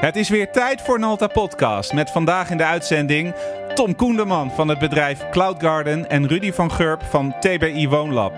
Het 0.00 0.16
is 0.16 0.28
weer 0.28 0.50
tijd 0.50 0.80
voor 0.80 0.98
Nalta 0.98 1.26
Podcast 1.26 1.92
met 1.92 2.10
vandaag 2.10 2.50
in 2.50 2.56
de 2.56 2.64
uitzending 2.64 3.34
Tom 3.74 3.96
Koenderman 3.96 4.50
van 4.50 4.68
het 4.68 4.78
bedrijf 4.78 5.28
Cloud 5.30 5.62
Garden 5.62 6.10
en 6.10 6.28
Rudy 6.28 6.52
van 6.52 6.72
Gurp 6.72 7.02
van 7.02 7.34
TBI 7.40 7.88
Woonlab. 7.88 8.32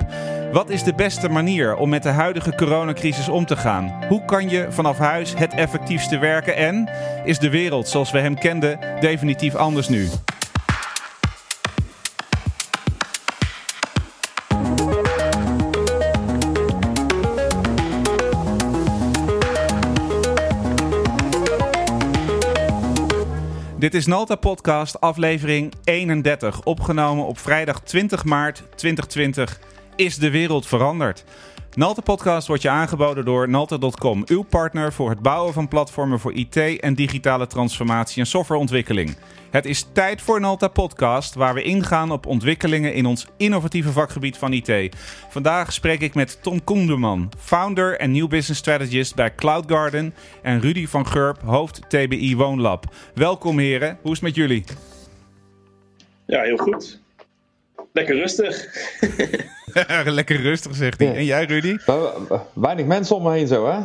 Wat 0.53 0.71
is 0.71 0.83
de 0.83 0.95
beste 0.95 1.29
manier 1.29 1.77
om 1.77 1.89
met 1.89 2.03
de 2.03 2.09
huidige 2.09 2.55
coronacrisis 2.55 3.29
om 3.29 3.47
te 3.47 3.57
gaan? 3.57 4.05
Hoe 4.09 4.25
kan 4.25 4.49
je 4.49 4.67
vanaf 4.71 4.99
huis 4.99 5.35
het 5.37 5.55
effectiefste 5.55 6.19
werken 6.19 6.57
en 6.57 6.91
is 7.25 7.39
de 7.39 7.51
wereld 7.51 7.89
zoals 7.89 8.11
we 8.11 8.19
hem 8.19 8.39
kenden 8.39 8.79
definitief 9.01 9.55
anders 9.55 9.89
nu? 9.89 10.09
Dit 23.83 23.95
is 23.95 24.07
Nalta 24.07 24.35
Podcast, 24.35 25.01
aflevering 25.01 25.73
31, 25.85 26.63
opgenomen 26.65 27.27
op 27.27 27.39
vrijdag 27.39 27.81
20 27.81 28.25
maart 28.25 28.63
2020. 28.77 29.61
Is 29.97 30.17
de 30.17 30.31
wereld 30.31 30.67
veranderd? 30.67 31.25
Nalta 31.75 32.01
Podcast 32.01 32.47
wordt 32.47 32.63
je 32.63 32.69
aangeboden 32.69 33.25
door 33.25 33.49
Nalta.com, 33.49 34.23
uw 34.27 34.43
partner 34.43 34.93
voor 34.93 35.11
het 35.11 35.21
bouwen 35.21 35.53
van 35.53 35.69
platformen 35.69 36.19
voor 36.19 36.33
IT 36.33 36.57
en 36.57 36.95
digitale 36.95 37.47
transformatie 37.47 38.21
en 38.21 38.27
softwareontwikkeling. 38.27 39.17
Het 39.51 39.65
is 39.65 39.87
tijd 39.93 40.23
voor 40.23 40.41
Nalta 40.41 40.69
Podcast, 40.69 41.35
waar 41.35 41.55
we 41.55 41.63
ingaan 41.63 42.11
op 42.11 42.27
ontwikkelingen 42.27 42.95
in 42.95 43.07
ons 43.07 43.27
innovatieve 43.37 43.93
vakgebied 43.93 44.37
van 44.37 44.53
IT. 44.53 44.97
Vandaag 45.29 45.73
spreek 45.73 46.01
ik 46.01 46.15
met 46.15 46.43
Tom 46.43 46.65
Koenderman, 46.65 47.33
founder 47.39 47.99
en 47.99 48.13
New 48.13 48.29
Business 48.29 48.61
Strategist 48.61 49.15
bij 49.15 49.35
Cloud 49.35 49.65
Garden, 49.67 50.15
en 50.43 50.61
Rudy 50.61 50.87
van 50.87 51.07
Gurp, 51.07 51.41
hoofd 51.45 51.81
TBI 51.89 52.37
Woonlab. 52.37 52.95
Welkom 53.15 53.59
heren, 53.59 53.99
hoe 54.03 54.13
is 54.13 54.21
het 54.21 54.27
met 54.27 54.35
jullie? 54.35 54.65
Ja, 56.27 56.43
heel 56.43 56.57
goed. 56.57 57.01
Lekker 57.93 58.17
rustig. 58.17 58.67
Lekker 60.05 60.41
rustig, 60.41 60.75
zegt 60.75 61.01
hij. 61.01 61.15
En 61.15 61.25
jij, 61.25 61.45
Rudy? 61.45 61.77
Weinig 62.53 62.87
mensen 62.87 63.17
om 63.17 63.23
me 63.23 63.33
heen 63.33 63.47
zo, 63.47 63.67
hè? 63.67 63.79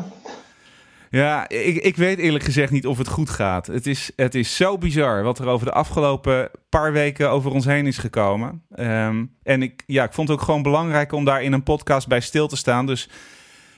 Ja, 1.09 1.49
ik, 1.49 1.75
ik 1.75 1.95
weet 1.95 2.17
eerlijk 2.17 2.43
gezegd 2.43 2.71
niet 2.71 2.87
of 2.87 2.97
het 2.97 3.07
goed 3.07 3.29
gaat. 3.29 3.67
Het 3.67 3.87
is, 3.87 4.11
het 4.15 4.35
is 4.35 4.55
zo 4.55 4.77
bizar 4.77 5.23
wat 5.23 5.39
er 5.39 5.47
over 5.47 5.65
de 5.65 5.73
afgelopen 5.73 6.49
paar 6.69 6.91
weken 6.91 7.29
over 7.29 7.51
ons 7.51 7.65
heen 7.65 7.87
is 7.87 7.97
gekomen. 7.97 8.61
Ehm, 8.75 9.25
en 9.43 9.61
ik, 9.61 9.83
ja, 9.85 10.03
ik 10.03 10.13
vond 10.13 10.27
het 10.27 10.37
ook 10.37 10.43
gewoon 10.43 10.61
belangrijk 10.61 11.11
om 11.11 11.25
daar 11.25 11.43
in 11.43 11.53
een 11.53 11.63
podcast 11.63 12.07
bij 12.07 12.19
stil 12.19 12.47
te 12.47 12.57
staan. 12.57 12.85
Dus 12.85 13.09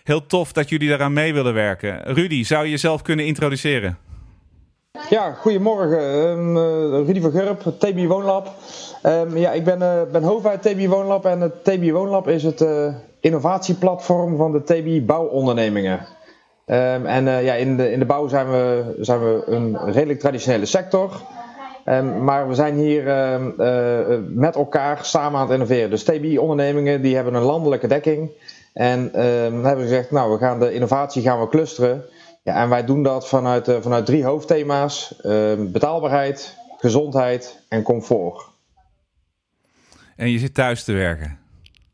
heel 0.03 0.25
tof 0.25 0.51
dat 0.51 0.69
jullie 0.69 0.89
daaraan 0.89 1.13
mee 1.13 1.33
willen 1.33 1.53
werken. 1.53 2.13
Rudy, 2.13 2.43
zou 2.43 2.63
je 2.63 2.69
jezelf 2.69 3.01
kunnen 3.01 3.25
introduceren? 3.25 3.97
Ja, 5.09 5.31
goedemorgen. 5.31 5.99
Um, 5.99 6.57
Rudy 7.05 7.21
van 7.21 7.31
Gurp, 7.31 7.61
TB 7.77 8.07
Woonlab. 8.07 8.53
Um, 9.03 9.37
ja, 9.37 9.51
ik 9.51 9.63
ben, 9.63 9.79
uh, 9.79 10.01
ben 10.11 10.23
hoofd 10.23 10.45
uit 10.45 10.61
TB 10.61 10.87
Woonlab 10.87 11.25
en 11.25 11.41
het 11.41 11.63
TB 11.63 11.91
Woonlab 11.91 12.27
is 12.27 12.43
het 12.43 12.61
uh, 12.61 12.93
innovatieplatform 13.19 14.37
van 14.37 14.51
de 14.51 14.63
TB 14.63 15.05
Bouwondernemingen. 15.05 15.99
Um, 16.65 17.05
en 17.05 17.43
ja, 17.43 17.53
in, 17.53 17.77
de, 17.77 17.91
in 17.91 17.99
de 17.99 18.05
bouw 18.05 18.27
zijn 18.27 18.49
we, 18.49 18.95
zijn 18.99 19.19
we 19.19 19.43
een 19.45 19.91
redelijk 19.91 20.19
traditionele 20.19 20.65
sector. 20.65 21.21
Maar 22.23 22.47
we 22.47 22.55
zijn 22.55 22.75
hier 22.75 23.03
met 24.27 24.55
elkaar 24.55 24.99
samen 25.01 25.39
aan 25.39 25.45
het 25.45 25.53
innoveren. 25.53 25.89
Dus 25.89 26.03
TB-ondernemingen 26.03 27.01
die 27.01 27.15
hebben 27.15 27.33
een 27.33 27.41
landelijke 27.41 27.87
dekking. 27.87 28.31
En 28.73 29.09
hebben 29.63 29.81
gezegd, 29.81 30.11
nou, 30.11 30.31
we 30.31 30.37
gaan 30.37 30.59
de 30.59 30.73
innovatie 30.73 31.21
gaan 31.21 31.39
we 31.39 31.47
clusteren. 31.47 32.03
Ja, 32.49 32.55
en 32.55 32.69
wij 32.69 32.85
doen 32.85 33.03
dat 33.03 33.27
vanuit, 33.27 33.77
vanuit 33.81 34.05
drie 34.05 34.23
hoofdthema's: 34.23 35.15
betaalbaarheid, 35.57 36.57
gezondheid 36.77 37.59
en 37.67 37.83
comfort. 37.83 38.47
En 40.15 40.31
je 40.31 40.39
zit 40.39 40.53
thuis 40.53 40.83
te 40.83 40.93
werken. 40.93 41.37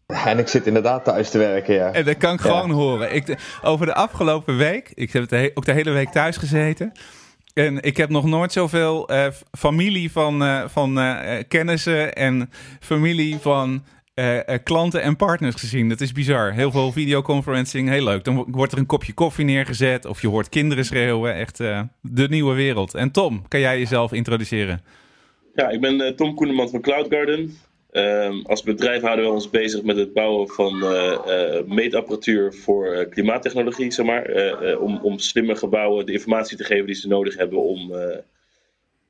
En 0.06 0.40
ik 0.40 0.48
zit 0.48 0.68
inderdaad 0.68 1.04
thuis 1.04 1.30
te 1.30 1.38
werken, 1.38 1.74
ja. 1.74 1.92
En 1.92 2.06
dat 2.06 2.18
kan 2.18 2.34
ik 2.34 2.40
gewoon 2.40 2.72
horen. 2.72 3.16
Ik, 3.16 3.38
over 3.62 3.86
de 3.86 3.94
afgelopen 3.94 4.58
week, 4.58 4.92
ik 4.94 5.12
heb 5.12 5.30
de, 5.30 5.52
ook 5.54 5.66
de 5.66 5.72
hele 5.72 5.92
week 5.92 6.10
thuis 6.10 6.38
gezeten. 6.38 6.92
En 7.54 7.82
ik 7.82 7.98
heb 7.98 8.10
nog 8.10 8.26
nooit 8.26 8.52
zoveel 8.52 9.12
uh, 9.12 9.26
familie 9.52 10.12
van, 10.12 10.44
uh, 10.44 10.64
van 10.68 11.00
uh, 11.00 11.20
kennissen 11.48 12.14
en 12.16 12.52
familie 12.80 13.38
van 13.40 13.84
klanten 14.64 15.02
en 15.02 15.16
partners 15.16 15.56
gezien. 15.56 15.90
Dat 15.90 16.02
is 16.02 16.12
bizar. 16.12 16.54
Heel 16.54 16.72
veel 16.72 16.92
videoconferencing, 16.92 17.90
heel 17.90 18.04
leuk. 18.04 18.24
Dan 18.24 18.46
wordt 18.52 18.72
er 18.72 18.78
een 18.78 18.86
kopje 18.86 19.14
koffie 19.14 19.46
neergezet 19.46 20.06
of 20.06 20.22
je 20.22 20.28
hoort 20.28 20.50
kinderen 20.50 20.86
schreeuwen. 20.86 21.36
Echt 21.36 21.58
de 22.02 22.28
nieuwe 22.30 22.54
wereld. 22.54 22.94
En 22.94 23.12
Tom, 23.12 23.48
kan 23.48 23.60
jij 23.60 23.80
jezelf 23.80 24.14
introduceren? 24.14 24.82
Ja, 25.56 25.70
ik 25.70 25.82
ben 25.82 26.16
Tom 26.16 26.36
Koeneman 26.36 26.70
van 26.70 26.82
Cloud 26.82 27.08
Garden. 27.10 27.58
Um, 27.92 28.46
als 28.46 28.64
bedrijf 28.64 29.02
houden 29.02 29.26
we 29.26 29.32
ons 29.32 29.50
bezig 29.50 29.84
met 29.84 29.98
het 29.98 30.14
bouwen 30.14 30.48
van 30.48 30.80
meetapparatuur 31.66 32.54
voor 32.54 33.08
klimaattechnologie, 33.10 33.92
zeg 33.92 34.06
maar. 34.06 34.26
om, 34.80 35.00
om 35.02 35.20
slimme 35.20 35.56
gebouwen 35.56 36.06
de 36.06 36.12
informatie 36.12 36.58
te 36.58 36.64
geven 36.64 36.86
die 36.86 36.96
ze 36.96 37.08
nodig 37.08 37.38
hebben 37.38 37.62
om, 37.62 37.94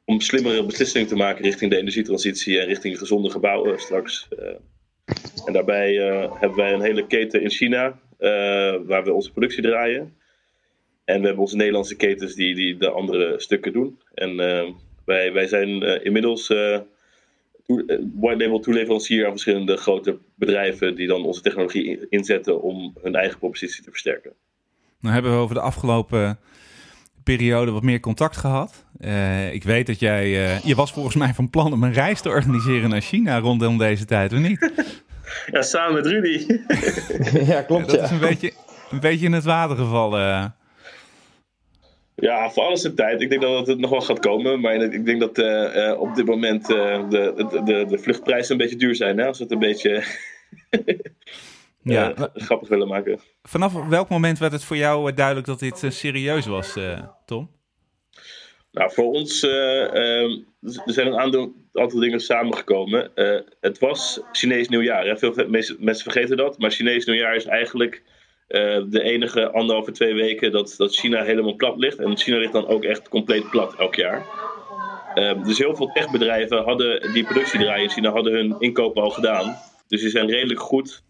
om 0.06 0.20
slimmere 0.20 0.66
beslissingen 0.66 1.08
te 1.08 1.16
maken 1.16 1.44
richting 1.44 1.72
de 1.72 1.78
energietransitie 1.78 2.60
en 2.60 2.68
richting 2.68 2.98
gezonde 2.98 3.30
gebouwen 3.30 3.80
straks. 3.80 4.28
En 5.46 5.54
daarbij 5.54 5.94
hebben 6.40 6.56
wij 6.56 6.74
een 6.74 6.82
hele 6.82 7.08
keten 7.08 7.42
in 7.42 7.50
China 7.50 8.00
waar 8.86 9.04
we 9.04 9.14
onze 9.14 9.32
productie 9.32 9.64
draaien. 9.64 10.14
En 11.06 11.20
we 11.20 11.26
hebben 11.26 11.44
onze 11.44 11.56
Nederlandse 11.56 11.96
ketens 11.96 12.34
die, 12.34 12.56
die 12.56 12.78
de 12.78 12.90
andere 12.90 13.40
stukken 13.40 13.74
doen. 13.74 14.00
En 14.14 14.36
wij, 15.06 15.34
wij 15.34 15.48
zijn 15.48 15.82
inmiddels 16.04 16.50
eh, 16.50 16.80
white 18.20 18.44
label 18.44 18.60
toeleverancier 18.60 19.26
aan 19.26 19.32
verschillende 19.32 19.78
grote 19.78 20.18
bedrijven 20.36 20.96
die 20.96 21.08
dan 21.08 21.26
onze 21.26 21.42
technologie 21.42 22.06
inzetten 22.10 22.62
om 22.62 22.94
hun 23.02 23.16
eigen 23.16 23.40
propositie 23.40 23.84
te 23.84 23.90
versterken. 23.90 24.34
Nou 25.00 25.14
hebben 25.14 25.32
we 25.32 25.38
over 25.38 25.56
de 25.56 25.62
afgelopen 25.62 26.40
periode 27.26 27.72
wat 27.72 27.84
meer 27.84 28.00
contact 28.00 28.38
gehad. 28.38 28.86
Uh, 29.00 29.54
ik 29.54 29.64
weet 29.64 29.88
dat 29.88 30.00
jij, 30.00 30.28
uh, 30.28 30.60
je 30.60 30.76
was 30.76 30.92
volgens 30.92 31.16
mij 31.16 31.34
van 31.34 31.50
plan 31.50 31.74
om 31.74 31.84
een 31.84 31.94
reis 31.94 32.22
te 32.22 32.30
organiseren 32.30 32.90
naar 32.90 33.02
China 33.02 33.40
rondom 33.40 33.78
deze 33.78 34.06
tijd, 34.06 34.34
of 34.34 34.40
niet? 34.40 34.72
Ja, 35.52 35.62
samen 35.62 35.94
met 35.94 36.06
Rudy. 36.06 36.46
ja, 37.52 37.62
klopt. 37.62 37.92
Ja, 37.92 37.98
dat 37.98 38.04
is 38.04 38.12
een 38.12 38.20
beetje, 38.20 38.54
een 38.90 39.00
beetje 39.00 39.26
in 39.26 39.34
het 39.34 39.44
water 39.44 39.76
gevallen. 39.76 40.56
Ja, 42.16 42.50
voor 42.50 42.64
alles 42.64 42.84
een 42.84 42.96
tijd. 42.96 43.22
Ik 43.22 43.30
denk 43.30 43.42
dat 43.42 43.68
het 43.68 43.80
nog 43.80 43.90
wel 43.90 44.02
gaat 44.02 44.20
komen. 44.20 44.60
Maar 44.60 44.76
ik 44.76 45.06
denk 45.06 45.20
dat 45.20 45.38
uh, 45.38 45.76
uh, 45.76 46.00
op 46.00 46.16
dit 46.16 46.26
moment 46.26 46.70
uh, 46.70 47.10
de, 47.10 47.62
de, 47.66 47.86
de 47.88 47.98
vluchtprijzen 47.98 48.52
een 48.52 48.58
beetje 48.58 48.76
duur 48.76 48.96
zijn. 48.96 49.18
Hè? 49.18 49.26
Als 49.26 49.40
het 49.40 49.52
een 49.52 49.60
beetje 49.60 50.04
ja. 51.94 52.14
grappig 52.34 52.70
willen 52.70 52.88
maken. 52.88 53.20
Vanaf 53.44 53.88
welk 53.88 54.10
moment 54.10 54.40
werd 54.40 54.52
het 54.52 54.64
voor 54.64 54.78
jou 54.78 55.14
duidelijk 55.14 55.48
dat 55.48 55.60
dit 55.60 55.84
serieus 55.90 56.46
was, 56.46 56.78
Tom? 57.26 57.50
Nou, 58.72 58.92
voor 58.92 59.12
ons 59.12 59.44
ehm, 59.44 60.30
er 60.62 60.94
zijn 60.94 61.08
een 61.08 61.20
aantal, 61.20 61.54
aantal 61.74 62.00
dingen 62.00 62.20
samengekomen. 62.20 63.12
het 63.60 63.80
was 63.80 64.22
Chinees 64.32 64.70
nieuwjaar. 64.70 65.06
Hè? 65.06 65.18
Veel 65.18 65.34
mensen 65.80 66.04
vergeten 66.04 66.38
dat. 66.38 66.60
Maar 66.60 66.72
Chinees 66.72 67.06
nieuwjaar 67.06 67.36
is 67.36 67.46
eigenlijk 67.46 68.04
uh, 68.48 68.82
de 68.90 69.02
enige 69.02 69.52
anderhalve, 69.52 69.92
twee 69.92 70.14
weken 70.14 70.52
dat, 70.52 70.74
dat 70.78 70.96
China 70.96 71.24
helemaal 71.24 71.56
plat 71.56 71.78
ligt. 71.78 72.00
En 72.00 72.18
China 72.18 72.38
ligt 72.38 72.54
dan 72.54 72.68
ook 72.68 72.84
echt 72.84 73.10
compleet 73.10 73.50
plat 73.50 73.76
elk 73.76 73.96
jaar. 73.96 74.26
Uh, 75.16 75.44
dus 75.44 75.58
heel 75.58 75.76
veel 75.76 75.92
techbedrijven 75.92 76.64
hadden 76.64 77.14
die 77.14 77.24
productie 77.24 77.60
draaien 77.60 77.84
in 77.84 77.90
China, 77.90 78.12
hadden 78.12 78.34
hun 78.34 78.56
inkopen 78.60 79.02
al 79.02 79.10
gedaan. 79.10 79.58
Dus 79.88 80.02
die 80.02 80.10
zijn 80.10 80.30
redelijk 80.30 80.60
goed 80.60 81.04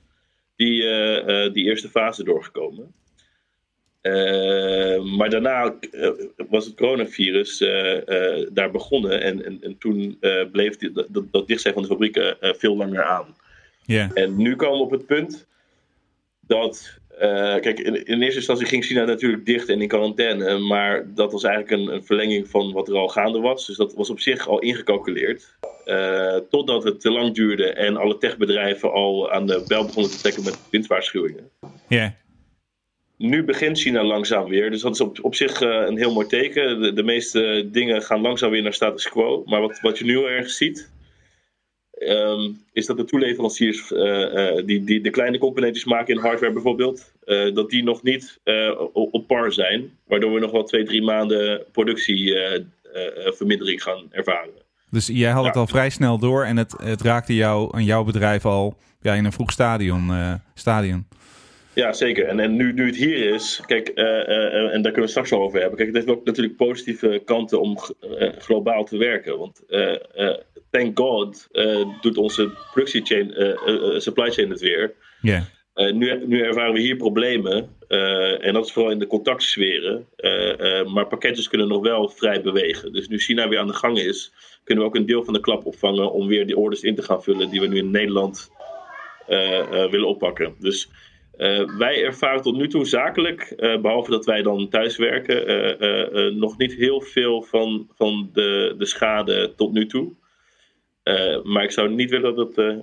die, 0.56 0.84
uh, 0.84 1.54
die 1.54 1.66
eerste 1.66 1.90
fase 1.90 2.24
doorgekomen. 2.24 2.94
maar 5.18 5.30
daarna 5.30 5.76
was 6.50 6.66
het 6.66 6.76
coronavirus 6.76 7.58
daar 8.54 8.72
begonnen. 8.72 9.22
En, 9.22 9.46
en, 9.46 9.58
en 9.62 9.78
toen 9.78 10.20
bleef 10.52 10.78
die, 10.78 10.92
dat, 10.92 11.08
dat 11.32 11.48
dicht 11.48 11.62
zijn 11.62 11.74
van 11.74 11.84
de 11.84 11.90
fabrieken 11.90 12.38
veel 12.40 12.76
langer 12.78 13.04
aan. 13.04 13.36
Yeah. 13.86 14.12
En 14.14 14.38
nu 14.38 14.56
komen 14.56 14.78
we 14.78 14.84
op 14.84 14.92
het 14.92 15.06
punt 15.06 15.48
dat 16.40 17.00
uh, 17.22 17.56
kijk, 17.60 17.80
in, 17.80 18.06
in, 18.06 18.22
eerste 18.22 18.38
instantie 18.38 18.66
ging 18.66 18.86
China 18.86 19.06
natuurlijk 19.06 19.46
dicht 19.46 19.70
en 19.70 19.82
in 19.82 19.88
quarantaine. 19.88 20.58
Maar 20.58 21.14
dat 21.14 21.32
was 21.32 21.44
eigenlijk 21.44 21.82
een, 21.82 21.96
een, 21.96 22.04
verlenging 22.04 22.50
van 22.50 22.72
wat 22.72 22.88
er 22.88 22.96
al 22.96 23.08
gaande 23.08 23.40
was. 23.40 23.66
Dus 23.66 23.78
dat 23.78 23.94
was 23.94 24.10
op 24.10 24.20
zich 24.20 24.48
al 24.48 24.60
ingecalculeerd. 24.60 25.55
Uh, 25.86 26.36
totdat 26.50 26.84
het 26.84 27.02
te 27.02 27.12
lang 27.12 27.34
duurde 27.34 27.74
en 27.74 27.98
alle 27.98 28.18
techbedrijven 28.18 28.92
al 28.92 29.32
aan 29.32 29.48
de 29.48 29.64
bel 29.68 29.86
begonnen 29.86 30.12
te 30.12 30.18
trekken 30.18 30.44
met 30.44 30.60
windwaarschuwingen. 30.70 31.50
Ja. 31.88 32.16
Nu 33.18 33.44
begint 33.44 33.80
China 33.80 34.04
langzaam 34.04 34.50
weer. 34.50 34.72
Dus 34.72 34.82
dat 34.82 34.94
is 34.94 35.02
op, 35.02 35.18
op 35.22 35.36
zich 35.36 35.62
uh, 35.62 35.84
een 35.88 35.98
heel 35.98 36.14
mooi 36.14 36.28
teken. 36.28 36.82
De, 36.82 36.94
de, 36.94 37.04
meeste 37.04 37.68
dingen 37.72 38.02
gaan 38.02 38.22
langzaam 38.22 38.52
weer 38.52 38.62
naar 38.62 38.74
status 38.74 39.10
quo. 39.10 39.44
Maar 39.46 39.62
wat, 39.62 39.80
wat 39.82 39.98
je 39.98 40.06
nu 40.06 40.12
heel 40.12 40.30
erg 40.30 40.50
ziet, 40.50 40.92
ehm, 41.92 42.52
is 42.74 42.86
dat 42.86 42.98
de 42.98 43.06
toeleveranciers 43.06 43.88
die, 44.66 44.84
die 44.84 45.02
de 45.02 45.10
kleine 45.10 45.38
componentjes 45.38 45.86
maken 45.86 46.16
in 46.16 46.22
hardware 46.22 46.54
bijvoorbeeld, 46.54 47.12
dat 47.54 47.70
die 47.70 47.84
nog 47.84 48.04
niet 48.04 48.40
op 48.94 49.28
par 49.28 49.54
zijn. 49.54 49.98
Waardoor 50.08 50.34
we 50.34 50.40
nog 50.40 50.52
wel 50.52 50.64
twee, 50.64 50.84
drie 50.84 51.02
maanden 51.02 51.66
productievermindering 51.72 53.84
gaan 53.84 54.08
ervaren. 54.12 54.65
Dus 54.96 55.08
jij 55.08 55.32
had 55.32 55.46
het 55.46 55.56
al 55.56 55.68
vrij 55.68 55.90
snel 55.90 56.18
door 56.18 56.46
en 56.46 56.58
het, 56.58 56.76
het 56.84 57.02
raakte 57.02 57.36
jou 57.36 57.78
en 57.78 57.84
jouw 57.84 58.04
bedrijf 58.04 58.46
al 58.46 58.78
ja, 59.02 59.14
in 59.14 59.26
een 59.26 59.32
vroeg 59.32 59.52
stadion. 59.52 60.12
stadion. 60.54 61.08
Ja, 61.74 61.94
zeker. 61.94 62.28
En, 62.28 62.40
en 62.40 62.56
nu, 62.56 62.74
nu 62.74 62.86
het 62.86 62.96
hier 62.96 63.34
is, 63.34 63.62
kijk, 63.66 63.92
uh, 63.96 64.04
uh, 64.04 64.74
en 64.74 64.82
daar 64.82 64.92
kunnen 64.92 65.02
we 65.02 65.08
straks 65.08 65.30
wel 65.30 65.42
over 65.42 65.60
hebben. 65.60 65.78
Kijk, 65.78 65.88
het 65.88 65.98
heeft 65.98 66.18
ook 66.18 66.26
natuurlijk 66.26 66.56
positieve 66.56 67.22
kanten 67.26 67.62
om 67.62 67.78
globaal 68.38 68.84
te 68.84 68.98
werken. 68.98 69.38
Want 69.38 69.62
thank 70.72 70.98
God 70.98 71.48
doet 72.02 72.18
onze 72.18 72.52
productiechain, 72.74 73.34
supply 74.02 74.32
chain 74.32 74.50
het 74.50 74.62
weer. 74.62 74.94
Ja. 75.22 75.44
Nu, 75.76 76.26
nu 76.28 76.42
ervaren 76.42 76.74
we 76.74 76.80
hier 76.80 76.96
problemen. 76.96 77.70
en 78.42 78.54
dat 78.54 78.66
is 78.66 78.72
vooral 78.72 78.92
in 78.92 79.00
de 79.00 79.08
contactsferen. 79.08 80.08
maar 80.94 81.08
pakketjes 81.08 81.50
kunnen 81.50 81.68
nog 81.68 81.82
wel 81.82 82.10
vrij 82.10 82.42
bewegen. 82.42 82.94
Dus 82.94 83.08
nu 83.08 83.20
China 83.20 83.48
weer 83.48 83.60
aan 83.60 83.68
de 83.68 83.74
gang 83.74 84.00
is, 84.00 84.34
kunnen 84.64 84.84
we 84.84 84.90
ook 84.90 84.96
een 84.96 85.06
deel 85.06 85.24
van 85.24 85.34
de 85.34 85.40
klap 85.40 85.66
opvangen 85.66 86.12
om 86.12 86.28
weer 86.28 86.46
die 86.46 86.58
orders 86.58 86.82
in 86.82 86.96
te 86.96 87.02
gaan 87.02 87.24
vullen 87.24 87.50
die 87.50 87.60
we 87.60 87.68
nu 87.68 87.78
in 87.78 87.92
Nederland 87.92 88.52
willen 89.90 90.08
oppakken. 90.08 90.56
Dus 90.60 90.90
wij 91.78 92.04
ervaren 92.04 92.42
tot 92.42 92.56
nu 92.56 92.68
toe 92.68 92.86
zakelijk, 92.86 93.54
behalve 93.82 94.12
dat 94.12 94.26
wij 94.26 94.42
dan 94.42 94.70
thuis 94.70 94.98
werken, 94.98 96.40
nog 96.40 96.58
niet 96.58 96.74
heel 96.74 97.02
veel 97.02 97.42
van, 97.42 97.90
van 97.96 98.30
de, 98.34 98.76
de 98.78 98.86
schade 98.86 99.54
tot 99.56 99.72
nu 99.74 99.86
toe. 99.86 100.14
maar 101.44 101.64
ik 101.64 101.72
zou 101.72 101.90
niet 101.90 102.10
willen 102.10 102.36
dat 102.36 102.56
het 102.56 102.76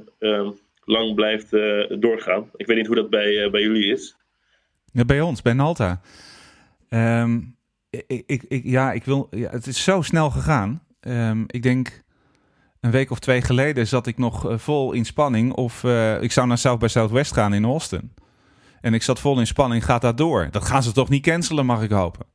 lang 0.84 1.14
blijft 1.14 1.50
doorgaan. 2.00 2.50
Ik 2.56 2.66
weet 2.66 2.76
niet 2.76 2.86
hoe 2.86 2.96
dat 2.96 3.10
bij, 3.10 3.50
bij 3.50 3.60
jullie 3.60 3.92
is. 3.92 4.16
Ja, 4.92 5.04
bij 5.04 5.20
ons, 5.20 5.42
bij 5.42 5.52
Nalta. 5.52 6.00
Um, 6.88 7.56
ik, 7.90 8.22
ik, 8.26 8.42
ik, 8.48 8.64
ja, 8.64 8.92
ik 8.92 9.04
wil, 9.04 9.28
het 9.30 9.66
is 9.66 9.84
zo 9.84 10.02
snel 10.02 10.30
gegaan. 10.30 10.82
Um, 11.00 11.44
ik 11.46 11.62
denk 11.62 12.02
een 12.80 12.90
week 12.90 13.10
of 13.10 13.18
twee 13.18 13.42
geleden 13.42 13.86
zat 13.86 14.06
ik 14.06 14.18
nog 14.18 14.52
vol 14.62 14.92
in 14.92 15.04
spanning 15.04 15.52
of 15.52 15.84
ik 16.20 16.32
zou 16.32 16.46
naar 16.46 16.58
South 16.58 16.78
by 16.78 16.86
Southwest 16.86 17.32
gaan 17.32 17.54
in 17.54 17.64
Austin. 17.64 18.14
En 18.80 18.94
ik 18.94 19.02
zat 19.02 19.20
vol 19.20 19.38
in 19.38 19.46
spanning, 19.46 19.84
gaat 19.84 20.00
dat 20.00 20.16
door? 20.16 20.48
Dat 20.50 20.64
gaan 20.64 20.82
ze 20.82 20.92
toch 20.92 21.08
niet 21.08 21.22
cancelen, 21.22 21.66
mag 21.66 21.82
ik 21.82 21.90
hopen. 21.90 22.26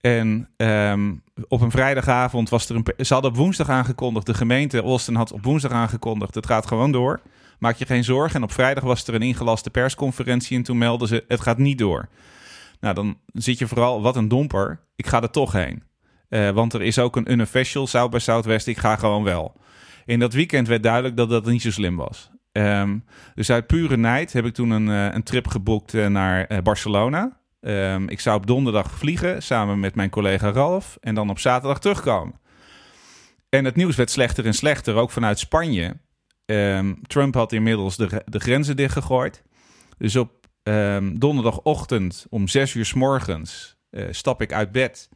En 0.00 0.48
ehm, 0.56 1.14
op 1.48 1.60
een 1.60 1.70
vrijdagavond 1.70 2.48
was 2.48 2.68
er 2.68 2.76
een. 2.76 3.04
Ze 3.06 3.12
hadden 3.12 3.30
op 3.30 3.36
woensdag 3.36 3.68
aangekondigd. 3.68 4.26
De 4.26 4.34
gemeente 4.34 4.82
Austin 4.82 5.14
had 5.14 5.32
op 5.32 5.44
woensdag 5.44 5.72
aangekondigd. 5.72 6.34
Het 6.34 6.46
gaat 6.46 6.66
gewoon 6.66 6.92
door. 6.92 7.20
Maak 7.62 7.76
je 7.76 7.86
geen 7.86 8.04
zorgen. 8.04 8.36
En 8.36 8.42
op 8.42 8.52
vrijdag 8.52 8.84
was 8.84 9.06
er 9.06 9.14
een 9.14 9.22
ingelaste 9.22 9.70
persconferentie. 9.70 10.56
En 10.56 10.62
toen 10.62 10.78
melden 10.78 11.08
ze: 11.08 11.24
het 11.28 11.40
gaat 11.40 11.58
niet 11.58 11.78
door. 11.78 12.08
Nou, 12.80 12.94
dan 12.94 13.18
zit 13.32 13.58
je 13.58 13.66
vooral. 13.66 14.02
Wat 14.02 14.16
een 14.16 14.28
domper. 14.28 14.80
Ik 14.96 15.06
ga 15.06 15.22
er 15.22 15.30
toch 15.30 15.52
heen. 15.52 15.82
Uh, 16.28 16.50
want 16.50 16.72
er 16.72 16.82
is 16.82 16.98
ook 16.98 17.16
een 17.16 17.32
unofficial 17.32 17.86
South 17.86 18.10
by 18.10 18.18
Southwest. 18.18 18.66
Ik 18.66 18.78
ga 18.78 18.96
gewoon 18.96 19.22
wel. 19.22 19.60
In 20.04 20.18
dat 20.18 20.32
weekend 20.32 20.68
werd 20.68 20.82
duidelijk 20.82 21.16
dat 21.16 21.28
dat 21.28 21.46
niet 21.46 21.62
zo 21.62 21.70
slim 21.70 21.96
was. 21.96 22.30
Ehm, 22.52 22.98
dus 23.34 23.50
uit 23.50 23.66
pure 23.66 23.96
nijd 23.96 24.32
heb 24.32 24.44
ik 24.44 24.54
toen 24.54 24.70
een, 24.70 24.88
uh, 24.88 25.14
een 25.14 25.22
trip 25.22 25.48
geboekt 25.48 25.94
uh, 25.94 26.06
naar 26.06 26.62
Barcelona. 26.62 27.40
Um, 27.60 28.08
ik 28.08 28.20
zou 28.20 28.36
op 28.36 28.46
donderdag 28.46 28.90
vliegen 28.90 29.42
samen 29.42 29.80
met 29.80 29.94
mijn 29.94 30.10
collega 30.10 30.50
Ralf 30.50 30.98
en 31.00 31.14
dan 31.14 31.30
op 31.30 31.38
zaterdag 31.38 31.80
terugkomen. 31.80 32.40
En 33.48 33.64
het 33.64 33.76
nieuws 33.76 33.96
werd 33.96 34.10
slechter 34.10 34.46
en 34.46 34.54
slechter, 34.54 34.94
ook 34.94 35.10
vanuit 35.10 35.38
Spanje. 35.38 35.96
Um, 36.44 37.00
Trump 37.06 37.34
had 37.34 37.52
inmiddels 37.52 37.96
de, 37.96 38.22
de 38.24 38.40
grenzen 38.40 38.76
dichtgegooid. 38.76 39.42
Dus 39.98 40.16
op 40.16 40.40
donderdagochtend 41.12 42.26
om 42.30 42.48
zes 42.48 42.74
uur 42.74 42.84
s 42.84 42.92
morgens 42.94 43.76
stap 44.10 44.42
ik 44.42 44.52
uit 44.52 44.72
bed 44.72 45.08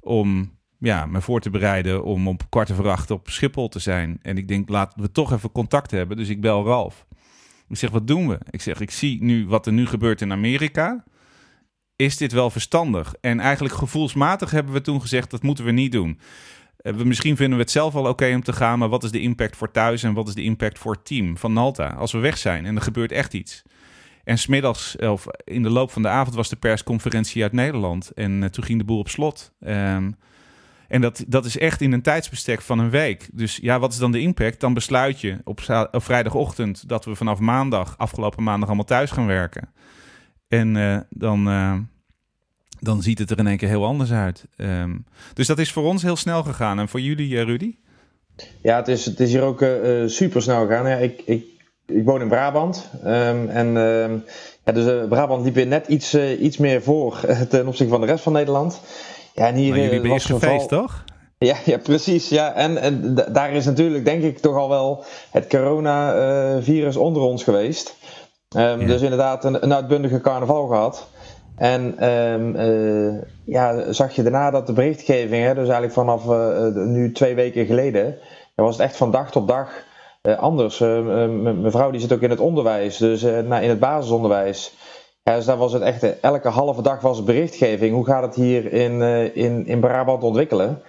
om 0.00 0.58
ja, 0.78 1.06
me 1.06 1.20
voor 1.20 1.40
te 1.40 1.50
bereiden 1.50 2.04
om 2.04 2.28
op 2.28 2.42
kwart 2.48 2.70
over 2.70 2.88
acht 2.88 3.10
op 3.10 3.30
Schiphol 3.30 3.68
te 3.68 3.78
zijn. 3.78 4.18
En 4.22 4.38
ik 4.38 4.48
denk, 4.48 4.68
laten 4.68 5.00
we 5.02 5.12
toch 5.12 5.32
even 5.32 5.52
contact 5.52 5.90
hebben. 5.90 6.16
Dus 6.16 6.28
ik 6.28 6.40
bel 6.40 6.64
Ralf. 6.64 7.06
Ik 7.68 7.76
zeg, 7.76 7.90
wat 7.90 8.06
doen 8.06 8.28
we? 8.28 8.38
Ik 8.50 8.62
zeg, 8.62 8.80
ik 8.80 8.90
zie 8.90 9.22
nu 9.22 9.46
wat 9.46 9.66
er 9.66 9.72
nu 9.72 9.86
gebeurt 9.86 10.20
in 10.20 10.32
Amerika. 10.32 11.04
Is 11.96 12.16
dit 12.16 12.32
wel 12.32 12.50
verstandig? 12.50 13.14
En 13.20 13.40
eigenlijk 13.40 13.74
gevoelsmatig 13.74 14.50
hebben 14.50 14.72
we 14.72 14.80
toen 14.80 15.00
gezegd, 15.00 15.30
dat 15.30 15.42
moeten 15.42 15.64
we 15.64 15.70
niet 15.70 15.92
doen. 15.92 16.20
Eh, 16.82 16.92
we, 16.92 17.04
misschien 17.04 17.36
vinden 17.36 17.56
we 17.56 17.62
het 17.62 17.72
zelf 17.72 17.92
wel 17.92 18.06
oké 18.06 18.34
om 18.34 18.42
te 18.42 18.52
gaan, 18.52 18.78
maar 18.78 18.88
wat 18.88 19.04
is 19.04 19.10
de 19.10 19.20
impact 19.20 19.56
voor 19.56 19.70
thuis 19.70 20.02
en 20.02 20.14
wat 20.14 20.28
is 20.28 20.34
de 20.34 20.42
impact 20.42 20.78
voor 20.78 20.92
het 20.92 21.04
team 21.04 21.36
van 21.36 21.52
Nalta? 21.52 21.86
Als 21.86 22.12
we 22.12 22.18
weg 22.18 22.38
zijn 22.38 22.66
en 22.66 22.76
er 22.76 22.82
gebeurt 22.82 23.12
echt 23.12 23.34
iets. 23.34 23.62
En 24.24 24.38
smiddags, 24.38 24.96
of 24.96 25.26
in 25.44 25.62
de 25.62 25.70
loop 25.70 25.90
van 25.90 26.02
de 26.02 26.08
avond, 26.08 26.34
was 26.34 26.48
de 26.48 26.56
persconferentie 26.56 27.42
uit 27.42 27.52
Nederland. 27.52 28.10
En 28.10 28.42
uh, 28.42 28.48
toen 28.48 28.64
ging 28.64 28.78
de 28.78 28.84
boel 28.84 28.98
op 28.98 29.08
slot. 29.08 29.52
Um, 29.60 30.16
en 30.88 31.00
dat, 31.00 31.24
dat 31.26 31.44
is 31.44 31.58
echt 31.58 31.80
in 31.80 31.92
een 31.92 32.02
tijdsbestek 32.02 32.60
van 32.60 32.78
een 32.78 32.90
week. 32.90 33.28
Dus 33.32 33.56
ja, 33.56 33.78
wat 33.78 33.92
is 33.92 33.98
dan 33.98 34.12
de 34.12 34.20
impact? 34.20 34.60
Dan 34.60 34.74
besluit 34.74 35.20
je 35.20 35.38
op, 35.44 35.88
op 35.90 36.02
vrijdagochtend 36.02 36.88
dat 36.88 37.04
we 37.04 37.14
vanaf 37.14 37.38
maandag, 37.38 37.98
afgelopen 37.98 38.42
maandag, 38.42 38.68
allemaal 38.68 38.84
thuis 38.84 39.10
gaan 39.10 39.26
werken. 39.26 39.72
En 40.48 40.74
uh, 40.74 40.98
dan, 41.10 41.48
dan 42.80 43.02
ziet 43.02 43.18
het 43.18 43.30
er 43.30 43.38
in 43.38 43.46
één 43.46 43.56
keer 43.56 43.68
heel 43.68 43.84
anders 43.84 44.12
uit. 44.12 44.44
Um, 44.56 45.04
dus 45.34 45.46
dat 45.46 45.58
is 45.58 45.72
voor 45.72 45.84
ons 45.84 46.02
heel 46.02 46.16
snel 46.16 46.42
gegaan. 46.42 46.78
En 46.78 46.88
voor 46.88 47.00
jullie, 47.00 47.30
uh, 47.30 47.42
Rudy? 47.42 47.76
Ja, 48.62 48.76
het 48.76 48.88
is, 48.88 49.04
het 49.04 49.20
is 49.20 49.30
hier 49.30 49.42
ook 49.42 49.64
super 50.06 50.42
snel 50.42 50.66
gegaan. 50.66 50.88
Ja, 50.88 50.96
ik, 50.96 51.22
ik, 51.24 51.44
ik 51.86 52.04
woon 52.04 52.20
in 52.20 52.28
Brabant. 52.28 52.90
Um, 53.04 53.48
en 53.48 53.76
um, 53.76 54.24
ja, 54.64 54.72
dus 54.72 55.08
Brabant 55.08 55.44
liep 55.44 55.54
weer 55.54 55.66
net 55.66 55.86
iets, 55.86 56.14
iets 56.40 56.56
meer 56.56 56.82
voor 56.82 57.20
ten 57.48 57.66
opzichte 57.66 57.92
van 57.92 58.00
de 58.00 58.06
rest 58.06 58.22
van 58.22 58.32
Nederland. 58.32 58.80
Ja, 59.34 59.46
en 59.46 59.54
hier 59.54 59.70
maar 59.70 59.78
jullie 59.78 60.02
eh, 60.02 60.08
was 60.08 60.28
een 60.28 60.40
feest, 60.40 60.68
toch? 60.68 61.04
Ja, 61.38 61.56
ja, 61.64 61.78
precies. 61.78 62.28
Ja. 62.28 62.54
En, 62.54 62.76
en 62.78 63.14
daar 63.32 63.52
is 63.52 63.64
natuurlijk, 63.64 64.04
denk 64.04 64.22
ik, 64.22 64.38
toch 64.38 64.56
al 64.56 64.68
wel 64.68 65.04
het 65.30 65.46
coronavirus 65.46 66.96
onder 66.96 67.22
ons 67.22 67.44
geweest. 67.44 67.96
Um, 68.56 68.86
Dus 68.86 69.00
inderdaad, 69.00 69.44
een, 69.44 69.62
een, 69.62 69.74
uitbundige 69.74 70.20
carnaval 70.20 70.66
gehad. 70.66 71.08
En 71.60 72.08
um, 72.08 72.56
uh, 72.56 73.22
ja, 73.44 73.92
zag 73.92 74.14
je 74.14 74.22
daarna 74.22 74.50
dat 74.50 74.66
de 74.66 74.72
berichtgeving, 74.72 75.44
hè, 75.44 75.54
dus 75.54 75.62
eigenlijk 75.62 75.92
vanaf 75.92 76.26
uh, 76.26 76.84
nu 76.86 77.12
twee 77.12 77.34
weken 77.34 77.66
geleden, 77.66 78.16
was 78.54 78.76
het 78.76 78.86
echt 78.86 78.96
van 78.96 79.10
dag 79.10 79.30
tot 79.30 79.48
dag 79.48 79.84
anders. 80.36 80.78
mijn 80.78 81.70
vrouw 81.70 81.90
die 81.90 82.00
zit 82.00 82.12
ook 82.12 82.20
in 82.20 82.30
het 82.30 82.40
onderwijs, 82.40 82.96
dus 82.96 83.22
nou, 83.22 83.62
in 83.62 83.68
het 83.68 83.78
basisonderwijs. 83.78 84.76
Ja, 85.22 85.36
dus 85.36 85.44
daar 85.44 85.56
was 85.56 85.72
het 85.72 85.82
echt, 85.82 86.20
elke 86.20 86.48
halve 86.48 86.82
dag 86.82 87.00
was 87.00 87.24
berichtgeving. 87.24 87.94
Hoe 87.94 88.06
gaat 88.06 88.22
het 88.22 88.34
hier 88.34 88.72
in, 88.72 89.02
in, 89.34 89.66
in 89.66 89.80
Brabant 89.80 90.22
ontwikkelen? 90.22 90.82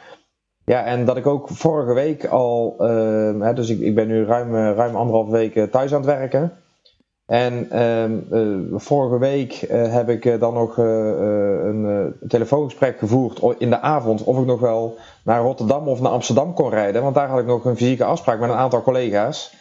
Ja, 0.66 0.84
en 0.84 1.06
dat 1.06 1.18
ik 1.18 1.28
ook 1.28 1.50
vorige 1.50 1.94
week 1.94 2.26
al, 2.26 2.76
uh, 2.80 3.42
hè, 3.42 3.54
dus 3.54 3.70
ik, 3.70 3.80
ik 3.80 3.96
ben 3.96 4.08
nu 4.08 4.26
ruim, 4.26 4.56
ruim 4.56 4.96
anderhalf 4.96 5.30
week 5.30 5.72
thuis 5.72 5.94
aan 5.94 6.02
het 6.02 6.10
werken. 6.10 6.54
En 7.32 7.68
ehm, 7.70 8.12
vorige 8.74 9.18
week 9.18 9.66
heb 9.70 10.10
ik 10.10 10.40
dan 10.40 10.54
nog 10.54 10.78
een 10.78 12.14
telefoongesprek 12.28 12.98
gevoerd 13.00 13.42
in 13.58 13.70
de 13.70 13.82
avond 13.82 14.24
of 14.24 14.40
ik 14.40 14.46
nog 14.46 14.60
wel 14.60 14.98
naar 15.24 15.42
Rotterdam 15.42 15.88
of 15.88 16.02
naar 16.02 16.12
Amsterdam 16.12 16.54
kon 16.54 16.70
rijden. 16.70 17.02
Want 17.02 17.16
daar 17.16 17.28
had 17.28 17.40
ik 17.40 17.46
nog 17.46 17.66
een 17.66 17.78
fysieke 17.78 18.04
afspraak 18.04 18.40
met 18.40 18.50
een 18.50 18.56
aantal 18.56 18.82
collega's. 18.82 19.54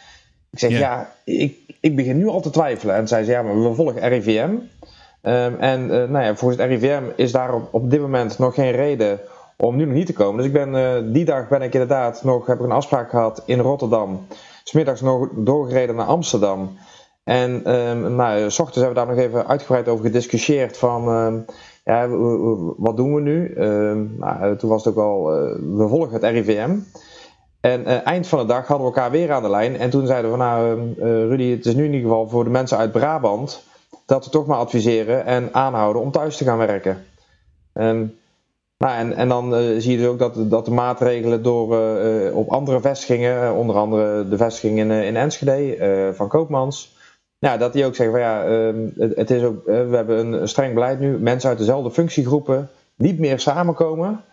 Ik 0.49 0.59
zeg, 0.59 0.71
ja, 0.71 1.11
ik, 1.23 1.57
ik 1.79 1.95
begin 1.95 2.17
nu 2.17 2.27
al 2.27 2.41
te 2.41 2.49
twijfelen. 2.49 2.95
En 2.95 3.07
zei 3.07 3.23
ze, 3.23 3.31
ja, 3.31 3.41
maar 3.41 3.63
we 3.63 3.73
volgen 3.73 4.07
RIVM. 4.07 4.49
Um, 4.49 5.55
en 5.59 5.85
nou 5.87 6.23
ja, 6.23 6.35
volgens 6.35 6.61
het 6.61 6.69
RIVM 6.69 7.03
is 7.15 7.31
daar 7.31 7.53
op, 7.53 7.67
op 7.71 7.91
dit 7.91 8.01
moment 8.01 8.39
nog 8.39 8.53
geen 8.53 8.71
reden 8.71 9.19
om 9.57 9.75
nu 9.75 9.85
nog 9.85 9.93
niet 9.93 10.05
te 10.05 10.13
komen. 10.13 10.37
Dus 10.37 10.45
ik 10.45 10.53
ben, 10.53 11.13
die 11.13 11.25
dag 11.25 11.47
ben 11.47 11.61
ik 11.61 11.73
inderdaad 11.73 12.23
nog, 12.23 12.45
heb 12.45 12.59
ik 12.59 12.65
een 12.65 12.71
afspraak 12.71 13.09
gehad 13.09 13.43
in 13.45 13.59
Rotterdam. 13.59 14.27
Smiddags 14.63 15.01
nog 15.01 15.29
doorgereden 15.35 15.95
naar 15.95 16.05
Amsterdam. 16.05 16.77
En 17.23 17.75
um, 17.75 18.15
nou, 18.15 18.49
s 18.49 18.59
ochtends 18.59 18.85
hebben 18.85 18.89
we 18.89 19.05
daar 19.05 19.15
nog 19.15 19.25
even 19.25 19.47
uitgebreid 19.47 19.87
over 19.87 20.05
gediscussieerd 20.05 20.77
van... 20.77 21.09
Um, 21.09 21.45
ja, 21.83 22.07
wat 22.77 22.97
doen 22.97 23.15
we 23.15 23.21
nu? 23.21 23.53
nou, 24.17 24.57
toen 24.57 24.69
was 24.69 24.85
het 24.85 24.95
ook 24.95 25.03
al, 25.03 25.33
uh, 25.33 25.55
we 25.77 25.87
volgen 25.87 26.13
het 26.13 26.23
RIVM. 26.23 26.77
En 27.61 27.85
eind 28.03 28.27
van 28.27 28.39
de 28.39 28.45
dag 28.45 28.67
hadden 28.67 28.87
we 28.87 28.93
elkaar 28.93 29.11
weer 29.11 29.31
aan 29.31 29.41
de 29.41 29.49
lijn. 29.49 29.77
En 29.77 29.89
toen 29.89 30.07
zeiden 30.07 30.31
we 30.31 30.37
van 30.37 30.45
nou, 30.45 30.93
Rudy, 31.27 31.51
het 31.51 31.65
is 31.65 31.75
nu 31.75 31.85
in 31.85 31.93
ieder 31.93 32.09
geval 32.09 32.29
voor 32.29 32.43
de 32.43 32.49
mensen 32.49 32.77
uit 32.77 32.91
Brabant 32.91 33.63
dat 34.05 34.25
we 34.25 34.31
toch 34.31 34.45
maar 34.45 34.57
adviseren 34.57 35.25
en 35.25 35.49
aanhouden 35.51 36.01
om 36.01 36.11
thuis 36.11 36.37
te 36.37 36.43
gaan 36.43 36.57
werken. 36.57 37.05
En, 37.73 38.17
nou, 38.77 38.97
en, 38.97 39.15
en 39.15 39.27
dan 39.27 39.53
zie 39.77 39.91
je 39.91 39.97
dus 39.97 40.07
ook 40.07 40.19
dat, 40.19 40.49
dat 40.49 40.65
de 40.65 40.71
maatregelen 40.71 41.43
door, 41.43 41.77
op 42.33 42.49
andere 42.49 42.81
vestigingen, 42.81 43.53
onder 43.53 43.75
andere 43.75 44.27
de 44.27 44.37
vestiging 44.37 44.79
in, 44.79 44.91
in 44.91 45.15
Enschede 45.15 46.11
van 46.15 46.27
Koopmans, 46.27 46.99
ja, 47.41 47.57
dat 47.57 47.73
die 47.73 47.85
ook 47.85 47.95
zeggen 47.95 48.15
van 48.15 48.25
ja, 48.25 48.43
ehm, 48.43 48.87
het, 48.97 49.15
het, 49.15 49.29
is 49.29 49.43
ook, 49.43 49.65
we 49.65 49.95
hebben 49.95 50.33
een 50.33 50.47
streng 50.47 50.73
beleid 50.73 50.99
nu. 50.99 51.17
Mensen 51.17 51.49
uit 51.49 51.57
dezelfde 51.57 51.91
functiegroepen 51.91 52.69
niet 52.95 53.19
meer 53.19 53.39
samenkomen. 53.39 54.23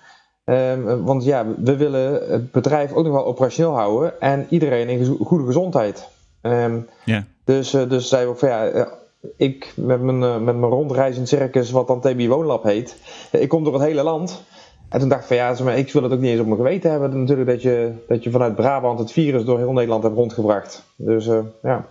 Ehm, 0.45 1.03
want 1.03 1.25
ja, 1.25 1.47
we 1.62 1.77
willen 1.77 2.31
het 2.31 2.53
bedrijf 2.53 2.93
ook 2.93 3.05
nog 3.05 3.15
wel 3.15 3.27
operationeel 3.27 3.75
houden 3.75 4.21
en 4.21 4.47
iedereen 4.49 4.88
in 4.88 5.17
goede 5.25 5.45
gezondheid. 5.45 6.09
Um, 6.43 6.88
ja. 7.05 7.25
Dus, 7.45 7.75
uh, 7.75 7.88
dus 7.88 8.09
zei 8.09 8.27
ook 8.27 8.38
van 8.38 8.49
ja, 8.49 8.88
ik 9.37 9.73
met 9.77 10.03
mijn, 10.03 10.21
uh, 10.23 10.38
met 10.38 10.57
mijn 10.57 10.73
rondreizend 10.73 11.29
circus, 11.29 11.71
wat 11.71 11.87
dan 11.87 12.00
TB 12.00 12.27
Woonlab 12.27 12.62
heet, 12.62 12.97
ik 13.31 13.49
kom 13.49 13.65
door 13.65 13.73
het 13.73 13.83
hele 13.83 14.03
land. 14.03 14.43
En 14.88 15.00
toen 15.00 15.09
dacht 15.09 15.21
ik 15.21 15.27
van 15.27 15.37
ja, 15.37 15.57
maar 15.65 15.79
ik 15.79 15.93
wil 15.93 16.03
het 16.03 16.12
ook 16.12 16.21
niet 16.21 16.31
eens 16.31 16.41
op 16.41 16.47
mijn 16.47 16.59
geweten 16.59 16.91
hebben 16.91 17.21
natuurlijk 17.21 17.49
dat 17.49 17.62
je, 17.62 17.93
dat 18.09 18.25
je 18.25 18.31
vanuit 18.31 18.55
Brabant 18.55 18.99
het 18.99 19.12
virus 19.12 19.45
door 19.45 19.59
heel 19.59 19.73
Nederland 19.73 20.03
hebt 20.03 20.17
rondgebracht. 20.17 20.85
Dus 20.97 21.29
ja. 21.62 21.87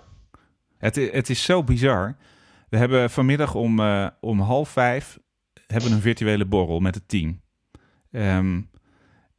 Het, 0.77 0.95
het 0.95 1.29
is 1.29 1.43
zo 1.43 1.63
bizar. 1.63 2.17
We 2.69 2.77
hebben 2.77 3.09
vanmiddag 3.09 3.55
om, 3.55 3.79
uh, 3.79 4.07
om 4.19 4.39
half 4.39 4.69
vijf 4.69 5.17
hebben 5.67 5.91
een 5.91 6.01
virtuele 6.01 6.45
borrel 6.45 6.79
met 6.79 6.95
het 6.95 7.07
team. 7.07 7.41
Um, 8.11 8.69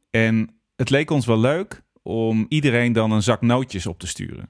en 0.09 0.59
het 0.75 0.89
leek 0.89 1.09
ons 1.09 1.25
wel 1.25 1.39
leuk 1.39 1.83
om 2.03 2.45
iedereen 2.49 2.93
dan 2.93 3.11
een 3.11 3.23
zak 3.23 3.41
nootjes 3.41 3.85
op 3.85 3.99
te 3.99 4.07
sturen. 4.07 4.49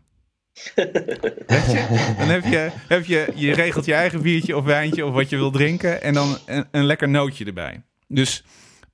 je? 0.76 2.16
Dan 2.18 2.28
heb 2.28 2.44
je, 2.44 2.72
heb 2.88 3.06
je, 3.06 3.32
je 3.36 3.54
regelt 3.54 3.86
je 3.86 3.94
eigen 3.94 4.22
biertje 4.22 4.58
of 4.58 4.64
wijntje 4.64 5.06
of 5.06 5.14
wat 5.14 5.30
je 5.30 5.36
wil 5.36 5.52
drinken 5.52 6.02
en 6.02 6.14
dan 6.14 6.38
een, 6.46 6.68
een 6.72 6.84
lekker 6.84 7.10
nootje 7.10 7.46
erbij. 7.46 7.84
Dus 8.08 8.44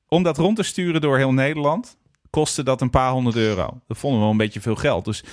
om 0.07 0.23
dat 0.23 0.37
rond 0.37 0.55
te 0.55 0.63
sturen 0.63 1.01
door 1.01 1.17
heel 1.17 1.33
Nederland, 1.33 1.97
kostte 2.29 2.63
dat 2.63 2.81
een 2.81 2.89
paar 2.89 3.11
honderd 3.11 3.35
euro. 3.35 3.81
Dat 3.87 3.97
vonden 3.97 4.19
we 4.19 4.23
wel 4.23 4.33
een 4.33 4.39
beetje 4.43 4.61
veel 4.61 4.75
geld. 4.75 5.05
Dus 5.05 5.23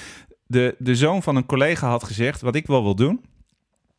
de, 0.53 0.75
de 0.79 0.97
zoon 0.97 1.23
van 1.23 1.37
een 1.37 1.47
collega 1.47 1.89
had 1.89 2.05
gezegd, 2.05 2.41
wat 2.41 2.55
ik 2.55 2.67
wel 2.67 2.83
wil 2.83 2.95
doen, 2.95 3.25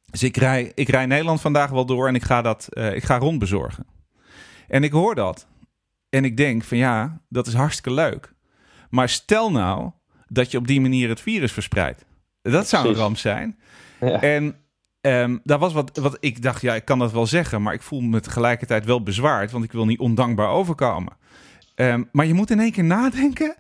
dus 0.06 0.24
ik 0.24 0.38
rij, 0.38 0.72
ik 0.76 0.90
rij 0.90 1.06
Nederland 1.06 1.42
vandaag 1.42 1.70
wel 1.70 1.86
door 1.86 2.08
en 2.08 2.16
ik 2.16 2.24
ga 2.24 2.42
dat 2.42 2.68
uh, 2.72 2.96
ik 2.96 3.04
ga 3.04 3.18
rondbezorgen. 3.18 3.86
En 4.68 4.84
ik 4.84 4.92
hoor 4.92 5.16
dat. 5.16 5.48
En 6.10 6.26
ik 6.26 6.38
denk 6.38 6.64
van 6.64 6.78
ja, 6.78 7.22
dat 7.30 7.48
is 7.48 7.54
hartstikke 7.54 7.92
leuk. 7.92 8.34
Maar 8.90 9.10
stel 9.10 9.52
nou 9.52 9.92
dat 10.28 10.52
je 10.52 10.58
op 10.58 10.68
die 10.68 10.82
manier 10.82 11.10
het 11.10 11.22
virus 11.22 11.52
verspreidt. 11.52 12.06
Dat 12.42 12.70
zou 12.70 12.88
een 12.88 12.96
ramp 12.96 13.18
zijn. 13.18 13.60
Ja. 14.00 14.22
En 14.22 14.56
um, 15.02 15.40
daar 15.44 15.60
was 15.60 15.74
wat, 15.74 15.98
wat 15.98 16.18
ik 16.20 16.42
dacht, 16.42 16.62
ja, 16.62 16.76
ik 16.76 16.86
kan 16.86 17.00
dat 17.00 17.12
wel 17.12 17.26
zeggen, 17.26 17.62
maar 17.62 17.74
ik 17.74 17.82
voel 17.82 18.02
me 18.02 18.20
tegelijkertijd 18.20 18.86
wel 18.86 19.04
bezwaard, 19.04 19.52
want 19.52 19.64
ik 19.64 19.72
wil 19.72 19.86
niet 19.86 20.00
ondankbaar 20.00 20.50
overkomen. 20.50 21.14
Um, 21.76 22.10
maar 22.12 22.26
je 22.26 22.34
moet 22.34 22.52
in 22.52 22.60
één 22.60 22.72
keer 22.72 22.84
nadenken 22.84 23.56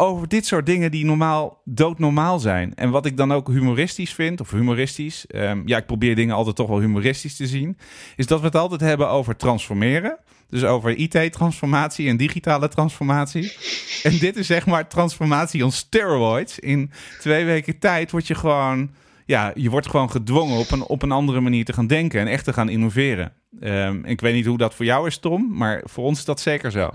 over 0.00 0.28
dit 0.28 0.46
soort 0.46 0.66
dingen 0.66 0.90
die 0.90 1.04
normaal 1.04 1.60
doodnormaal 1.64 2.38
zijn. 2.38 2.74
En 2.74 2.90
wat 2.90 3.06
ik 3.06 3.16
dan 3.16 3.32
ook 3.32 3.48
humoristisch 3.48 4.12
vind, 4.12 4.40
of 4.40 4.50
humoristisch, 4.50 5.24
um, 5.34 5.62
ja, 5.64 5.76
ik 5.76 5.86
probeer 5.86 6.14
dingen 6.14 6.34
altijd 6.34 6.56
toch 6.56 6.68
wel 6.68 6.80
humoristisch 6.80 7.36
te 7.36 7.46
zien, 7.46 7.78
is 8.16 8.26
dat 8.26 8.40
we 8.40 8.46
het 8.46 8.54
altijd 8.54 8.80
hebben 8.80 9.08
over 9.08 9.36
transformeren. 9.36 10.18
Dus 10.48 10.64
over 10.64 10.96
IT-transformatie 10.96 12.08
en 12.08 12.16
digitale 12.16 12.68
transformatie. 12.68 13.56
En 14.02 14.18
dit 14.18 14.36
is 14.36 14.46
zeg 14.46 14.66
maar 14.66 14.88
transformatie 14.88 15.64
on 15.64 15.72
steroids. 15.72 16.58
In 16.58 16.90
twee 17.20 17.44
weken 17.44 17.78
tijd 17.78 18.10
word 18.10 18.26
je 18.26 18.34
gewoon, 18.34 18.90
ja, 19.26 19.52
je 19.54 19.70
wordt 19.70 19.88
gewoon 19.88 20.10
gedwongen 20.10 20.58
op 20.58 20.70
een, 20.70 20.82
op 20.82 21.02
een 21.02 21.12
andere 21.12 21.40
manier 21.40 21.64
te 21.64 21.72
gaan 21.72 21.86
denken 21.86 22.20
en 22.20 22.26
echt 22.26 22.44
te 22.44 22.52
gaan 22.52 22.68
innoveren. 22.68 23.32
Um, 23.60 24.04
ik 24.04 24.20
weet 24.20 24.34
niet 24.34 24.46
hoe 24.46 24.58
dat 24.58 24.74
voor 24.74 24.84
jou 24.84 25.06
is, 25.06 25.18
Tom, 25.18 25.48
maar 25.52 25.82
voor 25.84 26.04
ons 26.04 26.18
is 26.18 26.24
dat 26.24 26.40
zeker 26.40 26.70
zo. 26.70 26.90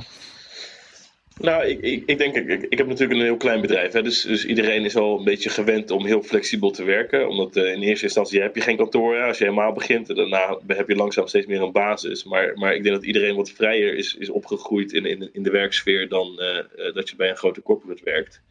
Nou, 1.43 1.65
ik, 1.65 1.81
ik, 1.81 2.03
ik 2.05 2.17
denk, 2.17 2.35
ik, 2.35 2.61
ik 2.69 2.77
heb 2.77 2.87
natuurlijk 2.87 3.19
een 3.19 3.25
heel 3.25 3.37
klein 3.37 3.61
bedrijf. 3.61 3.91
Hè, 3.91 4.01
dus, 4.01 4.21
dus 4.21 4.45
iedereen 4.45 4.85
is 4.85 4.95
al 4.95 5.17
een 5.17 5.23
beetje 5.23 5.49
gewend 5.49 5.91
om 5.91 6.05
heel 6.05 6.21
flexibel 6.21 6.71
te 6.71 6.83
werken. 6.83 7.27
Omdat 7.27 7.55
uh, 7.55 7.73
in 7.73 7.81
eerste 7.81 8.05
instantie 8.05 8.41
heb 8.41 8.55
je 8.55 8.61
geen 8.61 8.77
kantoor. 8.77 9.21
Als 9.21 9.37
je 9.37 9.43
helemaal 9.43 9.73
begint, 9.73 10.15
daarna 10.15 10.59
heb 10.67 10.87
je 10.87 10.95
langzaam 10.95 11.27
steeds 11.27 11.45
meer 11.45 11.61
een 11.61 11.71
basis. 11.71 12.23
Maar, 12.23 12.53
maar 12.57 12.75
ik 12.75 12.83
denk 12.83 12.95
dat 12.95 13.05
iedereen 13.05 13.35
wat 13.35 13.51
vrijer 13.51 13.95
is, 13.95 14.15
is 14.15 14.29
opgegroeid 14.29 14.93
in, 14.93 15.05
in, 15.05 15.29
in 15.33 15.43
de 15.43 15.49
werksfeer 15.49 16.09
dan 16.09 16.39
uh, 16.39 16.93
dat 16.93 17.09
je 17.09 17.15
bij 17.15 17.29
een 17.29 17.37
grote 17.37 17.61
corporate 17.61 18.03
werkt. 18.03 18.41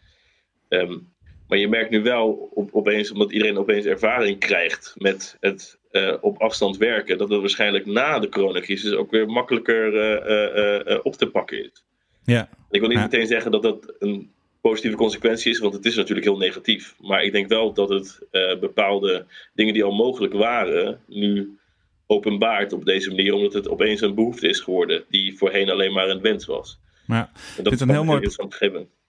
Um, 0.68 1.12
maar 1.48 1.58
je 1.58 1.68
merkt 1.68 1.90
nu 1.90 2.02
wel 2.02 2.50
op, 2.54 2.68
opeens, 2.72 3.12
omdat 3.12 3.32
iedereen 3.32 3.58
opeens 3.58 3.84
ervaring 3.84 4.38
krijgt 4.38 4.94
met 4.98 5.36
het 5.40 5.78
op 6.20 6.40
afstand 6.40 6.76
werken, 6.76 7.18
dat 7.18 7.28
het 7.28 7.40
waarschijnlijk 7.40 7.86
na 7.86 8.18
de 8.18 8.28
coronacrisis 8.28 8.92
ook 8.92 9.10
weer 9.10 9.26
makkelijker 9.26 11.02
op 11.02 11.14
te 11.14 11.26
pakken 11.26 11.64
is. 11.64 11.84
Ja. 12.24 12.48
Ik 12.70 12.80
wil 12.80 12.88
niet 12.88 12.98
meteen 12.98 13.26
zeggen 13.26 13.50
dat 13.50 13.62
dat 13.62 13.94
een 13.98 14.30
positieve 14.60 14.96
consequentie 14.96 15.50
is, 15.50 15.58
want 15.58 15.74
het 15.74 15.84
is 15.84 15.96
natuurlijk 15.96 16.26
heel 16.26 16.36
negatief. 16.36 16.94
Maar 17.00 17.22
ik 17.22 17.32
denk 17.32 17.48
wel 17.48 17.72
dat 17.72 17.88
het 17.88 18.26
uh, 18.32 18.58
bepaalde 18.60 19.26
dingen 19.54 19.74
die 19.74 19.84
al 19.84 19.94
mogelijk 19.94 20.32
waren, 20.32 21.00
nu 21.06 21.58
openbaart 22.06 22.72
op 22.72 22.84
deze 22.84 23.08
manier, 23.08 23.34
omdat 23.34 23.52
het 23.52 23.68
opeens 23.68 24.00
een 24.00 24.14
behoefte 24.14 24.48
is 24.48 24.60
geworden 24.60 25.04
die 25.08 25.38
voorheen 25.38 25.70
alleen 25.70 25.92
maar 25.92 26.08
een 26.08 26.20
wens 26.20 26.46
was. 26.46 26.80
Ja, 27.06 27.30
en 27.56 27.64
dat 27.64 27.72
is 27.72 27.80
een 27.80 27.90
heel 27.90 28.04
mooi, 28.04 28.28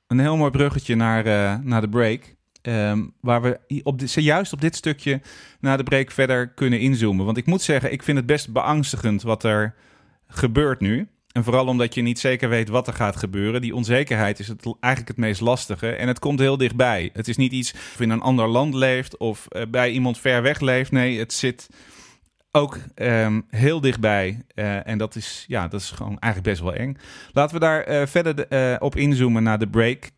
een 0.07 0.19
heel 0.19 0.37
mooi 0.37 0.51
bruggetje 0.51 0.95
naar, 0.95 1.25
uh, 1.25 1.55
naar 1.63 1.81
de 1.81 1.89
break. 1.89 2.35
Um, 2.67 3.13
waar 3.21 3.41
we 3.41 3.81
op 3.83 3.99
dit, 3.99 4.13
juist 4.13 4.53
op 4.53 4.61
dit 4.61 4.75
stukje 4.75 5.21
na 5.59 5.77
de 5.77 5.83
break 5.83 6.11
verder 6.11 6.47
kunnen 6.47 6.79
inzoomen. 6.79 7.25
Want 7.25 7.37
ik 7.37 7.45
moet 7.45 7.61
zeggen, 7.61 7.91
ik 7.91 8.03
vind 8.03 8.17
het 8.17 8.25
best 8.25 8.53
beangstigend 8.53 9.21
wat 9.21 9.43
er 9.43 9.75
gebeurt 10.27 10.79
nu. 10.79 11.07
En 11.33 11.43
vooral 11.43 11.67
omdat 11.67 11.93
je 11.93 12.01
niet 12.01 12.19
zeker 12.19 12.49
weet 12.49 12.69
wat 12.69 12.87
er 12.87 12.93
gaat 12.93 13.15
gebeuren. 13.15 13.61
Die 13.61 13.75
onzekerheid 13.75 14.39
is 14.39 14.47
het, 14.47 14.65
eigenlijk 14.79 15.07
het 15.07 15.25
meest 15.25 15.41
lastige. 15.41 15.89
En 15.89 16.07
het 16.07 16.19
komt 16.19 16.39
heel 16.39 16.57
dichtbij. 16.57 17.09
Het 17.13 17.27
is 17.27 17.37
niet 17.37 17.51
iets 17.51 17.73
of 17.73 17.99
in 17.99 18.09
een 18.09 18.21
ander 18.21 18.47
land 18.47 18.73
leeft 18.73 19.17
of 19.17 19.47
uh, 19.49 19.61
bij 19.69 19.91
iemand 19.91 20.19
ver 20.19 20.41
weg 20.41 20.59
leeft. 20.59 20.91
Nee, 20.91 21.19
het 21.19 21.33
zit 21.33 21.67
ook 22.51 22.77
um, 22.95 23.45
heel 23.49 23.81
dichtbij. 23.81 24.45
Uh, 24.55 24.87
en 24.87 24.97
dat 24.97 25.15
is, 25.15 25.45
ja, 25.47 25.67
dat 25.67 25.81
is 25.81 25.89
gewoon 25.89 26.19
eigenlijk 26.19 26.55
best 26.55 26.61
wel 26.61 26.73
eng. 26.73 26.97
Laten 27.31 27.53
we 27.53 27.61
daar 27.61 27.89
uh, 27.89 28.01
verder 28.05 28.35
de, 28.35 28.75
op 28.79 28.95
inzoomen 28.95 29.43
naar 29.43 29.59
de 29.59 29.67
break. 29.67 30.09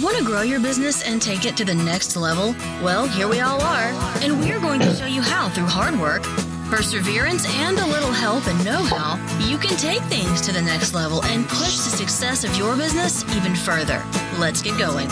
Want 0.00 0.16
to 0.16 0.24
grow 0.24 0.44
your 0.44 0.60
business 0.60 1.04
and 1.04 1.20
take 1.20 1.48
it 1.48 1.56
to 1.56 1.64
the 1.64 1.74
next 1.74 2.16
level? 2.16 2.54
Well, 2.82 3.08
here 3.08 3.28
we 3.28 3.44
all 3.44 3.60
are. 3.60 3.92
And 4.22 4.44
we're 4.44 4.60
going 4.60 4.82
to 4.82 4.94
show 4.94 5.08
you 5.08 5.22
how 5.22 5.52
through 5.52 5.72
hard 5.72 5.96
work 5.96 6.49
perseverance, 6.70 7.44
and 7.66 7.78
a 7.78 7.86
little 7.86 8.12
help 8.12 8.46
and 8.46 8.64
know 8.64 8.82
how, 8.96 9.18
you 9.48 9.58
can 9.58 9.76
take 9.76 10.02
things 10.08 10.40
to 10.40 10.52
the 10.52 10.60
next 10.60 10.94
level 10.94 11.20
and 11.24 11.48
push 11.48 11.76
the 11.86 11.96
success 11.96 12.44
of 12.44 12.56
your 12.56 12.76
business 12.76 13.24
even 13.36 13.56
further. 13.56 14.02
Let's 14.38 14.62
get 14.62 14.74
going. 14.84 15.10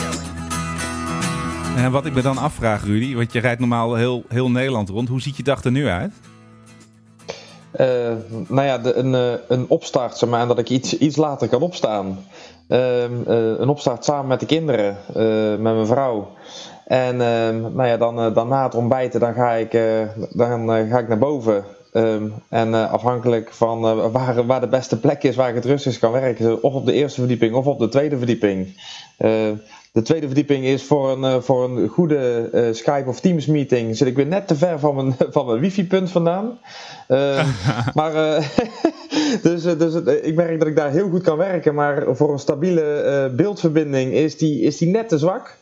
En 1.77 1.91
wat 1.91 2.07
ik 2.07 2.15
me 2.15 2.23
dan 2.23 2.39
afvraag, 2.39 2.85
Rudy, 2.85 3.15
want 3.15 3.33
je 3.33 3.41
rijdt 3.41 3.61
normaal 3.61 3.95
heel, 3.95 4.25
heel 4.29 4.51
Nederland 4.51 4.89
rond. 4.89 5.09
Hoe 5.09 5.21
ziet 5.21 5.37
je 5.37 5.43
dag 5.43 5.65
er 5.65 5.71
nu 5.71 5.89
uit? 5.89 6.13
Uh, 7.81 7.87
nou 8.49 8.67
ja, 8.67 8.79
de, 8.79 8.95
een, 8.95 9.15
eh, 9.15 9.41
een 9.49 9.65
opstart, 9.69 10.19
zeg 10.19 10.29
maar, 10.29 10.47
dat 10.47 10.59
ik 10.59 10.69
iets, 10.69 10.99
iets 10.99 11.17
later 11.17 11.49
kan 11.49 11.63
opstaan. 11.63 12.19
Uh, 12.69 13.03
uh, 13.03 13.09
een 13.59 13.69
opstart 13.69 14.05
samen 14.05 14.27
met 14.27 14.41
de 14.41 14.47
kinderen, 14.47 14.97
met 15.63 15.75
mijn 15.75 15.87
vrouw. 15.87 16.29
En 16.89 17.21
ehm, 17.21 17.61
nou 17.61 17.87
ja, 17.87 17.97
dan, 17.97 18.21
eh, 18.21 18.35
dan 18.35 18.49
na 18.49 18.63
het 18.63 18.75
ontbijten 18.75 19.21
dan 19.21 19.35
ga 19.35 19.53
ik, 19.53 19.75
eh, 19.75 20.03
dan, 20.31 20.73
eh, 20.73 20.91
ga 20.91 20.99
ik 20.99 21.09
naar 21.09 21.19
boven. 21.19 21.65
Ehm, 21.93 22.29
en 22.49 22.91
afhankelijk 22.91 23.53
van 23.53 23.81
waar, 24.13 24.47
waar 24.47 24.61
de 24.61 24.69
beste 24.69 25.01
plek 25.01 25.23
is 25.23 25.37
waar 25.37 25.49
ik 25.49 25.55
het 25.55 25.65
rustig 25.65 25.99
kan 25.99 26.13
werken, 26.13 26.63
of 26.63 26.75
op 26.75 26.87
de 26.87 26.93
eerste 26.93 27.21
verdieping 27.21 27.55
of 27.55 27.67
op 27.67 27.79
de 27.79 27.89
tweede 27.89 28.17
verdieping. 28.17 28.81
de 29.93 30.03
tweede 30.03 30.27
verdieping 30.27 30.65
is 30.65 30.83
voor 30.83 31.11
een, 31.11 31.43
voor 31.43 31.65
een 31.65 31.89
goede 31.89 32.49
Skype 32.73 33.09
of 33.09 33.21
Teams 33.21 33.47
meeting. 33.47 33.97
Zit 33.97 34.09
ik 34.09 34.17
weer 34.17 34.27
net 34.27 34.47
te 34.47 34.57
ver 34.57 34.79
van 34.79 34.95
mijn, 34.95 35.15
van 35.37 35.47
mijn 35.47 35.61
wifi-punt 35.61 36.11
vandaan. 36.11 36.59
Ehm, 37.09 37.47
maar 37.95 38.13
dus, 39.43 39.63
dus 39.63 39.95
ik 40.23 40.35
merk 40.35 40.59
dat 40.59 40.69
ik 40.69 40.77
daar 40.77 40.91
heel 40.91 41.09
goed 41.09 41.23
kan 41.23 41.37
werken. 41.37 41.75
Maar 41.75 42.05
voor 42.11 42.33
een 42.33 42.39
stabiele 42.39 43.33
beeldverbinding 43.37 44.13
is 44.13 44.39
die, 44.39 44.61
is 44.61 44.77
die 44.77 44.89
net 44.89 45.09
te 45.09 45.19
zwak. 45.19 45.57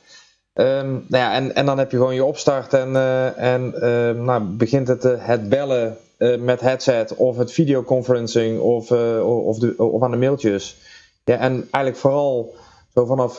Um, 0.59 1.05
nou 1.09 1.25
ja, 1.25 1.35
en, 1.35 1.55
en 1.55 1.67
dan 1.67 1.79
heb 1.79 1.91
je 1.91 1.97
gewoon 1.97 2.15
je 2.15 2.25
opstart 2.25 2.75
en, 2.75 2.93
uh, 2.93 3.39
en 3.39 3.75
uh, 3.75 4.25
nou, 4.25 4.43
begint 4.43 4.89
het, 4.89 5.05
uh, 5.05 5.13
het 5.17 5.49
bellen 5.49 5.97
met 6.39 6.61
headset 6.61 7.15
of 7.15 7.37
het 7.37 7.53
videoconferencing 7.53 8.61
of, 8.61 8.91
of, 9.23 9.59
de, 9.59 9.75
of 9.77 10.03
aan 10.03 10.11
de 10.11 10.17
mailtjes. 10.17 10.77
Ja, 11.25 11.37
en 11.37 11.53
eigenlijk 11.53 11.97
vooral 11.97 12.55
zo 12.95 13.05
vanaf 13.05 13.35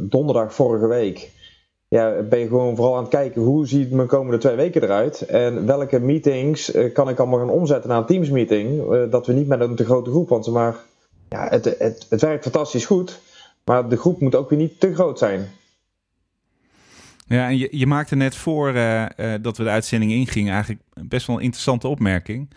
donderdag 0.00 0.54
vorige 0.54 0.86
week 0.86 1.30
ja, 1.88 2.22
ben 2.22 2.38
je 2.38 2.46
gewoon 2.46 2.76
vooral 2.76 2.96
aan 2.96 3.02
het 3.02 3.10
kijken 3.10 3.42
hoe 3.42 3.66
ziet 3.66 3.90
mijn 3.90 4.08
komende 4.08 4.38
twee 4.38 4.56
weken 4.56 4.82
eruit 4.82 5.20
en 5.22 5.66
welke 5.66 6.00
meetings 6.00 6.72
kan 6.92 7.08
ik 7.08 7.18
allemaal 7.18 7.38
gaan 7.38 7.50
omzetten 7.50 7.90
naar 7.90 7.98
een 7.98 8.06
Teams 8.06 8.30
meeting. 8.30 8.82
dat 9.10 9.26
we 9.26 9.32
niet 9.32 9.48
met 9.48 9.60
een 9.60 9.76
te 9.76 9.84
grote 9.84 10.10
groep, 10.10 10.28
want 10.28 10.46
maar 10.46 10.76
ja, 11.28 11.48
het, 11.48 11.64
het, 11.78 12.06
het 12.08 12.20
werkt 12.20 12.42
fantastisch 12.42 12.86
goed, 12.86 13.20
maar 13.64 13.88
de 13.88 13.96
groep 13.96 14.20
moet 14.20 14.34
ook 14.34 14.50
weer 14.50 14.58
niet 14.58 14.80
te 14.80 14.94
groot 14.94 15.18
zijn. 15.18 15.48
Ja, 17.28 17.48
en 17.48 17.58
je, 17.58 17.68
je 17.70 17.86
maakte 17.86 18.16
net 18.16 18.36
voor 18.36 18.72
uh, 18.74 19.02
uh, 19.02 19.34
dat 19.40 19.56
we 19.56 19.64
de 19.64 19.70
uitzending 19.70 20.12
ingingen 20.12 20.52
eigenlijk 20.52 20.82
best 20.94 21.26
wel 21.26 21.36
een 21.36 21.42
interessante 21.42 21.88
opmerking. 21.88 22.50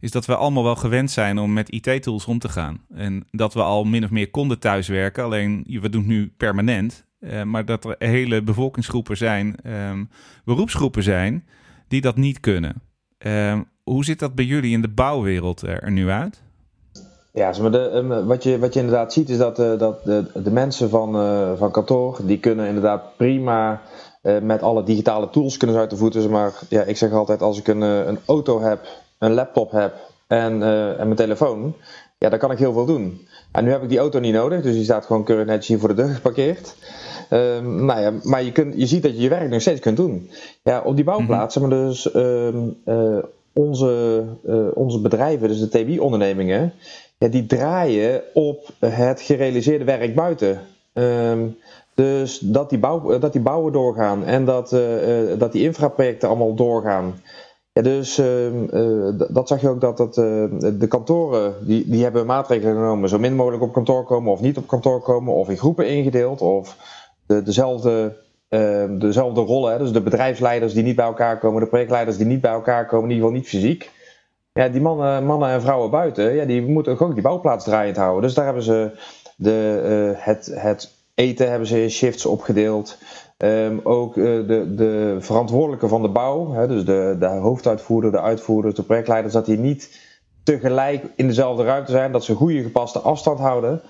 Is 0.00 0.10
dat 0.10 0.26
we 0.26 0.36
allemaal 0.36 0.64
wel 0.64 0.76
gewend 0.76 1.10
zijn 1.10 1.38
om 1.38 1.52
met 1.52 1.70
IT-tools 1.70 2.24
om 2.24 2.38
te 2.38 2.48
gaan. 2.48 2.80
En 2.94 3.26
dat 3.30 3.54
we 3.54 3.62
al 3.62 3.84
min 3.84 4.04
of 4.04 4.10
meer 4.10 4.30
konden 4.30 4.58
thuiswerken. 4.58 5.24
Alleen, 5.24 5.66
we 5.80 5.88
doen 5.88 6.00
het 6.00 6.10
nu 6.10 6.32
permanent. 6.36 7.04
Uh, 7.20 7.42
maar 7.42 7.64
dat 7.64 7.84
er 7.84 7.94
hele 7.98 8.42
bevolkingsgroepen 8.42 9.16
zijn, 9.16 9.56
um, 9.90 10.08
beroepsgroepen 10.44 11.02
zijn, 11.02 11.44
die 11.88 12.00
dat 12.00 12.16
niet 12.16 12.40
kunnen. 12.40 12.82
Um, 13.18 13.64
hoe 13.82 14.04
zit 14.04 14.18
dat 14.18 14.34
bij 14.34 14.44
jullie 14.44 14.72
in 14.72 14.82
de 14.82 14.88
bouwwereld 14.88 15.62
er 15.62 15.90
nu 15.90 16.08
uit? 16.08 16.42
Ja, 17.32 17.54
um, 17.58 18.26
wat, 18.26 18.42
je, 18.42 18.58
wat 18.58 18.74
je 18.74 18.80
inderdaad 18.80 19.12
ziet 19.12 19.28
is 19.28 19.38
dat, 19.38 19.56
dat 19.56 20.04
de, 20.04 20.30
de 20.42 20.50
mensen 20.50 20.90
van, 20.90 21.12
van 21.58 21.70
kantoor, 21.70 22.20
die 22.24 22.38
kunnen 22.38 22.66
inderdaad 22.66 23.16
prima 23.16 23.82
uh, 24.22 24.38
met 24.38 24.62
alle 24.62 24.82
digitale 24.82 25.30
tools 25.30 25.56
kunnen 25.56 25.76
ze 25.76 25.82
uit 25.82 25.90
de 25.90 25.96
voeten. 25.96 26.30
Maar 26.30 26.52
ja, 26.68 26.82
ik 26.82 26.96
zeg 26.96 27.12
altijd, 27.12 27.42
als 27.42 27.58
ik 27.58 27.68
een, 27.68 27.80
een 27.80 28.18
auto 28.26 28.60
heb, 28.60 28.86
een 29.18 29.32
laptop 29.32 29.70
heb 29.70 29.94
en, 30.26 30.62
en 30.98 31.06
mijn 31.06 31.14
telefoon, 31.14 31.74
ja, 32.18 32.28
dan 32.28 32.38
kan 32.38 32.50
ik 32.50 32.58
heel 32.58 32.72
veel 32.72 32.86
doen. 32.86 33.26
En 33.52 33.64
nu 33.64 33.70
heb 33.70 33.82
ik 33.82 33.88
die 33.88 33.98
auto 33.98 34.18
niet 34.18 34.34
nodig, 34.34 34.62
dus 34.62 34.74
die 34.74 34.84
staat 34.84 35.06
gewoon 35.06 35.24
keurig 35.24 35.46
netjes 35.46 35.68
hier 35.68 35.78
voor 35.78 35.88
de 35.88 35.94
deur 35.94 36.08
geparkeerd. 36.08 36.76
Um, 37.30 37.84
nou 37.84 38.00
ja, 38.00 38.12
maar 38.22 38.42
je, 38.42 38.52
kunt, 38.52 38.74
je 38.76 38.86
ziet 38.86 39.02
dat 39.02 39.16
je 39.16 39.22
je 39.22 39.28
werk 39.28 39.50
nog 39.50 39.60
steeds 39.60 39.80
kunt 39.80 39.96
doen. 39.96 40.30
Ja, 40.62 40.80
op 40.80 40.96
die 40.96 41.04
bouwplaatsen, 41.04 41.60
maar 41.60 41.70
dus 41.70 42.14
um, 42.14 42.76
onze, 43.52 44.22
uh, 44.46 44.66
onze 44.74 45.00
bedrijven, 45.00 45.48
dus 45.48 45.60
de 45.60 45.68
TBI-ondernemingen, 45.68 46.72
ja, 47.18 47.28
die 47.28 47.46
draaien 47.46 48.22
op 48.34 48.68
het 48.78 49.20
gerealiseerde 49.20 49.84
werk 49.84 50.14
buiten. 50.14 50.60
Um, 50.92 51.56
dus 52.00 52.38
dat 52.38 52.70
die, 52.70 52.78
bouw, 52.78 53.18
dat 53.18 53.32
die 53.32 53.42
bouwen 53.42 53.72
doorgaan 53.72 54.24
en 54.24 54.44
dat, 54.44 54.72
uh, 54.72 55.38
dat 55.38 55.52
die 55.52 55.62
infraprojecten 55.62 56.28
allemaal 56.28 56.54
doorgaan. 56.54 57.14
Ja, 57.72 57.82
dus 57.82 58.18
uh, 58.18 58.26
dat 59.28 59.48
zag 59.48 59.60
je 59.60 59.68
ook 59.68 59.80
dat, 59.80 59.96
dat 59.96 60.14
de 60.80 60.86
kantoren, 60.88 61.54
die, 61.66 61.88
die 61.88 62.02
hebben 62.02 62.26
maatregelen 62.26 62.74
genomen, 62.74 63.08
zo 63.08 63.18
min 63.18 63.34
mogelijk 63.34 63.62
op 63.62 63.72
kantoor 63.72 64.04
komen 64.04 64.32
of 64.32 64.40
niet 64.40 64.56
op 64.56 64.66
kantoor 64.66 65.00
komen, 65.00 65.34
of 65.34 65.48
in 65.48 65.56
groepen 65.56 65.88
ingedeeld, 65.88 66.40
of 66.40 66.76
de, 67.26 67.42
dezelfde, 67.42 68.16
dezelfde 68.98 69.40
rollen. 69.40 69.72
Hè? 69.72 69.78
Dus 69.78 69.92
de 69.92 70.00
bedrijfsleiders 70.00 70.72
die 70.72 70.82
niet 70.82 70.96
bij 70.96 71.04
elkaar 71.04 71.38
komen, 71.38 71.62
de 71.62 71.68
projectleiders 71.68 72.16
die 72.16 72.26
niet 72.26 72.40
bij 72.40 72.52
elkaar 72.52 72.86
komen, 72.86 73.08
in 73.08 73.14
ieder 73.14 73.26
geval 73.26 73.40
niet 73.40 73.48
fysiek. 73.48 73.90
Ja, 74.52 74.68
die 74.68 74.80
mannen, 74.80 75.24
mannen 75.24 75.48
en 75.48 75.60
vrouwen 75.60 75.90
buiten, 75.90 76.34
ja, 76.34 76.44
die 76.44 76.62
moeten 76.62 76.98
ook 76.98 77.14
die 77.14 77.22
bouwplaats 77.22 77.64
draaiend 77.64 77.96
houden. 77.96 78.22
Dus 78.22 78.34
daar 78.34 78.44
hebben 78.44 78.62
ze 78.62 78.90
de, 79.36 80.14
het, 80.16 80.50
het 80.54 80.98
eten 81.14 81.50
hebben 81.50 81.68
ze 81.68 81.88
shifts 81.88 82.26
opgedeeld. 82.26 82.98
Um, 83.38 83.80
ook 83.82 84.16
uh, 84.16 84.24
de, 84.24 84.74
de 84.74 85.16
verantwoordelijke 85.20 85.88
van 85.88 86.02
de 86.02 86.08
bouw, 86.08 86.52
hè, 86.52 86.68
dus 86.68 86.84
de, 86.84 87.16
de 87.18 87.26
hoofduitvoerder, 87.26 88.12
de 88.12 88.20
uitvoerders, 88.20 88.74
de 88.74 88.82
projectleiders, 88.82 89.34
dat 89.34 89.46
die 89.46 89.58
niet 89.58 90.00
tegelijk 90.44 91.04
in 91.16 91.26
dezelfde 91.26 91.64
ruimte 91.64 91.90
zijn, 91.90 92.12
dat 92.12 92.24
ze 92.24 92.34
goede 92.34 92.62
gepaste 92.62 92.98
afstand 92.98 93.38
houden. 93.38 93.82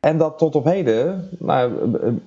En 0.00 0.18
dat 0.18 0.38
tot 0.38 0.54
op 0.54 0.64
heden 0.64 1.28
nou, 1.38 1.72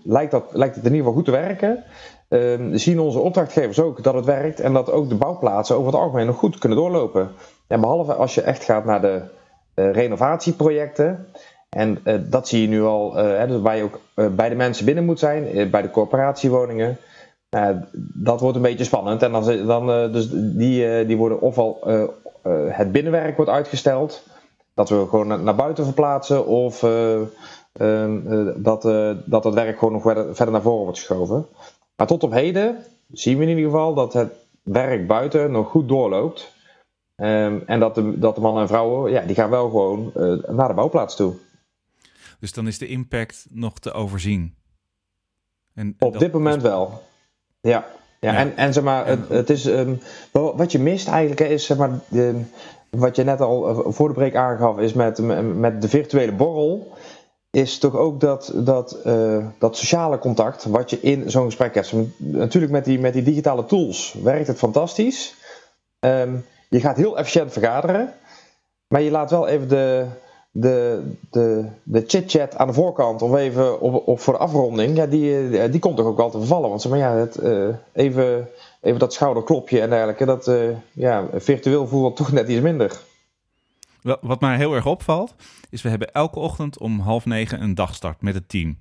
lijkt, 0.04 0.32
dat, 0.32 0.44
lijkt 0.52 0.75
het 0.75 0.86
in 0.86 0.94
ieder 0.94 1.08
geval 1.08 1.14
goed 1.14 1.25
te 1.25 1.32
werken. 1.32 1.84
Um, 2.30 2.78
zien 2.78 3.00
onze 3.00 3.20
opdrachtgevers 3.20 3.80
ook 3.80 4.04
dat 4.04 4.14
het 4.14 4.25
werkt 4.25 4.60
en 4.60 4.74
dat 4.74 4.92
ook 4.92 5.10
de 5.10 5.16
bouwplaatsen 5.16 5.75
over 5.75 5.92
het 5.92 6.02
algemeen 6.02 6.25
nog 6.25 6.38
goed 6.38 6.58
kunnen 6.58 6.78
doorlopen. 6.78 7.32
En 7.68 7.82
behalve 7.82 8.14
als 8.14 8.36
je 8.36 8.42
echt 8.42 8.64
gaat 8.64 8.86
naar 8.86 9.02
de 9.02 9.22
renovatieprojecten. 9.75 11.28
En 11.75 12.00
uh, 12.03 12.13
dat 12.25 12.48
zie 12.48 12.62
je 12.62 12.67
nu 12.67 12.84
al, 12.84 13.17
uh, 13.17 13.38
hè, 13.38 13.48
dus 13.48 13.62
waar 13.62 13.77
je 13.77 13.84
ook 13.84 14.00
uh, 14.15 14.27
bij 14.27 14.50
de 14.50 14.55
mensen 14.55 14.86
binnen 14.86 15.05
moet 15.05 15.20
zijn, 15.20 15.70
bij 15.70 15.82
de 15.82 15.89
corporatiewoningen. 15.89 16.98
dat 18.13 18.39
wordt 18.39 18.55
een 18.55 18.62
beetje 18.62 18.84
spannend. 18.84 19.22
En 19.24 19.32
dan, 19.32 19.65
dan 19.65 20.12
dus 20.12 20.29
die, 20.32 21.05
die 21.05 21.17
worden 21.17 21.41
ofwel 21.41 21.79
het 22.70 22.91
binnenwerk 22.91 23.36
wordt 23.36 23.51
uitgesteld, 23.51 24.24
dat 24.74 24.89
we 24.89 25.05
gewoon 25.10 25.44
naar, 25.44 25.55
buiten 25.55 25.84
verplaatsen, 25.84 26.46
of 26.46 26.79
dat, 28.55 28.82
dat 29.25 29.44
het 29.44 29.53
werk 29.53 29.77
gewoon 29.77 29.94
nog 29.94 30.01
verder, 30.36 30.51
naar 30.51 30.62
voren 30.62 30.84
wordt 30.84 30.98
geschoven. 30.98 31.46
Maar 31.96 32.08
tot 32.08 32.24
op 32.24 32.32
heden 32.32 32.77
zien 33.12 33.38
we 33.38 33.44
in 33.44 33.50
ieder 33.50 33.63
geval 33.63 33.94
dat 33.94 34.13
het 34.13 34.34
werk 34.63 35.08
buiten 35.08 35.51
nog 35.51 35.70
goed 35.70 35.88
doorloopt. 35.88 36.53
Um, 37.15 37.63
en 37.65 37.79
dat 37.79 37.96
de, 37.96 38.20
dat 38.20 38.36
de 38.36 38.41
mannen 38.41 38.62
en 38.62 38.67
vrouwen, 38.67 39.12
ja, 39.12 39.22
die 39.22 39.36
gaan 39.36 39.50
wel 39.50 39.70
gewoon 39.70 40.12
naar 40.48 40.67
de 40.67 40.74
bouwplaats 40.74 41.15
toe. 41.15 41.34
Dus 42.46 42.54
dan 42.54 42.68
is 42.68 42.78
de 42.78 42.88
impact 42.88 43.46
nog 43.50 43.80
te 43.80 43.92
overzien. 43.92 44.56
En, 45.74 45.96
Op 46.00 46.20
dit 46.20 46.32
moment 46.32 46.56
is... 46.56 46.62
wel. 46.62 47.04
Ja. 47.62 47.86
Ja, 48.20 48.32
ja, 48.32 48.38
En, 48.38 48.58
en 48.58 48.74
zeg 48.74 48.84
maar, 48.84 49.08
het, 49.08 49.30
het 49.30 49.50
is, 49.50 49.66
um, 49.66 50.00
wat 50.32 50.72
je 50.72 50.80
mist 50.80 51.08
eigenlijk 51.08 51.40
is, 51.40 51.66
zeg 51.66 51.78
maar, 51.78 52.00
de, 52.08 52.42
wat 52.90 53.16
je 53.16 53.24
net 53.24 53.42
al 53.42 53.84
voor 53.92 54.08
de 54.08 54.14
break 54.14 54.36
aangaf, 54.36 54.78
is 54.78 54.94
met, 54.94 55.18
met 55.56 55.82
de 55.82 55.90
virtuele 55.90 56.32
borrel, 56.32 56.94
is 57.52 57.78
toch 57.78 57.96
ook 57.96 58.20
dat, 58.20 58.51
dat, 58.55 58.98
uh, 59.05 59.48
dat 59.60 59.77
sociale 59.77 60.18
contact 60.18 60.66
wat 60.66 60.90
je 60.90 61.00
in 61.01 61.31
zo'n 61.31 61.46
gesprek 61.46 61.75
hebt. 61.75 61.94
Natuurlijk 62.18 62.72
met 62.72 62.86
die, 62.86 63.00
met 63.00 63.14
die 63.14 63.24
digitale 63.24 63.66
tools 63.66 64.16
werkt 64.24 64.48
het 64.48 64.58
fantastisch. 64.58 65.36
Um, 66.00 66.46
je 66.70 66.79
gaat 66.79 66.98
heel 66.98 67.18
efficiënt 67.18 67.51
vergaderen, 67.51 68.14
maar 68.88 69.01
je 69.01 69.12
laat 69.12 69.29
wel 69.29 69.48
even 69.48 69.68
de, 69.68 70.05
de, 70.57 71.03
de, 71.29 71.65
de 71.83 72.03
chit-chat 72.07 72.55
aan 72.55 72.68
de 72.68 72.74
voorkant, 72.74 73.22
of 73.22 73.35
even 73.35 73.81
op, 73.81 74.07
op 74.07 74.20
voor 74.20 74.33
de 74.33 74.39
afronding, 74.39 74.98
ja, 74.98 75.05
die, 75.05 75.70
die 75.70 75.79
komt 75.79 75.98
toch 75.98 76.05
ook 76.05 76.18
wel 76.18 76.29
te 76.29 76.37
vervallen. 76.37 76.70
Want 76.70 76.81
zeg 76.81 76.91
maar, 76.91 77.00
ja, 77.00 77.15
het, 77.15 77.44
uh, 77.44 77.68
even, 77.94 78.48
even 78.81 79.00
dat 79.00 79.13
schouderklopje 79.13 79.81
en 79.81 79.89
dergelijke, 79.89 80.25
dat 80.25 80.48
uh, 80.48 80.70
ja, 80.91 81.27
virtueel 81.33 81.87
voelt 81.87 82.15
toch 82.15 82.31
net 82.31 82.48
iets 82.48 82.61
minder. 82.61 83.01
Wat 84.22 84.41
mij 84.41 84.57
heel 84.57 84.74
erg 84.74 84.85
opvalt, 84.85 85.35
is 85.70 85.81
we 85.81 85.89
hebben 85.89 86.13
elke 86.13 86.39
ochtend 86.39 86.79
om 86.79 87.00
half 87.00 87.25
negen 87.25 87.61
een 87.61 87.75
dagstart 87.75 88.22
met 88.22 88.33
het 88.33 88.50
team. 88.50 88.79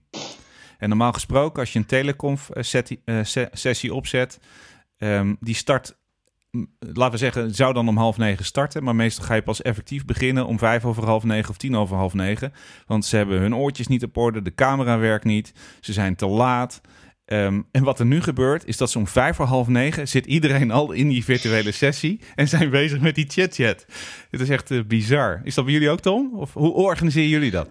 En 0.79 0.89
normaal 0.89 1.13
gesproken, 1.13 1.61
als 1.61 1.73
je 1.73 1.79
een 1.79 1.87
telecom-sessie 1.87 3.91
uh, 3.91 3.97
opzet, 3.97 4.39
um, 4.99 5.37
die 5.41 5.55
start 5.55 5.97
laten 6.79 7.13
we 7.13 7.19
zeggen, 7.19 7.55
zou 7.55 7.75
dan 7.75 7.89
om 7.89 7.97
half 7.97 8.17
negen 8.17 8.45
starten. 8.45 8.85
Maar 8.85 8.95
meestal 8.95 9.25
ga 9.25 9.35
je 9.35 9.43
pas 9.43 9.63
effectief 9.63 10.05
beginnen 10.05 10.47
om 10.47 10.59
vijf 10.59 10.85
over 10.85 11.05
half 11.05 11.25
negen 11.25 11.51
of 11.51 11.57
tien 11.57 11.77
over 11.77 11.97
half 11.97 12.15
negen. 12.15 12.53
Want 12.87 13.05
ze 13.05 13.17
hebben 13.17 13.41
hun 13.41 13.57
oortjes 13.57 13.87
niet 13.87 14.05
op 14.05 14.17
orde, 14.17 14.43
de 14.43 14.55
camera 14.55 14.99
werkt 14.99 15.25
niet, 15.25 15.53
ze 15.81 15.93
zijn 15.93 16.17
te 16.17 16.27
laat. 16.27 16.81
Um, 17.27 17.67
en 17.73 17.83
wat 17.83 17.99
er 17.99 18.07
nu 18.07 18.21
gebeurt, 18.21 18.67
is 18.67 18.77
dat 18.77 18.91
zo'n 18.91 19.07
vijf 19.07 19.37
voor 19.37 19.47
half 19.47 19.69
negen 19.69 20.09
zit 20.09 20.27
iedereen 20.27 20.71
al 20.71 20.93
in 20.93 21.09
die 21.09 21.25
virtuele 21.25 21.73
sessie 21.73 22.21
en 22.35 22.49
zijn 22.49 22.71
bezig 22.71 23.01
met 23.01 23.15
die 23.15 23.27
chat-chat. 23.29 23.87
Het 24.31 24.41
is 24.41 24.49
echt 24.49 24.71
uh, 24.71 24.83
bizar. 24.87 25.41
Is 25.45 25.55
dat 25.55 25.65
bij 25.65 25.73
jullie 25.73 25.91
ook, 25.91 26.01
Tom? 26.01 26.33
Of 26.35 26.53
hoe 26.53 26.73
organiseren 26.73 27.29
jullie 27.29 27.51
dat? 27.51 27.69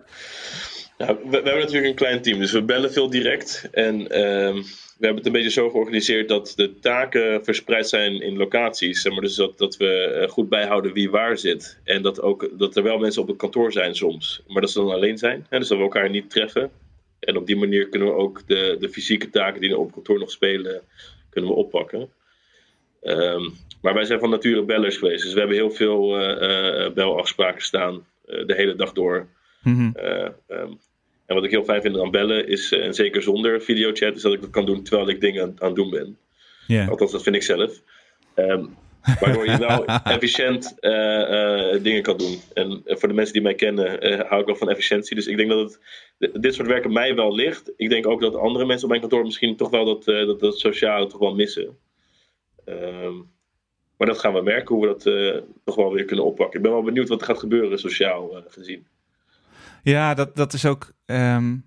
Nou, 0.98 1.18
we, 1.30 1.36
hebben 1.36 1.60
natuurlijk 1.60 1.86
een 1.86 1.96
klein 1.96 2.22
team, 2.22 2.40
dus 2.40 2.52
we 2.52 2.64
bellen 2.64 2.94
veel 2.94 3.10
direct. 3.10 3.70
En 3.72 4.20
um, 4.20 4.64
we 5.04 5.10
hebben 5.10 5.26
het 5.26 5.34
een 5.36 5.42
beetje 5.42 5.62
zo 5.62 5.70
georganiseerd 5.70 6.28
dat 6.28 6.54
de 6.56 6.80
taken 6.80 7.44
verspreid 7.44 7.90
zijn 7.90 8.22
in 8.22 8.38
locaties. 8.38 9.02
Zeg 9.02 9.12
maar, 9.12 9.22
dus 9.22 9.36
dat, 9.36 9.58
dat 9.58 9.78
we 9.78 10.26
goed 10.30 10.50
bijhouden 10.50 10.94
wie 10.94 11.10
waar 11.10 11.38
zit. 11.38 11.80
En 11.84 12.02
dat, 12.02 12.22
ook, 12.22 12.50
dat 12.54 12.76
er 12.76 12.84
wel 12.84 12.98
mensen 12.98 13.22
op 13.22 13.28
het 13.28 13.38
kantoor 13.38 13.72
zijn 13.72 13.96
soms. 13.96 14.44
Maar 14.48 14.62
dat 14.62 14.72
ze 14.72 14.80
dan 14.80 14.92
alleen 14.92 15.18
zijn. 15.18 15.46
Hè, 15.50 15.60
dus 15.60 15.68
dat 15.68 15.78
we 15.78 15.84
elkaar 15.84 16.10
niet 16.10 16.30
treffen. 16.30 16.72
En 17.20 17.38
op 17.38 17.48
die 17.48 17.56
manier 17.56 17.90
kunnen 17.90 18.08
we 18.08 18.14
ook 18.14 18.48
de, 18.48 18.76
de 18.80 18.90
fysieke 18.90 19.30
taken 19.30 19.62
die 19.62 19.78
op 19.78 19.92
kantoor 19.92 20.20
nog 20.20 20.32
spelen, 20.32 20.82
kunnen 21.30 21.50
we 21.50 21.56
oppakken. 21.56 22.10
Um, 23.02 23.54
maar 23.82 23.94
wij 23.94 24.06
zijn 24.06 24.20
van 24.20 24.30
nature 24.30 24.64
bellers 24.64 24.98
geweest. 24.98 25.24
Dus 25.24 25.34
we 25.34 25.40
hebben 25.40 25.58
heel 25.58 25.72
veel 25.72 26.22
uh, 26.22 26.86
uh, 26.86 26.94
belafspraken 26.94 27.62
staan 27.62 27.94
uh, 28.26 28.46
de 28.48 28.56
hele 28.56 28.76
dag 28.76 28.94
door. 28.94 29.28
Mm-hmm. 29.64 29.96
Um, 30.48 30.80
en 31.34 31.42
wat 31.42 31.52
ik 31.52 31.56
heel 31.56 31.64
fijn 31.64 31.82
vind 31.82 32.00
aan 32.00 32.12
bellen 32.12 32.48
is, 32.48 32.72
en 32.72 32.94
zeker 32.94 33.22
zonder 33.22 33.62
videochat, 33.62 34.16
is 34.16 34.22
dat 34.22 34.34
ik 34.34 34.42
dat 34.42 34.50
kan 34.50 34.66
doen 34.66 34.84
terwijl 34.84 35.10
ik 35.10 35.22
dingen 35.22 35.44
aan, 35.44 35.56
aan 35.58 35.68
het 35.68 35.76
doen 35.76 35.90
ben. 35.90 36.18
Yeah. 36.68 36.90
Althans, 36.90 37.12
dat 37.12 37.24
vind 37.24 37.36
ik 37.36 37.44
zelf. 37.44 37.82
Um, 38.36 38.76
waardoor 39.20 39.46
je 39.46 39.58
wel 39.58 39.86
efficiënt 40.16 40.76
dingen 41.84 42.02
kan 42.02 42.18
doen. 42.18 42.40
En 42.54 42.82
voor 42.86 43.08
de 43.08 43.14
mensen 43.14 43.34
die 43.34 43.42
mij 43.42 43.56
kennen, 43.56 43.86
hou 44.28 44.42
ik 44.42 44.46
wel 44.46 44.56
van 44.56 44.70
efficiëntie. 44.70 45.16
Dus 45.16 45.28
ik 45.28 45.38
denk 45.38 45.50
dat 45.50 45.80
het, 46.18 46.42
dit 46.42 46.54
soort 46.54 46.68
werken 46.68 46.94
mij 46.94 47.16
wel 47.16 47.36
ligt. 47.36 47.72
Ik 47.78 47.90
denk 47.90 48.08
ook 48.08 48.22
dat 48.22 48.36
andere 48.36 48.66
mensen 48.66 48.84
op 48.84 48.90
mijn 48.90 49.02
kantoor 49.02 49.24
misschien 49.24 49.56
toch 49.56 49.70
wel 49.70 49.86
dat, 49.86 50.04
dat, 50.04 50.40
dat 50.40 50.60
sociale 50.60 51.08
toch 51.08 51.20
wel 51.20 51.36
missen. 51.36 51.78
Um, 52.66 53.32
maar 53.98 54.08
dat 54.08 54.20
gaan 54.20 54.34
we 54.34 54.42
merken, 54.42 54.76
hoe 54.76 54.88
we 54.88 54.94
dat 54.94 55.04
nog 55.66 55.76
wel 55.76 55.94
weer 55.94 56.06
kunnen 56.06 56.26
oppakken. 56.26 56.58
Ik 56.58 56.64
ben 56.64 56.72
wel 56.72 56.84
benieuwd 56.84 57.10
wat 57.10 57.22
er 57.22 57.28
gaat 57.28 57.40
gebeuren, 57.40 57.80
sociaal 57.80 58.44
gezien. 58.48 58.88
Ja, 59.84 60.14
dat, 60.14 60.36
dat 60.36 60.54
is 60.54 60.66
ook, 60.66 60.93
um, 61.14 61.66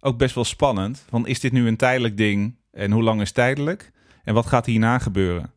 ook 0.00 0.18
best 0.18 0.34
wel 0.34 0.44
spannend. 0.44 1.04
Van 1.08 1.26
is 1.26 1.40
dit 1.40 1.52
nu 1.52 1.66
een 1.66 1.76
tijdelijk 1.76 2.16
ding 2.16 2.56
en 2.70 2.90
hoe 2.90 3.02
lang 3.02 3.20
is 3.20 3.32
tijdelijk? 3.32 3.92
En 4.24 4.34
wat 4.34 4.46
gaat 4.46 4.66
hierna 4.66 4.98
gebeuren? 4.98 5.52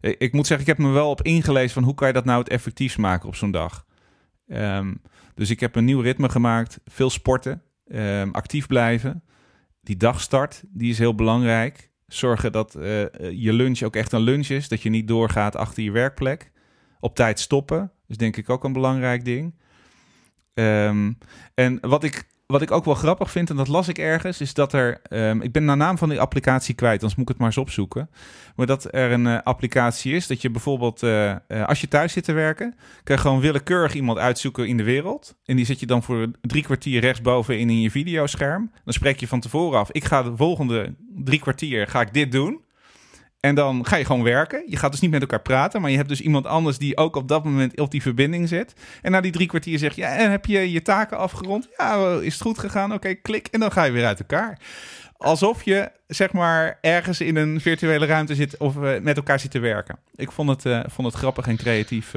Ik, 0.00 0.32
moet 0.32 0.46
zeggen, 0.46 0.66
ik 0.66 0.76
heb 0.76 0.86
me 0.86 0.92
wel 0.92 1.10
op 1.10 1.22
ingelezen 1.22 1.70
van 1.70 1.82
hoe 1.82 1.94
kan 1.94 2.06
je 2.06 2.14
dat 2.14 2.24
nou 2.24 2.44
het 2.48 2.96
maken 2.96 3.28
op 3.28 3.34
zo'n 3.34 3.50
dag. 3.50 3.86
Um, 4.48 5.02
dus 5.34 5.50
ik 5.50 5.60
heb 5.60 5.76
een 5.76 5.84
nieuw 5.84 6.00
ritme 6.00 6.28
gemaakt. 6.28 6.80
Veel 6.84 7.10
sporten, 7.10 7.62
um, 7.88 8.30
actief 8.32 8.66
blijven. 8.66 9.24
Die 9.80 9.96
dagstart, 9.96 10.62
die 10.68 10.90
is 10.90 10.98
heel 10.98 11.14
belangrijk. 11.14 11.90
Zorgen 12.06 12.52
dat 12.52 12.76
uh, 12.76 12.82
je 13.30 13.52
lunch 13.52 13.82
ook 13.82 13.96
echt 13.96 14.12
een 14.12 14.20
lunch 14.20 14.48
is. 14.48 14.68
Dat 14.68 14.82
je 14.82 14.90
niet 14.90 15.08
doorgaat 15.08 15.56
achter 15.56 15.82
je 15.82 15.90
werkplek. 15.90 16.52
Op 17.00 17.14
tijd 17.14 17.40
stoppen 17.40 17.92
is 18.06 18.16
denk 18.16 18.36
ik 18.36 18.50
ook 18.50 18.64
een 18.64 18.72
belangrijk 18.72 19.24
ding. 19.24 19.54
En 21.54 21.78
wat 21.80 22.04
ik 22.04 22.26
wat 22.46 22.62
ik 22.62 22.70
ook 22.70 22.84
wel 22.84 22.94
grappig 22.94 23.30
vind, 23.30 23.50
en 23.50 23.56
dat 23.56 23.68
las 23.68 23.88
ik 23.88 23.98
ergens, 23.98 24.40
is 24.40 24.54
dat 24.54 24.72
er. 24.72 25.00
Ehm, 25.02 25.40
ik 25.40 25.52
ben 25.52 25.66
de 25.66 25.74
naam 25.74 25.98
van 25.98 26.08
die 26.08 26.20
applicatie 26.20 26.74
kwijt, 26.74 27.00
anders 27.00 27.14
moet 27.14 27.24
ik 27.24 27.28
het 27.28 27.38
maar 27.38 27.46
eens 27.46 27.58
opzoeken. 27.58 28.10
Maar 28.56 28.66
dat 28.66 28.94
er 28.94 29.12
een 29.12 29.26
uh, 29.26 29.38
applicatie 29.42 30.14
is 30.14 30.26
dat 30.26 30.42
je 30.42 30.50
bijvoorbeeld, 30.50 31.02
uh, 31.02 31.34
uh, 31.48 31.66
als 31.66 31.80
je 31.80 31.88
thuis 31.88 32.12
zit 32.12 32.24
te 32.24 32.32
werken, 32.32 32.74
kan 33.02 33.16
je 33.16 33.22
gewoon 33.22 33.40
willekeurig 33.40 33.94
iemand 33.94 34.18
uitzoeken 34.18 34.68
in 34.68 34.76
de 34.76 34.82
wereld. 34.82 35.36
En 35.44 35.56
die 35.56 35.64
zet 35.64 35.80
je 35.80 35.86
dan 35.86 36.02
voor 36.02 36.30
drie 36.40 36.62
kwartier 36.62 37.00
rechtsboven 37.00 37.58
in, 37.58 37.70
in 37.70 37.80
je 37.80 37.90
videoscherm. 37.90 38.70
Dan 38.84 38.92
spreek 38.92 39.20
je 39.20 39.28
van 39.28 39.40
tevoren 39.40 39.78
af: 39.78 39.90
ik 39.90 40.04
ga 40.04 40.22
de 40.22 40.36
volgende 40.36 40.94
drie 41.14 41.40
kwartier 41.40 41.86
ga 41.86 42.00
ik 42.00 42.14
dit 42.14 42.32
doen. 42.32 42.64
En 43.46 43.54
dan 43.54 43.86
ga 43.86 43.96
je 43.96 44.04
gewoon 44.04 44.22
werken. 44.22 44.62
Je 44.66 44.76
gaat 44.76 44.90
dus 44.90 45.00
niet 45.00 45.10
met 45.10 45.20
elkaar 45.20 45.42
praten, 45.42 45.80
maar 45.80 45.90
je 45.90 45.96
hebt 45.96 46.08
dus 46.08 46.20
iemand 46.20 46.46
anders 46.46 46.78
die 46.78 46.96
ook 46.96 47.16
op 47.16 47.28
dat 47.28 47.44
moment 47.44 47.80
op 47.80 47.90
die 47.90 48.02
verbinding 48.02 48.48
zit. 48.48 48.72
En 49.02 49.10
na 49.10 49.20
die 49.20 49.32
drie 49.32 49.46
kwartier 49.46 49.78
zeg 49.78 49.94
je, 49.94 50.00
ja, 50.00 50.16
en 50.16 50.30
heb 50.30 50.46
je 50.46 50.72
je 50.72 50.82
taken 50.82 51.18
afgerond? 51.18 51.68
Ja, 51.76 52.18
is 52.20 52.32
het 52.32 52.42
goed 52.42 52.58
gegaan? 52.58 52.92
Oké, 52.92 53.14
klik. 53.14 53.46
En 53.50 53.60
dan 53.60 53.72
ga 53.72 53.84
je 53.84 53.92
weer 53.92 54.06
uit 54.06 54.18
elkaar. 54.18 54.58
Alsof 55.16 55.62
je, 55.62 55.90
zeg 56.06 56.32
maar, 56.32 56.78
ergens 56.80 57.20
in 57.20 57.36
een 57.36 57.60
virtuele 57.60 58.06
ruimte 58.06 58.34
zit 58.34 58.56
of 58.56 58.76
uh, 58.76 58.98
met 59.00 59.16
elkaar 59.16 59.40
zit 59.40 59.50
te 59.50 59.58
werken. 59.58 59.98
Ik 60.14 60.32
vond 60.32 60.48
het, 60.48 60.64
uh, 60.64 60.80
vond 60.86 61.06
het 61.06 61.16
grappig 61.16 61.46
en 61.46 61.56
creatief. 61.56 62.12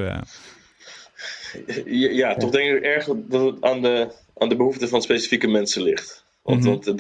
Ja, 1.86 2.10
ja, 2.12 2.36
toch 2.36 2.52
denk 2.52 2.78
ik 2.78 2.84
erg 2.84 3.06
dat 3.06 3.42
het 3.42 3.62
aan 3.62 3.82
de, 3.82 4.12
aan 4.38 4.50
de 4.50 4.56
behoeften 4.56 4.90
van 4.90 5.02
specifieke 5.02 5.48
mensen 5.48 5.82
ligt. 5.82 6.24
Want, 6.50 6.66
want 6.66 6.98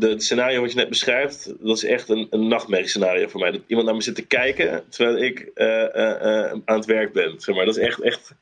dat, 0.00 0.22
scenario 0.22 0.60
wat 0.60 0.70
je 0.70 0.76
net 0.76 0.88
beschrijft, 0.88 1.52
dat 1.60 1.76
is 1.76 1.84
echt 1.84 2.08
een, 2.08 2.26
een 2.30 2.48
nachtmerriescenario 2.48 3.28
voor 3.28 3.40
mij. 3.40 3.50
Dat 3.50 3.60
iemand 3.66 3.86
naar 3.86 3.96
me 3.96 4.02
zit 4.02 4.14
te 4.14 4.26
kijken 4.26 4.82
terwijl 4.88 5.22
ik 5.22 5.50
uh, 5.54 5.66
uh, 5.66 6.52
aan 6.64 6.76
het 6.76 6.84
werk 6.84 7.12
ben. 7.12 7.34
Zeg 7.36 7.54
maar. 7.54 7.64
Dat 7.64 7.76
is 7.76 7.82
echt. 7.82 8.00
echt... 8.00 8.34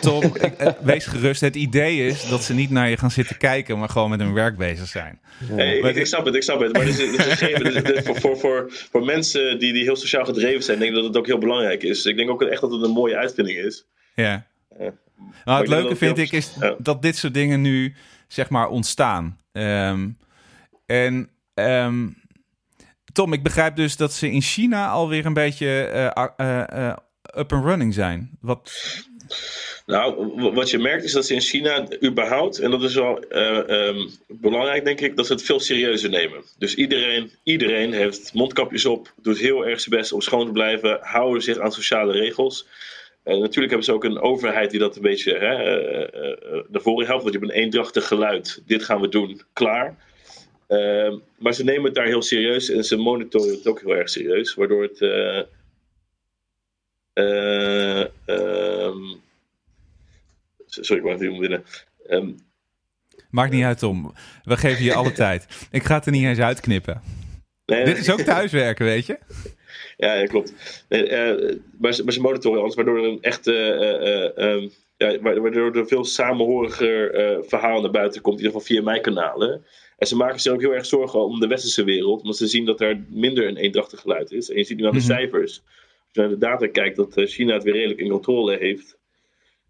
Tom, 0.00 0.22
ik, 0.34 0.76
wees 0.80 1.06
gerust. 1.06 1.40
Het 1.40 1.56
idee 1.56 2.06
is 2.06 2.28
dat 2.28 2.42
ze 2.42 2.54
niet 2.54 2.70
naar 2.70 2.90
je 2.90 2.96
gaan 2.96 3.10
zitten 3.10 3.36
kijken, 3.36 3.78
maar 3.78 3.88
gewoon 3.88 4.10
met 4.10 4.20
hun 4.20 4.32
werk 4.32 4.56
bezig 4.56 4.86
zijn. 4.86 5.20
Ja. 5.48 5.54
Hey, 5.54 5.78
ik, 5.78 5.96
ik, 5.96 6.06
snap 6.06 6.24
het, 6.24 6.34
ik 6.34 6.42
snap 6.42 6.60
het. 6.60 6.72
Maar 6.72 6.84
dit 6.84 6.98
is, 6.98 7.10
dit 7.10 7.26
is 7.26 7.32
gegeven, 7.34 7.64
dit, 7.72 7.86
dit, 7.86 8.04
voor, 8.04 8.20
voor, 8.20 8.38
voor, 8.38 8.66
voor 8.90 9.04
mensen 9.04 9.58
die, 9.58 9.72
die 9.72 9.82
heel 9.82 9.96
sociaal 9.96 10.24
gedreven 10.24 10.62
zijn, 10.62 10.78
denk 10.78 10.90
ik 10.90 10.96
dat 10.96 11.06
het 11.06 11.16
ook 11.16 11.26
heel 11.26 11.38
belangrijk 11.38 11.82
is. 11.82 12.04
Ik 12.04 12.16
denk 12.16 12.30
ook 12.30 12.42
echt 12.42 12.60
dat 12.60 12.72
het 12.72 12.82
een 12.82 12.90
mooie 12.90 13.16
uitvinding 13.16 13.58
is. 13.58 13.86
Ja. 14.14 14.46
Nou, 15.44 15.60
het 15.60 15.68
leuke 15.68 15.96
vind 15.96 16.18
ik 16.18 16.32
is 16.32 16.52
dat 16.78 17.02
dit 17.02 17.16
soort 17.16 17.34
dingen 17.34 17.60
nu 17.60 17.94
zeg 18.28 18.48
maar 18.48 18.68
ontstaan. 18.68 19.38
Um, 19.56 20.18
en 20.86 21.30
um, 21.54 22.22
Tom, 23.12 23.32
ik 23.32 23.42
begrijp 23.42 23.76
dus 23.76 23.96
dat 23.96 24.12
ze 24.12 24.30
in 24.30 24.42
China 24.42 24.88
alweer 24.88 25.26
een 25.26 25.34
beetje 25.34 25.90
uh, 26.16 26.24
uh, 26.40 26.64
uh, 26.74 26.96
up 27.36 27.52
and 27.52 27.64
running 27.64 27.94
zijn. 27.94 28.30
Wat... 28.40 28.72
Nou, 29.86 30.32
wat 30.52 30.70
je 30.70 30.78
merkt 30.78 31.04
is 31.04 31.12
dat 31.12 31.26
ze 31.26 31.34
in 31.34 31.40
China 31.40 31.86
überhaupt, 32.04 32.58
en 32.58 32.70
dat 32.70 32.82
is 32.82 32.94
wel 32.94 33.24
um, 33.36 34.10
belangrijk 34.28 34.84
denk 34.84 35.00
ik, 35.00 35.16
dat 35.16 35.26
ze 35.26 35.32
het 35.32 35.42
veel 35.42 35.60
serieuzer 35.60 36.10
nemen. 36.10 36.42
Dus 36.58 36.74
iedereen, 36.74 37.30
iedereen 37.42 37.92
heeft 37.92 38.32
mondkapjes 38.32 38.84
op, 38.84 39.12
doet 39.22 39.38
heel 39.38 39.66
erg 39.66 39.80
zijn 39.80 39.96
best 39.96 40.12
om 40.12 40.20
schoon 40.20 40.46
te 40.46 40.52
blijven, 40.52 40.98
houden 41.02 41.42
zich 41.42 41.58
aan 41.58 41.72
sociale 41.72 42.12
regels. 42.12 42.66
Uh, 43.24 43.38
natuurlijk 43.38 43.72
hebben 43.72 43.84
ze 43.84 43.92
ook 43.92 44.04
een 44.04 44.20
overheid 44.20 44.70
die 44.70 44.80
dat 44.80 44.96
een 44.96 45.02
beetje 45.02 45.38
hè, 45.38 45.80
uh, 45.80 46.52
uh, 46.52 46.62
naar 46.68 46.82
voren 46.82 47.06
helpt. 47.06 47.22
Want 47.22 47.34
je 47.34 47.40
hebt 47.40 47.52
een 47.52 47.62
eendrachtig 47.62 48.06
geluid. 48.06 48.62
Dit 48.66 48.84
gaan 48.84 49.00
we 49.00 49.08
doen. 49.08 49.42
Klaar. 49.52 49.96
Ehm, 50.66 51.18
maar 51.38 51.54
ze 51.54 51.64
nemen 51.64 51.84
het 51.84 51.94
daar 51.94 52.06
heel 52.06 52.22
serieus 52.22 52.70
en 52.70 52.84
ze 52.84 52.96
monitoren 52.96 53.54
het 53.54 53.66
ook 53.66 53.80
heel 53.80 53.96
erg 53.96 54.08
serieus. 54.08 54.54
Waardoor 54.54 54.82
het. 54.82 55.00
Um, 57.14 59.20
sorry, 60.66 60.96
ik 60.96 61.02
wou 61.02 61.14
even 61.14 61.40
binnen. 61.40 61.64
Um, 62.10 62.36
Maakt 63.30 63.52
niet 63.52 63.64
uit, 63.64 63.78
Tom. 63.78 64.14
We 64.42 64.56
geven 64.56 64.84
je 64.84 64.94
alle 64.94 65.12
tijd. 65.26 65.46
Ik 65.70 65.82
ga 65.82 65.94
het 65.94 66.06
er 66.06 66.12
niet 66.12 66.24
eens 66.24 66.38
uitknippen. 66.38 67.02
Nee, 67.66 67.84
Dit 67.84 67.98
is 67.98 68.10
ook 68.10 68.20
thuiswerken, 68.20 68.84
weet 68.84 69.06
je? 69.06 69.18
Ja, 69.96 70.14
ja 70.14 70.26
klopt. 70.26 70.54
Uh, 70.88 71.56
maar, 71.78 71.94
ze, 71.94 72.04
maar 72.04 72.12
ze 72.12 72.20
monitoren 72.20 72.60
alles, 72.60 72.74
waardoor 72.74 72.98
er 72.98 73.04
een 73.04 73.22
echt. 73.22 73.46
Uh, 73.46 73.80
uh, 74.36 74.68
ja, 74.96 75.20
waardoor 75.20 75.76
er 75.76 75.86
veel 75.86 76.04
samenhoriger 76.04 77.44
verhaal 77.44 77.80
naar 77.80 77.90
buiten 77.90 78.20
komt, 78.20 78.38
in 78.38 78.44
ieder 78.44 78.60
geval 78.60 78.74
via 78.74 78.82
mijn 78.84 79.02
kanalen. 79.02 79.64
En 79.98 80.06
ze 80.06 80.16
maken 80.16 80.40
zich 80.40 80.52
ook 80.52 80.60
heel 80.60 80.74
erg 80.74 80.86
zorgen 80.86 81.24
om 81.24 81.40
de 81.40 81.46
westerse 81.46 81.84
wereld, 81.84 82.20
omdat 82.20 82.36
ze 82.36 82.46
zien 82.46 82.64
dat 82.64 82.80
er 82.80 83.04
minder 83.08 83.48
een 83.48 83.56
eendrachtig 83.56 84.00
geluid 84.00 84.32
is. 84.32 84.50
En 84.50 84.56
je 84.56 84.64
ziet 84.64 84.76
nu 84.76 84.84
aan 84.84 84.92
de 84.92 84.98
mm-hmm. 84.98 85.16
cijfers, 85.16 85.62
als 85.62 86.08
je 86.12 86.20
naar 86.20 86.28
de 86.28 86.38
data 86.38 86.66
kijkt, 86.66 86.96
dat 86.96 87.12
China 87.14 87.54
het 87.54 87.62
weer 87.62 87.74
redelijk 87.74 88.00
in 88.00 88.10
controle 88.10 88.56
heeft. 88.56 88.98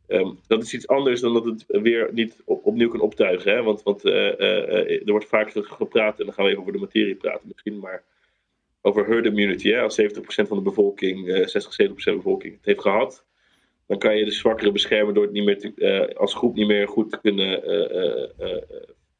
Um, 0.08 0.38
dat 0.46 0.62
is 0.62 0.74
iets 0.74 0.88
anders 0.88 1.20
dan 1.20 1.32
dat 1.32 1.44
het 1.44 1.64
weer 1.66 2.08
niet 2.12 2.36
op, 2.44 2.66
opnieuw 2.66 2.88
kan 2.88 3.00
optuigen. 3.00 3.52
Hè? 3.52 3.62
Want, 3.62 3.82
want 3.82 4.04
er 4.04 5.02
wordt 5.04 5.26
vaak 5.26 5.52
gepraat, 5.54 6.18
en 6.18 6.24
dan 6.24 6.34
gaan 6.34 6.44
we 6.44 6.50
even 6.50 6.62
over 6.62 6.72
de 6.72 6.78
materie 6.78 7.14
praten 7.14 7.48
misschien, 7.48 7.78
maar 7.78 8.02
over 8.86 9.06
herd 9.06 9.26
immunity. 9.26 9.70
Hè? 9.70 9.80
Als 9.80 10.00
70% 10.02 10.48
van 10.48 10.56
de 10.56 10.62
bevolking, 10.62 11.28
uh, 11.28 11.46
60, 11.46 11.72
70% 11.72 11.94
van 12.02 12.12
de 12.12 12.16
bevolking 12.22 12.54
het 12.56 12.64
heeft 12.64 12.80
gehad, 12.80 13.26
dan 13.86 13.98
kan 13.98 14.16
je 14.16 14.24
de 14.24 14.30
zwakkeren 14.30 14.72
beschermen 14.72 15.14
door 15.14 15.22
het 15.22 15.32
niet 15.32 15.44
meer 15.44 15.58
te, 15.58 15.72
uh, 15.76 16.16
als 16.16 16.34
groep 16.34 16.54
niet 16.54 16.66
meer 16.66 16.88
goed 16.88 17.10
te 17.10 17.20
kunnen 17.20 17.70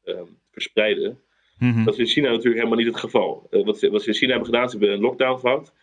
uh, 0.05 0.21
verspreiden. 0.51 1.19
Mm-hmm. 1.57 1.85
Dat 1.85 1.93
is 1.93 1.99
in 1.99 2.05
China 2.05 2.29
natuurlijk 2.29 2.55
helemaal 2.55 2.77
niet 2.77 2.87
het 2.87 2.97
geval. 2.99 3.47
wat, 3.49 3.79
ze, 3.79 3.89
wat 3.89 4.01
ze 4.01 4.07
in 4.07 4.13
China 4.13 4.29
hebben 4.29 4.49
gedaan, 4.49 4.69
ze 4.69 4.77
hebben 4.77 4.95
een 4.95 5.01
lockdown 5.01 5.39
gehad. 5.39 5.73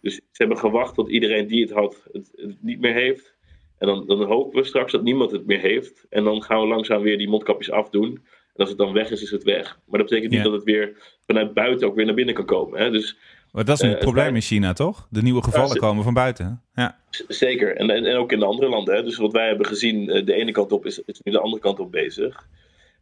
Dus 0.00 0.14
ze 0.14 0.22
hebben 0.32 0.58
gewacht 0.58 0.94
tot 0.94 1.10
iedereen 1.10 1.46
die 1.46 1.62
het 1.62 1.70
had, 1.70 2.08
het, 2.12 2.32
het 2.36 2.62
niet 2.62 2.80
meer 2.80 2.94
heeft. 2.94 3.34
En 3.78 3.86
dan, 3.86 4.06
dan, 4.06 4.22
hopen 4.22 4.60
we 4.60 4.66
straks 4.66 4.92
dat 4.92 5.02
niemand 5.02 5.30
het 5.30 5.46
meer 5.46 5.60
heeft. 5.60 6.06
En 6.08 6.24
dan 6.24 6.42
gaan 6.42 6.60
we 6.60 6.66
langzaam 6.66 7.02
weer 7.02 7.18
die 7.18 7.28
mondkapjes 7.28 7.70
afdoen. 7.70 8.24
Als 8.60 8.68
het 8.68 8.78
dan 8.78 8.92
weg 8.92 9.10
is, 9.10 9.22
is 9.22 9.30
het 9.30 9.42
weg. 9.42 9.64
Maar 9.86 9.98
dat 9.98 10.08
betekent 10.08 10.30
niet 10.30 10.38
Ja. 10.38 10.44
dat 10.44 10.52
het 10.52 10.64
weer 10.64 10.96
vanuit 11.26 11.54
buiten 11.54 11.86
ook 11.88 11.94
weer 11.94 12.04
naar 12.06 12.14
binnen 12.14 12.34
kan 12.34 12.44
komen. 12.44 12.80
Hè? 12.80 12.90
Dus 12.90 13.16
Maar 13.52 13.64
dat 13.64 13.74
is 13.76 13.82
een 13.82 13.88
Eh, 13.88 13.94
het 13.94 14.04
probleem 14.04 14.34
in 14.34 14.40
China, 14.40 14.72
toch? 14.72 15.06
De 15.10 15.22
nieuwe 15.22 15.42
gevallen 15.42 15.74
Ja, 15.74 15.80
komen 15.80 16.04
van 16.04 16.14
buiten. 16.14 16.62
Ja. 16.74 16.98
Zeker, 17.28 17.76
en, 17.76 17.90
en, 17.90 18.04
en 18.04 18.16
ook 18.16 18.32
in 18.32 18.38
de 18.38 18.44
andere 18.44 18.68
landen. 18.68 18.94
Hè? 18.94 19.02
Dus 19.02 19.16
wat 19.16 19.32
wij 19.32 19.46
hebben 19.46 19.66
gezien, 19.66 20.10
eh, 20.10 20.26
de 20.26 20.34
ene 20.34 20.52
kant 20.52 20.72
op 20.72 20.86
is, 20.86 21.02
is 21.04 21.20
nu 21.22 21.32
de 21.32 21.38
andere 21.40 21.62
kant 21.62 21.78
op 21.80 21.92
bezig. 21.92 22.46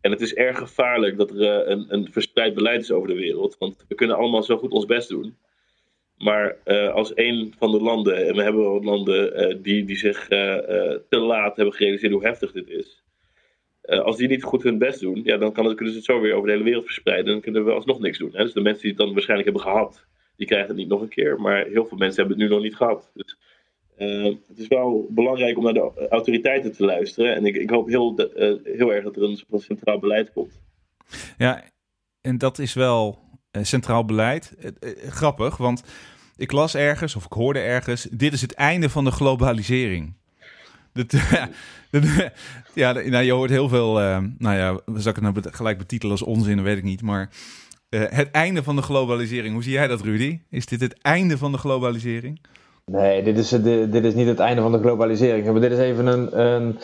En 0.00 0.10
het 0.10 0.20
is 0.20 0.34
erg 0.34 0.58
gevaarlijk 0.58 1.16
dat 1.16 1.30
er 1.30 1.40
eh, 1.42 1.70
een, 1.70 1.86
een 1.88 2.08
verspreid 2.12 2.54
beleid 2.54 2.80
is 2.82 2.90
over 2.90 3.08
de 3.08 3.14
wereld. 3.14 3.56
Want 3.58 3.84
we 3.88 3.94
kunnen 3.94 4.16
allemaal 4.16 4.42
zo 4.42 4.56
goed 4.56 4.70
ons 4.72 4.84
best 4.84 5.08
doen. 5.08 5.36
Maar 6.16 6.56
als 6.92 7.12
een 7.14 7.54
van 7.58 7.70
de 7.70 7.80
landen, 7.80 8.26
en 8.28 8.34
we 8.36 8.42
hebben 8.42 8.62
wel 8.62 8.82
landen 8.82 9.62
die, 9.62 9.84
die 9.84 9.96
zich 9.96 10.26
te 10.28 11.02
laat 11.18 11.56
hebben 11.56 11.74
gerealiseerd 11.74 12.12
hoe 12.12 12.26
heftig 12.26 12.52
dit 12.52 12.68
is. 12.68 13.02
Eh, 13.88 14.00
als 14.00 14.16
die 14.16 14.28
niet 14.28 14.42
goed 14.42 14.62
hun 14.62 14.78
best 14.78 15.00
doen, 15.00 15.20
ja, 15.24 15.36
dan 15.36 15.52
kan 15.52 15.64
het, 15.64 15.74
kunnen 15.74 15.92
ze 15.92 15.98
het 15.98 16.08
zo 16.08 16.20
weer 16.20 16.34
over 16.34 16.46
de 16.46 16.52
hele 16.52 16.64
wereld 16.64 16.84
verspreiden. 16.84 17.26
En 17.26 17.32
dan 17.32 17.40
kunnen 17.40 17.64
we 17.64 17.72
alsnog 17.72 18.00
niks 18.00 18.18
doen. 18.18 18.30
Hè? 18.32 18.42
Dus 18.42 18.52
de 18.52 18.60
mensen 18.60 18.82
die 18.82 18.90
het 18.90 19.00
dan 19.00 19.12
waarschijnlijk 19.12 19.48
hebben 19.48 19.72
gehad, 19.72 20.06
die 20.36 20.46
krijgen 20.46 20.68
het 20.68 20.76
niet 20.76 20.88
nog 20.88 21.00
een 21.00 21.08
keer. 21.08 21.40
Maar 21.40 21.66
heel 21.66 21.84
veel 21.86 21.98
mensen 21.98 22.20
hebben 22.20 22.38
het 22.38 22.48
nu 22.48 22.54
nog 22.54 22.64
niet 22.64 22.76
gehad. 22.76 23.10
Dus 23.14 23.38
eh, 23.96 24.24
het 24.24 24.58
is 24.58 24.68
wel 24.68 25.06
belangrijk 25.10 25.56
om 25.56 25.64
naar 25.64 25.72
de 25.72 26.08
autoriteiten 26.10 26.72
te 26.72 26.84
luisteren. 26.84 27.34
En 27.34 27.46
ik, 27.46 27.56
ik 27.56 27.70
hoop 27.70 27.88
heel, 27.88 28.16
eh, 28.16 28.54
heel 28.64 28.92
erg 28.92 29.04
dat 29.04 29.16
er 29.16 29.22
een 29.22 29.60
centraal 29.60 29.98
beleid 29.98 30.32
komt. 30.32 30.60
Ja, 31.38 31.64
en 32.20 32.38
dat 32.38 32.58
is 32.58 32.74
wel 32.74 33.18
centraal 33.52 34.04
beleid. 34.04 34.56
Grappig, 35.08 35.56
want 35.56 35.82
ik 36.36 36.52
las 36.52 36.74
ergens, 36.74 37.16
of 37.16 37.24
ik 37.24 37.32
hoorde 37.32 37.60
ergens, 37.60 38.02
dit 38.02 38.32
is 38.32 38.40
het 38.40 38.54
einde 38.54 38.88
van 38.88 39.04
de 39.04 39.10
globalisering. 39.10 40.17
Ja, 42.74 42.92
nou, 42.92 43.24
je 43.24 43.32
hoort 43.32 43.50
heel 43.50 43.68
veel, 43.68 44.00
eh, 44.00 44.18
nou 44.38 44.56
ja, 44.56 44.78
zal 44.94 45.10
ik 45.10 45.16
het 45.16 45.34
nou 45.34 45.34
gelijk 45.50 45.78
betitelen 45.78 46.12
als 46.12 46.22
onzin, 46.22 46.62
weet 46.62 46.76
ik 46.76 46.84
niet, 46.84 47.02
maar 47.02 47.30
eh, 47.88 48.02
het 48.08 48.30
einde 48.30 48.62
van 48.62 48.76
de 48.76 48.82
globalisering. 48.82 49.54
Hoe 49.54 49.62
zie 49.62 49.72
jij 49.72 49.86
dat, 49.86 50.00
Rudy? 50.00 50.40
Is 50.50 50.66
dit 50.66 50.80
het 50.80 50.98
einde 51.02 51.38
van 51.38 51.52
de 51.52 51.58
globalisering? 51.58 52.40
Nee, 52.84 53.22
dit 53.22 53.38
is, 53.38 53.48
de- 53.48 53.88
dit 53.90 54.04
is 54.04 54.14
niet 54.14 54.26
het 54.26 54.38
einde 54.38 54.62
van 54.62 54.72
de 54.72 54.78
globalisering. 54.78 55.46
Maar 55.52 55.60
dit 55.60 55.72
is 55.72 55.78
even 55.78 56.06
een, 56.06 56.40
een 56.40 56.78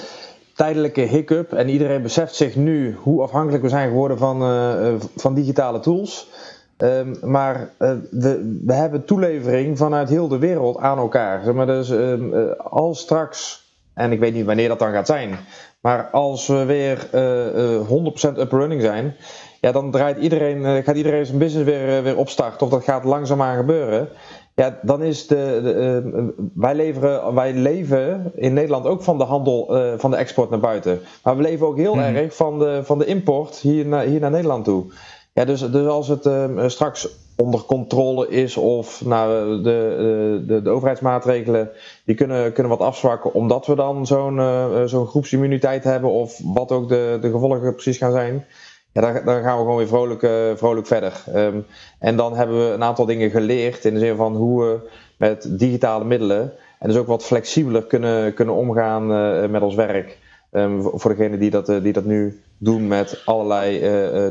tijdelijke 0.55 1.01
hiccup. 1.01 1.53
En 1.53 1.69
iedereen 1.69 2.03
beseft 2.03 2.35
zich 2.35 2.57
nu 2.57 2.95
hoe 2.95 3.23
afhankelijk 3.23 3.63
we 3.63 3.69
zijn 3.69 3.89
geworden 3.89 4.19
van, 4.19 4.43
eh, 4.43 4.89
eh, 4.89 4.95
van 5.17 5.35
digitale 5.35 5.81
tools. 5.81 6.29
Ehm, 6.77 7.15
maar 7.23 7.71
eh, 7.79 7.93
we, 8.11 8.73
hebben 8.73 9.05
toelevering 9.05 9.79
vanuit 9.79 10.09
heel 10.09 10.29
de 10.29 10.39
wereld 10.39 10.79
aan 10.79 10.99
elkaar. 10.99 11.45
Zeg 11.45 11.55
maar, 11.55 11.67
dus 11.67 11.91
eh, 11.91 12.21
als 12.59 13.01
straks, 13.01 13.64
en 13.95 14.13
ik 14.13 14.21
weet 14.21 14.35
niet 14.35 14.45
wanneer 14.47 14.69
dat 14.69 14.79
dan 14.79 14.93
gaat 14.93 15.07
zijn, 15.07 15.39
maar 15.81 16.09
als 16.11 16.47
we 16.47 16.65
weer 16.65 17.09
eh, 17.13 17.75
eh, 17.75 17.89
100% 17.89 18.39
up 18.39 18.53
running 18.53 18.83
zijn, 18.83 19.17
ja, 19.61 19.73
dan 19.73 19.91
draait 19.91 20.19
iedereen, 20.19 20.65
eh, 20.65 20.85
gaat 20.85 20.97
iedereen 20.97 21.27
zijn 21.27 21.39
business 21.39 21.65
weer, 21.71 21.97
eh, 21.97 22.03
weer 22.03 22.17
opstarten. 22.17 22.67
Of 22.67 22.73
dat 22.73 22.85
gaat 22.85 23.05
langzaamaan 23.05 23.57
gebeuren. 23.57 24.09
Ja, 24.55 24.79
dan 24.83 25.03
is 25.03 25.27
de. 25.27 25.61
de 25.63 26.03
eh, 26.15 26.23
wij, 26.55 26.75
leveren, 26.75 27.35
wij 27.35 27.53
leven 27.53 28.33
in 28.35 28.53
Nederland 28.53 28.87
ook 28.87 29.03
van 29.03 29.19
de 29.19 29.25
handel, 29.25 29.77
eh, 29.77 29.93
van 29.99 30.11
de 30.11 30.17
export 30.17 30.51
naar 30.51 30.61
buiten. 30.61 31.01
Maar 31.23 31.37
we 31.37 31.43
leven 31.43 31.67
ook 31.67 31.77
heel 31.77 31.95
Mhm. 31.95 32.15
erg 32.17 32.37
van 32.37 32.59
de, 32.59 32.81
van 32.85 32.99
de 32.99 33.05
import 33.05 33.57
hier 33.57 33.87
naar, 33.87 34.05
hier 34.05 34.21
naar 34.21 34.31
Nederland 34.31 34.65
toe. 34.65 34.85
Ja, 35.35 35.45
dus, 35.45 35.61
dus 35.61 35.87
als 35.87 36.09
het 36.09 36.27
ehm, 36.27 36.69
straks 36.69 37.09
onder 37.37 37.63
controle 37.63 38.29
is 38.29 38.57
of 38.57 39.05
nou, 39.05 39.63
de, 39.63 40.45
de, 40.47 40.63
de, 40.63 40.71
overheidsmaatregelen 40.71 41.71
die 42.05 42.15
kunnen, 42.15 42.53
kunnen 42.53 42.73
wat 42.79 42.87
afzwakken 42.87 43.35
omdat 43.35 43.67
we 43.67 43.75
dan 43.75 44.07
zo'n 44.07 44.41
zo'n 44.89 45.07
groepsimmuniteit 45.07 45.85
hebben 45.85 46.11
of 46.11 46.41
wat 46.45 46.73
ook 46.73 46.89
de, 46.89 47.19
de 47.21 47.31
gevolgen 47.31 47.73
precies 47.75 47.97
gaan 47.97 48.13
zijn. 48.13 48.47
Ja, 48.93 49.01
dan, 49.01 49.43
gaan 49.43 49.57
we 49.57 49.63
gewoon 49.63 49.77
weer 49.77 49.87
vrolijk, 49.87 50.27
vrolijk 50.59 50.87
verder. 50.87 51.23
Ehm, 51.33 51.61
en 51.99 52.17
dan 52.17 52.37
hebben 52.37 52.59
we 52.59 52.73
een 52.73 52.83
aantal 52.83 53.07
dingen 53.07 53.31
geleerd 53.31 53.85
in 53.85 53.95
de 53.95 54.01
zin 54.01 54.17
van 54.17 54.37
hoe 54.37 54.65
we 54.65 54.91
met 55.19 55.59
digitale 55.59 56.05
middelen 56.05 56.53
en 56.79 56.89
dus 56.89 56.99
ook 56.99 57.07
wat 57.07 57.25
flexibeler 57.25 57.85
kunnen, 57.85 58.35
kunnen 58.35 58.55
omgaan 58.55 59.07
met 59.51 59.63
ons 59.63 59.75
werk. 59.75 60.19
Um, 60.51 60.83
voor 60.83 61.17
degenen 61.17 61.39
die 61.39 61.51
dat, 61.51 61.67
die 61.67 61.93
dat 61.93 62.05
nu 62.05 62.43
doen 62.59 62.89
met 62.89 63.23
allerlei 63.25 63.81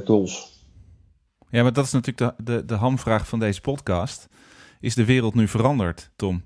tools. 0.03 0.52
Ja, 1.53 1.61
maar 1.61 1.73
dat 1.73 1.85
is 1.85 1.91
natuurlijk 1.91 2.37
de, 2.37 2.43
de, 2.43 2.65
de 2.65 2.73
hamvraag 2.73 3.27
van 3.27 3.39
deze 3.39 3.61
podcast. 3.61 4.27
Is 4.79 4.95
de 4.95 5.05
wereld 5.05 5.35
nu 5.35 5.47
veranderd, 5.47 6.11
Tom? 6.15 6.45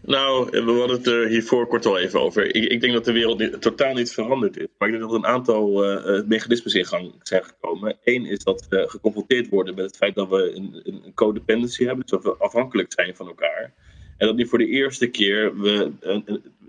Nou, 0.00 0.50
we 0.50 0.72
hadden 0.78 0.96
het 0.96 1.06
er 1.06 1.28
hiervoor 1.28 1.66
kort 1.66 1.86
al 1.86 1.98
even 1.98 2.20
over. 2.20 2.54
Ik, 2.54 2.64
ik 2.64 2.80
denk 2.80 2.92
dat 2.92 3.04
de 3.04 3.12
wereld 3.12 3.38
niet, 3.38 3.60
totaal 3.62 3.94
niet 3.94 4.12
veranderd 4.12 4.56
is. 4.56 4.66
Maar 4.78 4.88
ik 4.88 4.94
denk 4.94 5.10
dat 5.10 5.12
er 5.12 5.24
een 5.24 5.34
aantal 5.34 5.84
uh, 5.84 6.22
mechanismes 6.26 6.74
in 6.74 6.84
gang 6.84 7.14
zijn 7.22 7.44
gekomen. 7.44 7.98
Eén 8.04 8.26
is 8.26 8.38
dat 8.38 8.66
we 8.68 8.84
geconfronteerd 8.88 9.48
worden 9.48 9.74
met 9.74 9.84
het 9.84 9.96
feit 9.96 10.14
dat 10.14 10.28
we 10.28 10.52
een, 10.54 10.80
een 10.84 11.14
codependency 11.14 11.84
hebben. 11.84 12.06
Dat 12.06 12.22
we 12.22 12.36
afhankelijk 12.36 12.92
zijn 12.92 13.16
van 13.16 13.26
elkaar. 13.26 13.72
En 14.16 14.26
dat 14.26 14.36
nu 14.36 14.46
voor 14.46 14.58
de 14.58 14.68
eerste 14.68 15.06
keer 15.06 15.60
we. 15.60 15.92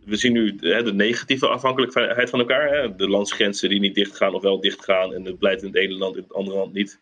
We 0.09 0.15
zien 0.15 0.33
nu 0.33 0.55
hè, 0.59 0.83
de 0.83 0.93
negatieve 0.93 1.47
afhankelijkheid 1.47 2.29
van 2.29 2.39
elkaar. 2.39 2.69
Hè? 2.69 2.95
De 2.95 3.09
landsgrenzen 3.09 3.69
die 3.69 3.79
niet 3.79 3.95
dichtgaan 3.95 4.33
of 4.33 4.41
wel 4.41 4.61
dichtgaan. 4.61 5.13
En 5.13 5.25
het 5.25 5.39
blijft 5.39 5.61
in 5.61 5.67
het 5.67 5.77
ene 5.77 5.93
land, 5.93 6.15
in 6.15 6.23
het 6.23 6.33
andere 6.33 6.57
land 6.57 6.73
niet. 6.73 6.99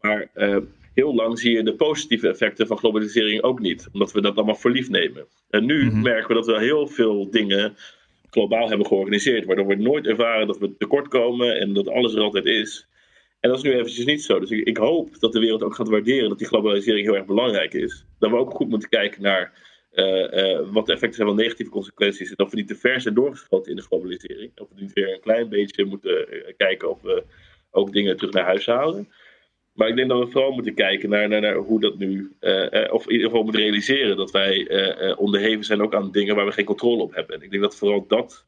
Maar 0.00 0.28
uh, 0.34 0.56
heel 0.94 1.14
lang 1.14 1.38
zie 1.38 1.52
je 1.52 1.62
de 1.62 1.74
positieve 1.74 2.28
effecten 2.28 2.66
van 2.66 2.78
globalisering 2.78 3.42
ook 3.42 3.60
niet. 3.60 3.88
Omdat 3.92 4.12
we 4.12 4.20
dat 4.20 4.36
allemaal 4.36 4.54
voor 4.54 4.70
lief 4.70 4.88
nemen. 4.88 5.26
En 5.50 5.64
nu 5.64 5.84
mm-hmm. 5.84 6.02
merken 6.02 6.28
we 6.28 6.34
dat 6.34 6.46
we 6.46 6.58
heel 6.58 6.86
veel 6.86 7.30
dingen 7.30 7.76
globaal 8.30 8.68
hebben 8.68 8.86
georganiseerd. 8.86 9.44
Waardoor 9.44 9.66
we 9.66 9.74
nooit 9.74 10.06
ervaren 10.06 10.46
dat 10.46 10.58
we 10.58 10.76
tekort 10.78 11.08
komen 11.08 11.58
en 11.58 11.72
dat 11.72 11.88
alles 11.88 12.14
er 12.14 12.20
altijd 12.20 12.44
is. 12.44 12.86
En 13.40 13.50
dat 13.50 13.58
is 13.58 13.64
nu 13.64 13.72
eventjes 13.72 14.04
niet 14.04 14.22
zo. 14.22 14.40
Dus 14.40 14.50
ik, 14.50 14.66
ik, 14.66 14.76
hoop 14.76 15.20
dat 15.20 15.32
de 15.32 15.38
wereld 15.38 15.62
ook 15.62 15.74
gaat 15.74 15.88
waarderen 15.88 16.28
dat 16.28 16.38
die 16.38 16.46
globalisering 16.46 17.06
heel 17.06 17.16
erg 17.16 17.26
belangrijk 17.26 17.74
is. 17.74 18.04
Dat 18.18 18.30
we 18.30 18.36
ook 18.36 18.54
goed 18.54 18.68
moeten 18.68 18.88
kijken 18.88 19.22
naar 19.22 19.52
wat 20.72 20.86
de 20.86 20.92
effecten 20.92 21.14
zijn 21.14 21.28
van 21.28 21.36
negatieve 21.36 21.70
consequenties. 21.70 22.28
En 22.28 22.36
dat 22.36 22.50
we 22.50 22.56
niet 22.56 22.68
te 22.68 22.76
ver 22.76 23.00
zijn 23.00 23.14
doorgeschoten 23.14 23.70
in 23.70 23.76
de 23.76 23.82
globalisering. 23.82 24.60
Of 24.60 24.68
we 24.74 24.80
niet 24.80 24.92
weer 24.92 25.12
een 25.12 25.20
klein 25.20 25.48
beetje 25.48 25.84
moeten 25.84 26.34
uh, 26.34 26.52
kijken 26.56 26.90
of 26.90 27.02
we 27.02 27.24
ook 27.70 27.92
dingen 27.92 28.16
terug 28.16 28.32
naar 28.32 28.44
huis 28.44 28.66
halen. 28.66 29.08
Maar 29.72 29.88
ik 29.88 29.96
denk 29.96 30.08
dat 30.08 30.18
we 30.24 30.30
vooral 30.30 30.52
moeten 30.52 30.74
kijken 30.74 31.08
naar, 31.08 31.28
naar, 31.28 31.54
hoe 31.54 31.80
dat 31.80 31.98
nu, 31.98 32.36
of 32.90 33.04
in 33.04 33.12
ieder 33.12 33.26
geval 33.26 33.42
moeten 33.42 33.60
realiseren 33.60 34.16
dat 34.16 34.30
wij 34.30 34.68
onderheven 35.16 35.64
zijn 35.64 35.82
ook 35.82 35.94
aan 35.94 36.12
dingen 36.12 36.36
waar 36.36 36.46
we 36.46 36.52
geen 36.52 36.64
controle 36.64 37.02
op 37.02 37.14
hebben. 37.14 37.36
En 37.36 37.42
ik 37.42 37.50
denk 37.50 37.62
dat 37.62 37.76
vooral 37.76 38.06
dat 38.06 38.46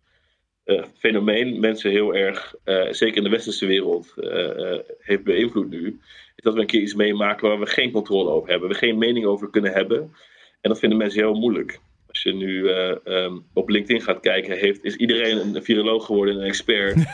uh, 0.69 0.83
fenomeen 0.99 1.61
mensen 1.61 1.91
heel 1.91 2.15
erg, 2.15 2.55
uh, 2.65 2.87
zeker 2.91 3.17
in 3.17 3.23
de 3.23 3.29
westerse 3.29 3.67
wereld, 3.67 4.15
uh, 4.17 4.79
heeft 4.99 5.25
beïnvloed 5.25 5.71
nu. 5.71 6.01
Dat 6.37 6.55
we 6.55 6.61
een 6.61 6.67
keer 6.67 6.81
iets 6.81 6.95
meemaken 6.95 7.49
waar 7.49 7.59
we 7.59 7.67
geen 7.67 7.91
controle 7.91 8.31
over 8.31 8.49
hebben, 8.51 8.69
we 8.69 8.75
geen 8.75 8.99
mening 8.99 9.27
over 9.27 9.51
kunnen 9.51 9.73
hebben. 9.73 10.13
En 10.61 10.71
dat 10.71 10.79
vinden 10.79 10.99
mensen 10.99 11.21
heel 11.21 11.35
moeilijk. 11.35 11.81
Als 12.09 12.23
je 12.23 12.35
nu 12.35 12.69
um, 13.15 13.45
op 13.53 13.69
LinkedIn 13.69 14.03
gaat 14.03 14.21
kijken, 14.21 14.59
heeft, 14.59 14.85
is 14.85 14.97
iedereen 14.97 15.39
een 15.39 15.63
viroloog 15.63 16.07
geworden 16.07 16.35
en 16.35 16.41
een 16.41 16.47
expert. 16.47 16.95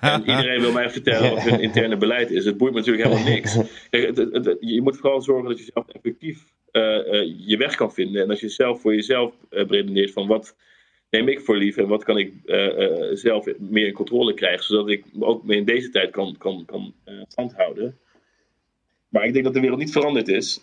en 0.00 0.20
iedereen 0.20 0.60
wil 0.60 0.72
mij 0.72 0.90
vertellen 0.90 1.30
wat 1.30 1.42
hun 1.42 1.60
interne 1.60 1.96
beleid 1.96 2.30
is. 2.30 2.44
Het 2.44 2.56
boeit 2.56 2.72
me 2.72 2.78
natuurlijk 2.78 3.08
helemaal 3.08 3.32
niks. 3.32 3.58
Kijk, 3.90 4.06
het, 4.06 4.16
het, 4.16 4.44
het, 4.44 4.56
je 4.60 4.82
moet 4.82 4.96
vooral 4.96 5.22
zorgen 5.22 5.48
dat 5.48 5.58
je 5.58 5.70
zelf 5.72 5.88
effectief 5.88 6.44
je 7.36 7.56
weg 7.58 7.74
kan 7.74 7.92
vinden. 7.92 8.22
En 8.22 8.30
als 8.30 8.40
je 8.40 8.48
zelf 8.48 8.80
voor 8.80 8.94
jezelf 8.94 9.34
redeneert 9.50 10.12
van 10.12 10.26
wat 10.26 10.56
neem 11.10 11.28
ik 11.28 11.40
voor 11.40 11.56
lief 11.56 11.76
en 11.76 11.88
wat 11.88 12.04
kan 12.04 12.18
ik 12.18 12.32
zelf 13.12 13.46
meer 13.58 13.86
in 13.86 13.92
controle 13.92 14.34
krijgen, 14.34 14.64
zodat 14.64 14.88
ik 14.88 15.04
ook 15.18 15.44
meer 15.44 15.56
in 15.56 15.64
deze 15.64 15.90
tijd 15.90 16.10
kan, 16.10 16.36
kan, 16.38 16.64
kan 16.64 16.94
uh, 17.04 17.22
stand 17.28 17.54
houden. 17.54 17.98
Maar 19.08 19.24
ik 19.24 19.32
denk 19.32 19.44
dat 19.44 19.54
de 19.54 19.60
wereld 19.60 19.78
niet 19.78 19.92
veranderd 19.92 20.28
is. 20.28 20.60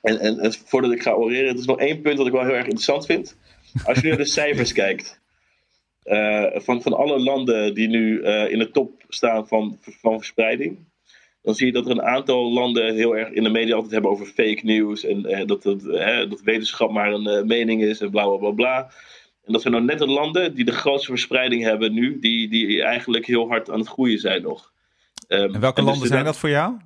En, 0.00 0.18
en, 0.20 0.38
en 0.38 0.52
voordat 0.52 0.92
ik 0.92 1.02
ga 1.02 1.12
oreren, 1.12 1.48
er 1.48 1.58
is 1.58 1.64
nog 1.64 1.78
één 1.78 2.00
punt 2.00 2.16
dat 2.16 2.26
ik 2.26 2.32
wel 2.32 2.44
heel 2.44 2.54
erg 2.54 2.64
interessant 2.64 3.06
vind. 3.06 3.36
Als 3.84 3.96
je 3.96 4.02
nu 4.02 4.08
naar 4.08 4.18
de 4.18 4.24
cijfers 4.24 4.72
kijkt, 4.84 5.20
van, 6.52 6.82
van 6.82 6.92
alle 6.92 7.18
landen 7.18 7.74
die 7.74 7.88
nu 7.88 8.22
in 8.24 8.58
de 8.58 8.70
top 8.72 9.04
staan 9.08 9.48
van, 9.48 9.78
van 9.80 10.16
verspreiding, 10.16 10.78
dan 11.42 11.54
zie 11.54 11.66
je 11.66 11.72
dat 11.72 11.84
er 11.84 11.90
een 11.90 12.02
aantal 12.02 12.52
landen 12.52 12.94
heel 12.94 13.16
erg 13.16 13.28
in 13.28 13.42
de 13.42 13.50
media 13.50 13.74
altijd 13.74 13.92
hebben 13.92 14.10
over 14.10 14.26
fake 14.26 14.60
news 14.62 15.04
en 15.04 15.46
dat, 15.46 15.62
dat, 15.62 15.82
dat 16.30 16.40
wetenschap 16.40 16.90
maar 16.90 17.12
een 17.12 17.46
mening 17.46 17.82
is 17.82 18.00
en 18.00 18.10
bla 18.10 18.24
bla 18.24 18.36
bla 18.36 18.50
bla. 18.50 18.90
En 19.44 19.52
dat 19.52 19.62
zijn 19.62 19.74
nou 19.74 19.86
net 19.86 19.98
de 19.98 20.06
landen 20.06 20.54
die 20.54 20.64
de 20.64 20.72
grootste 20.72 21.10
verspreiding 21.10 21.62
hebben 21.62 21.92
nu, 21.92 22.18
die, 22.18 22.48
die 22.48 22.82
eigenlijk 22.82 23.26
heel 23.26 23.48
hard 23.48 23.70
aan 23.70 23.78
het 23.78 23.88
groeien 23.88 24.18
zijn 24.18 24.42
nog. 24.42 24.72
Um, 25.28 25.54
en 25.54 25.60
welke 25.60 25.80
en 25.80 25.84
dus 25.84 25.92
landen 25.92 26.08
zijn 26.08 26.24
dat 26.24 26.36
voor 26.36 26.48
jou? 26.48 26.76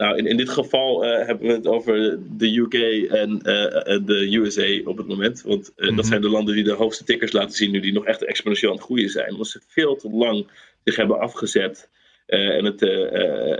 Nou, 0.00 0.16
in, 0.16 0.26
in 0.26 0.36
dit 0.36 0.48
geval 0.48 1.04
uh, 1.04 1.26
hebben 1.26 1.46
we 1.46 1.52
het 1.52 1.66
over 1.66 2.18
de 2.36 2.56
UK 2.56 2.74
en 3.10 3.30
uh, 3.30 4.06
de 4.06 4.28
USA 4.30 4.88
op 4.90 4.96
het 4.96 5.06
moment. 5.06 5.42
Want 5.42 5.72
uh, 5.76 5.96
dat 5.96 6.06
zijn 6.06 6.20
de 6.20 6.28
landen 6.28 6.54
die 6.54 6.64
de 6.64 6.72
hoogste 6.72 7.04
tickers 7.04 7.32
laten 7.32 7.56
zien 7.56 7.70
nu, 7.70 7.80
die 7.80 7.92
nog 7.92 8.04
echt 8.04 8.24
exponentieel 8.24 8.70
aan 8.70 8.76
het 8.76 8.86
groeien 8.86 9.08
zijn. 9.08 9.32
Omdat 9.32 9.46
ze 9.46 9.60
veel 9.66 9.96
te 9.96 10.10
lang 10.10 10.46
zich 10.84 10.96
hebben 10.96 11.20
afgezet 11.20 11.90
en 12.26 12.64
het 12.64 12.80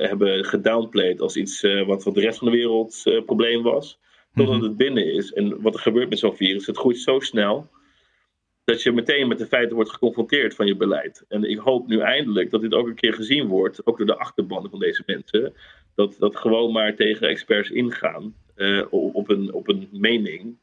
hebben 0.09 0.45
gedownplayed 0.45 1.21
als 1.21 1.37
iets 1.37 1.67
wat 1.87 2.03
voor 2.03 2.15
de 2.15 2.21
rest 2.21 2.39
van 2.39 2.51
de 2.51 2.57
wereld 2.57 3.03
probleem 3.25 3.63
was. 3.63 3.99
Totdat 4.35 4.55
mm-hmm. 4.55 4.69
het 4.69 4.77
binnen 4.77 5.13
is. 5.15 5.33
En 5.33 5.61
wat 5.63 5.75
er 5.75 5.81
gebeurt 5.81 6.09
met 6.09 6.19
zo'n 6.19 6.37
virus, 6.37 6.67
het 6.67 6.79
groeit 6.79 6.99
zo 6.99 7.21
snel 7.21 7.71
dat 8.65 8.83
je 8.83 8.93
meteen 8.93 9.29
met 9.29 9.39
de 9.39 9.47
feiten 9.47 9.75
wordt 9.75 9.91
geconfronteerd 9.91 10.55
van 10.55 10.67
je 10.67 10.77
beleid. 10.77 11.25
En 11.29 11.45
ik 11.45 11.59
hoop 11.59 11.87
nu 11.87 12.01
eindelijk 12.01 12.51
dat 12.51 12.61
dit 12.61 12.75
ook 12.75 12.87
een 12.87 12.95
keer 12.95 13.13
gezien 13.13 13.47
wordt, 13.47 13.87
ook 13.87 13.97
door 13.97 14.07
de 14.07 14.19
achterban 14.19 14.71
van 14.71 14.79
deze 14.79 15.03
mensen, 15.07 15.55
dat, 15.95 16.17
dat 16.19 16.37
gewoon 16.37 16.73
maar 16.73 16.95
tegen 16.95 17.29
experts 17.29 17.71
ingaan 17.71 18.35
uh, 18.57 18.87
op, 18.91 19.29
een, 19.29 19.53
op 19.53 19.69
een 19.69 19.89
mening, 19.93 20.59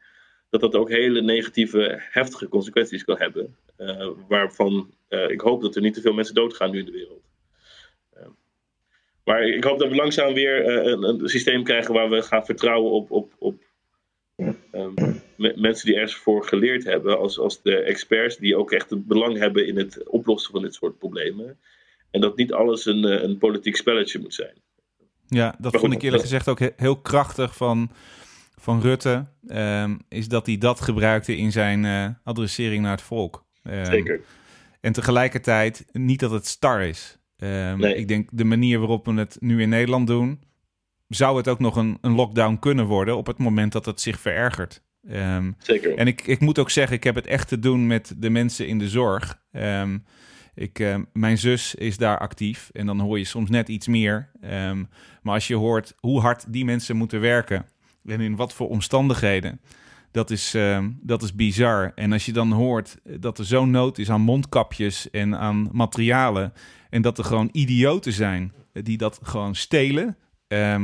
dat 0.49 0.61
dat 0.61 0.75
ook 0.75 0.89
hele 0.89 1.21
negatieve, 1.21 2.01
heftige 2.11 2.47
consequenties 2.47 3.03
kan 3.03 3.17
hebben. 3.17 3.55
Uh, 3.77 4.09
waarvan 4.27 4.93
uh, 5.09 5.29
ik 5.29 5.41
hoop 5.41 5.61
dat 5.61 5.75
er 5.75 5.81
niet 5.81 5.93
te 5.93 6.01
veel 6.01 6.13
mensen 6.13 6.35
doodgaan 6.35 6.71
nu 6.71 6.79
in 6.79 6.85
de 6.85 6.91
wereld. 6.91 7.25
maar 9.23 9.47
ik 9.47 9.63
hoop 9.63 9.79
dat 9.79 9.89
we 9.89 9.95
langzaam 9.95 10.33
weer 10.33 10.67
een, 10.67 11.03
een, 11.03 11.29
systeem 11.29 11.63
krijgen 11.63 11.93
waar 11.93 12.09
we 12.09 12.21
gaan 12.21 12.45
vertrouwen 12.45 12.91
op, 12.91 13.11
op, 13.11 13.33
op 13.37 13.61
um, 14.71 14.93
mensen 15.55 15.85
die 15.85 15.95
ergens 15.95 16.15
voor 16.15 16.45
geleerd 16.45 16.83
hebben, 16.83 17.17
als, 17.17 17.39
als 17.39 17.61
de 17.61 17.75
experts 17.75 18.37
die 18.37 18.57
ook 18.57 18.71
echt 18.71 18.89
het 18.89 19.07
belang 19.07 19.37
hebben 19.37 19.67
in 19.67 19.77
het 19.77 20.07
oplossen 20.07 20.51
van 20.51 20.61
dit 20.61 20.73
soort 20.73 20.97
problemen. 20.97 21.59
En 22.11 22.21
dat 22.21 22.37
niet 22.37 22.53
alles 22.53 22.85
een, 22.85 23.05
eh, 23.05 23.23
een 23.23 23.37
politiek 23.37 23.75
spelletje 23.75 24.19
moet 24.19 24.33
zijn. 24.33 24.55
Ja, 25.27 25.55
dat 25.59 25.79
vond 25.79 25.93
ik 25.93 26.01
eerlijk 26.01 26.23
gezegd 26.23 26.47
ook 26.47 26.59
heel 26.75 26.97
krachtig 26.97 27.55
van, 27.55 27.91
van 28.57 28.81
Rutte. 28.81 29.25
Um, 29.47 29.99
is 30.09 30.27
dat 30.27 30.45
hij 30.45 30.57
dat 30.57 30.81
gebruikte 30.81 31.37
in 31.37 31.51
zijn 31.51 31.83
uh, 31.83 32.07
adressering 32.23 32.81
naar 32.81 32.91
het 32.91 33.01
volk. 33.01 33.45
Um, 33.63 33.85
Zeker. 33.85 34.21
En 34.81 34.93
tegelijkertijd 34.93 35.85
niet 35.91 36.19
dat 36.19 36.31
het 36.31 36.45
star 36.45 36.81
is. 36.81 37.17
Um, 37.37 37.79
nee. 37.79 37.95
Ik 37.95 38.07
denk 38.07 38.29
de 38.31 38.45
manier 38.45 38.79
waarop 38.79 39.05
we 39.05 39.13
het 39.13 39.37
nu 39.39 39.61
in 39.61 39.69
Nederland 39.69 40.07
doen, 40.07 40.43
zou 41.07 41.37
het 41.37 41.47
ook 41.47 41.59
nog 41.59 41.75
een, 41.75 41.97
een 42.01 42.15
lockdown 42.15 42.57
kunnen 42.59 42.85
worden 42.85 43.17
op 43.17 43.27
het 43.27 43.37
moment 43.37 43.71
dat 43.71 43.85
het 43.85 44.01
zich 44.01 44.19
verergert. 44.19 44.85
Zeker. 45.57 45.97
En 45.97 46.07
ik, 46.07 46.21
ik 46.27 46.39
moet 46.39 46.59
ook 46.59 46.69
zeggen, 46.69 46.95
ik 46.95 47.03
heb 47.03 47.15
het 47.15 47.27
echt 47.27 47.47
te 47.47 47.59
doen 47.59 47.87
met 47.87 48.13
de 48.17 48.29
mensen 48.29 48.67
in 48.67 48.79
de 48.79 48.89
zorg. 48.89 49.41
Ik, 50.57 50.79
uh, 50.79 50.95
mijn 51.13 51.37
zus 51.37 51.75
is 51.75 51.97
daar 51.97 52.17
actief 52.17 52.69
en 52.73 52.85
dan 52.85 52.99
hoor 52.99 53.17
je 53.17 53.25
soms 53.25 53.49
net 53.49 53.69
iets 53.69 53.87
meer. 53.87 54.29
Um, 54.43 54.89
maar 55.21 55.33
als 55.33 55.47
je 55.47 55.55
hoort 55.55 55.95
hoe 55.99 56.21
hard 56.21 56.53
die 56.53 56.65
mensen 56.65 56.95
moeten 56.95 57.19
werken 57.19 57.65
en 58.05 58.21
in 58.21 58.35
wat 58.35 58.53
voor 58.53 58.69
omstandigheden, 58.69 59.61
dat 60.11 60.31
is, 60.31 60.55
dat 61.01 61.23
is 61.23 61.35
bizar. 61.35 61.91
En 61.95 62.11
als 62.11 62.25
je 62.25 62.33
dan 62.33 62.51
hoort 62.51 62.97
dat 63.03 63.37
er 63.37 63.45
zo'n 63.45 63.71
nood 63.71 63.97
is 63.97 64.09
aan 64.09 64.21
mondkapjes 64.21 65.09
en 65.09 65.37
aan 65.37 65.69
materialen 65.71 66.53
en 66.89 67.01
dat 67.01 67.17
er 67.17 67.23
gewoon 67.23 67.49
idioten 67.51 68.13
zijn 68.13 68.53
die 68.73 68.97
dat 68.97 69.19
gewoon 69.23 69.55
stelen 69.55 70.17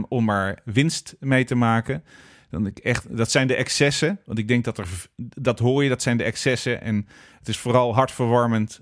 om 0.07 0.23
maar 0.23 0.61
winst 0.65 1.15
mee 1.19 1.43
te 1.43 1.55
maken 1.55 2.03
dan 2.49 2.65
ik 2.65 2.77
echt, 2.77 3.17
dat 3.17 3.31
zijn 3.31 3.47
de 3.47 3.55
excessen. 3.55 4.19
Want 4.25 4.39
ik 4.39 4.47
denk 4.47 4.63
dat 4.63 4.77
er, 4.77 4.87
dat 5.17 5.59
hoor 5.59 5.83
je, 5.83 5.89
dat 5.89 6.01
zijn 6.01 6.17
de 6.17 6.23
excessen. 6.23 6.81
En 6.81 7.07
het 7.39 7.47
is 7.47 7.57
vooral 7.57 7.95
hartverwarmend 7.95 8.81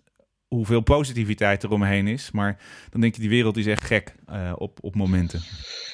hoeveel 0.55 0.81
positiviteit 0.81 1.63
er 1.63 1.71
omheen 1.71 2.07
is. 2.07 2.31
Maar 2.31 2.57
dan 2.89 3.01
denk 3.01 3.15
je, 3.15 3.21
die 3.21 3.29
wereld 3.29 3.57
is 3.57 3.65
echt 3.65 3.83
gek 3.83 4.15
uh, 4.29 4.53
op, 4.57 4.77
op 4.81 4.95
momenten. 4.95 5.41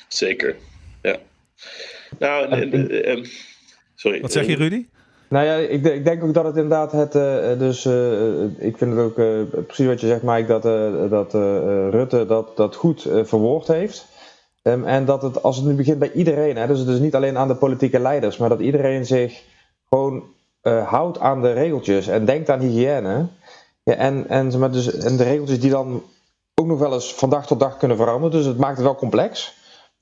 Zeker, 0.07 0.55
ja. 1.01 1.17
Nou, 2.19 2.55
uh, 2.55 3.15
uh, 3.17 3.25
sorry. 3.95 4.21
Wat 4.21 4.31
zeg 4.31 4.45
je, 4.45 4.55
Rudy? 4.55 4.85
Nou 5.29 5.45
ja, 5.45 5.55
ik, 5.55 5.85
ik, 5.85 6.03
denk 6.03 6.23
ook 6.23 6.33
dat 6.33 6.45
het 6.45 6.55
inderdaad 6.55 6.91
het. 6.91 7.15
Uh, 7.15 7.59
dus 7.59 7.85
uh, 7.85 8.43
ik 8.43 8.77
vind 8.77 8.91
het 8.91 8.99
ook 8.99 9.17
uh, 9.17 9.41
precies 9.67 9.85
wat 9.85 10.01
je 10.01 10.07
zegt, 10.07 10.23
Mike, 10.23 10.47
dat, 10.47 10.63
dat 11.09 11.33
Rutte 11.93 12.25
dat, 12.25 12.57
dat 12.57 12.75
goed 12.75 13.01
verwoord 13.23 13.67
heeft. 13.67 14.05
Um, 14.63 14.85
en 14.85 15.05
dat 15.05 15.21
het, 15.21 15.43
als 15.43 15.57
het 15.57 15.65
nu 15.65 15.73
begint 15.73 15.99
bij 15.99 16.11
iedereen, 16.11 16.57
hè, 16.57 16.67
dus 16.67 16.79
het 16.79 16.87
is 16.87 16.99
niet 16.99 17.15
alleen 17.15 17.37
aan 17.37 17.47
de 17.47 17.55
politieke 17.55 17.99
leiders, 17.99 18.37
maar 18.37 18.49
dat 18.49 18.59
iedereen 18.59 19.05
zich 19.05 19.43
gewoon 19.89 20.23
houdt 20.85 21.19
aan 21.19 21.41
de 21.41 21.53
regeltjes 21.53 22.07
en 22.07 22.25
denkt 22.25 22.49
aan 22.49 22.59
hygiëne. 22.59 23.27
Ja, 23.87 23.93
en, 23.93 24.29
en, 24.29 24.71
dus, 24.71 24.97
en 24.97 25.17
de 25.17 25.23
regeltjes 25.23 25.59
die 25.59 25.69
dan 25.69 26.03
ook 26.55 26.65
nog 26.65 26.79
wel 26.79 26.93
eens 26.93 27.13
van 27.13 27.29
dag 27.29 27.47
tot 27.47 27.59
dag 27.59 27.77
kunnen 27.77 27.97
veranderen, 27.97 28.31
dus 28.31 28.45
het 28.45 28.57
maakt 28.57 28.77
het 28.77 28.85
wel 28.85 28.95
complex. 28.95 29.53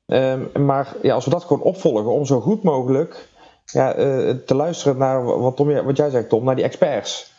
Um, 0.06 0.66
maar 0.66 0.96
ja, 1.02 1.14
als 1.14 1.26
we 1.26 1.32
dat 1.32 1.44
gewoon 1.44 1.62
opvolgen 1.62 2.12
om 2.12 2.26
zo 2.26 2.40
goed 2.42 2.64
mogelijk 2.64 3.28
ja, 3.66 3.98
uh, 3.98 4.30
te 4.30 4.56
luisteren 4.56 4.98
naar 4.98 5.24
wat, 5.24 5.56
Tom, 5.56 5.84
wat 5.84 5.98
jij 5.98 6.10
zegt, 6.10 6.30
Tom, 6.30 6.44
naar 6.44 6.56
die 6.56 6.64
experts. 6.64 7.34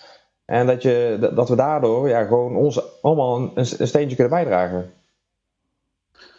En 0.44 0.66
dat, 0.66 0.82
je, 0.82 1.30
dat 1.35 1.48
we 1.48 1.56
daardoor 1.56 2.09
ja, 2.09 2.24
gewoon 2.24 2.56
ons 2.56 3.02
allemaal 3.02 3.37
een, 3.37 3.50
een 3.54 3.87
steentje 3.87 4.16
kunnen 4.16 4.35
bijdragen. 4.35 4.92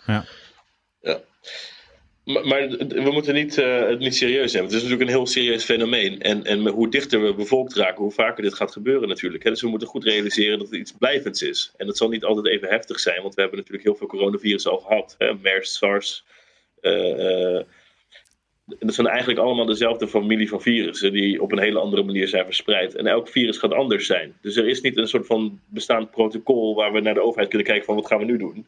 Ja. 0.05 0.23
Maar, 2.27 2.67
we 2.77 3.09
moeten 3.11 3.33
niet, 3.33 3.57
uh, 3.57 3.87
het 3.87 3.99
niet 3.99 4.15
serieus 4.15 4.53
nemen. 4.53 4.67
Het 4.67 4.77
is 4.77 4.83
natuurlijk 4.83 5.09
een 5.09 5.15
heel 5.15 5.27
serieus 5.27 5.63
fenomeen. 5.63 6.21
En, 6.21 6.43
en 6.43 6.67
hoe 6.67 6.89
dichter 6.89 7.23
we 7.23 7.33
bevolkt 7.33 7.75
raken, 7.75 8.03
hoe 8.03 8.11
vaker 8.11 8.43
dit 8.43 8.53
gaat 8.53 8.71
gebeuren 8.71 9.07
natuurlijk. 9.07 9.43
Dus 9.43 9.61
we 9.61 9.67
moeten 9.67 9.87
goed 9.87 10.03
realiseren 10.03 10.59
dat 10.59 10.67
het 10.67 10.79
iets 10.79 10.91
blijvends 10.91 11.41
is. 11.41 11.73
En 11.77 11.85
dat 11.85 11.97
zal 11.97 12.09
niet 12.09 12.23
altijd 12.23 12.47
even 12.47 12.69
heftig 12.69 12.99
zijn, 12.99 13.21
want 13.21 13.35
we 13.35 13.41
hebben 13.41 13.59
natuurlijk 13.59 13.85
heel 13.85 13.95
veel 13.95 14.07
coronavirus 14.07 14.67
al 14.67 14.77
gehad. 14.77 15.15
Hè? 15.17 15.33
MERS, 15.33 15.77
SARS, 15.77 16.23
uh, 16.81 17.59
dat 18.79 18.93
zijn 18.93 19.07
eigenlijk 19.07 19.39
allemaal 19.39 19.65
dezelfde 19.65 20.07
familie 20.07 20.49
van 20.49 20.61
virussen 20.61 21.11
die 21.11 21.41
op 21.41 21.51
een 21.51 21.59
hele 21.59 21.79
andere 21.79 22.03
manier 22.03 22.27
zijn 22.27 22.45
verspreid. 22.45 22.95
En 22.95 23.07
elk 23.07 23.27
virus 23.27 23.57
gaat 23.57 23.73
anders 23.73 24.05
zijn. 24.05 24.37
Dus 24.41 24.55
er 24.55 24.67
is 24.67 24.81
niet 24.81 24.97
een 24.97 25.07
soort 25.07 25.25
van 25.25 25.59
bestaand 25.65 26.11
protocol 26.11 26.75
waar 26.75 26.93
we 26.93 26.99
naar 26.99 27.13
de 27.13 27.23
overheid 27.23 27.49
kunnen 27.49 27.67
kijken 27.67 27.85
van 27.85 27.95
wat 27.95 28.07
gaan 28.07 28.19
we 28.19 28.25
nu 28.25 28.37
doen. 28.37 28.67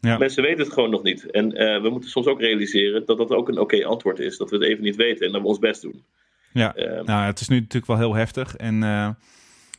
Ja. 0.00 0.18
Mensen 0.18 0.42
weten 0.42 0.64
het 0.64 0.72
gewoon 0.72 0.90
nog 0.90 1.02
niet. 1.02 1.30
En 1.30 1.44
uh, 1.44 1.82
we 1.82 1.88
moeten 1.90 2.10
soms 2.10 2.26
ook 2.26 2.40
realiseren 2.40 3.06
dat 3.06 3.18
dat 3.18 3.30
ook 3.30 3.48
een 3.48 3.58
oké 3.58 3.84
antwoord 3.84 4.18
is. 4.18 4.36
Dat 4.36 4.50
we 4.50 4.56
het 4.56 4.64
even 4.64 4.84
niet 4.84 4.96
weten 4.96 5.26
en 5.26 5.32
dat 5.32 5.42
we 5.42 5.48
ons 5.48 5.58
best 5.58 5.82
doen. 5.82 6.04
Ja, 6.52 6.76
uh, 6.76 7.02
nou, 7.02 7.26
het 7.26 7.40
is 7.40 7.48
nu 7.48 7.56
natuurlijk 7.56 7.86
wel 7.86 7.98
heel 7.98 8.14
heftig. 8.14 8.56
En 8.56 8.82
uh, 8.82 9.08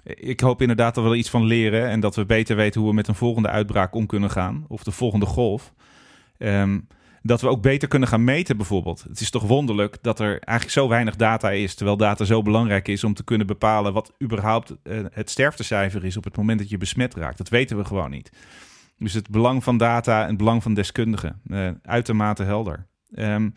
ik 0.04 0.40
hoop 0.40 0.62
inderdaad 0.62 0.96
dat 0.96 1.04
we 1.04 1.10
er 1.10 1.16
iets 1.16 1.30
van 1.30 1.46
leren. 1.46 1.88
En 1.88 2.00
dat 2.00 2.16
we 2.16 2.26
beter 2.26 2.56
weten 2.56 2.80
hoe 2.82 2.90
we 2.90 2.96
met 2.96 3.08
een 3.08 3.16
volgende 3.16 3.50
uitbraak 3.50 3.96
om 3.96 4.06
kunnen 4.06 4.30
gaan. 4.30 4.66
Of 4.68 4.84
de 4.84 4.92
volgende 4.92 5.26
golf. 5.26 5.74
Um, 6.38 6.88
dat 7.22 7.42
we 7.42 7.48
ook 7.48 7.62
beter 7.62 7.88
kunnen 7.88 8.08
gaan 8.08 8.24
meten 8.24 8.58
bijvoorbeeld. 8.58 9.04
Het 9.04 9.20
is 9.20 9.30
toch 9.30 9.44
wonderlijk 9.44 9.98
dat 10.02 10.20
er 10.20 10.40
eigenlijk 10.40 10.70
zo 10.78 10.88
weinig 10.88 11.16
data 11.16 11.52
is, 11.52 11.76
terwijl 11.76 11.98
data 11.98 12.26
zo 12.26 12.42
belangrijk 12.42 12.88
is 12.88 13.04
om 13.04 13.14
te 13.14 13.24
kunnen 13.24 13.48
bepalen 13.48 13.94
wat 13.94 14.14
überhaupt 14.24 14.76
uh, 14.84 15.00
het 15.12 15.30
sterftecijfer 15.30 16.06
is 16.06 16.18
op 16.18 16.24
het 16.24 16.38
moment 16.38 16.60
dat 16.60 16.70
je 16.70 16.78
besmet 16.78 17.16
raakt. 17.16 17.38
Dat 17.38 17.50
weten 17.50 17.78
we 17.78 17.86
gewoon 17.86 18.10
niet. 18.10 18.32
Dus 19.02 19.14
het 19.14 19.30
belang 19.30 19.64
van 19.64 19.78
data 19.78 20.22
en 20.22 20.28
het 20.28 20.38
belang 20.38 20.64
van 20.64 20.74
deskundigen, 20.74 21.42
uh, 21.48 21.70
uitermate 21.84 22.44
helder. 22.44 22.88
Um, 23.16 23.54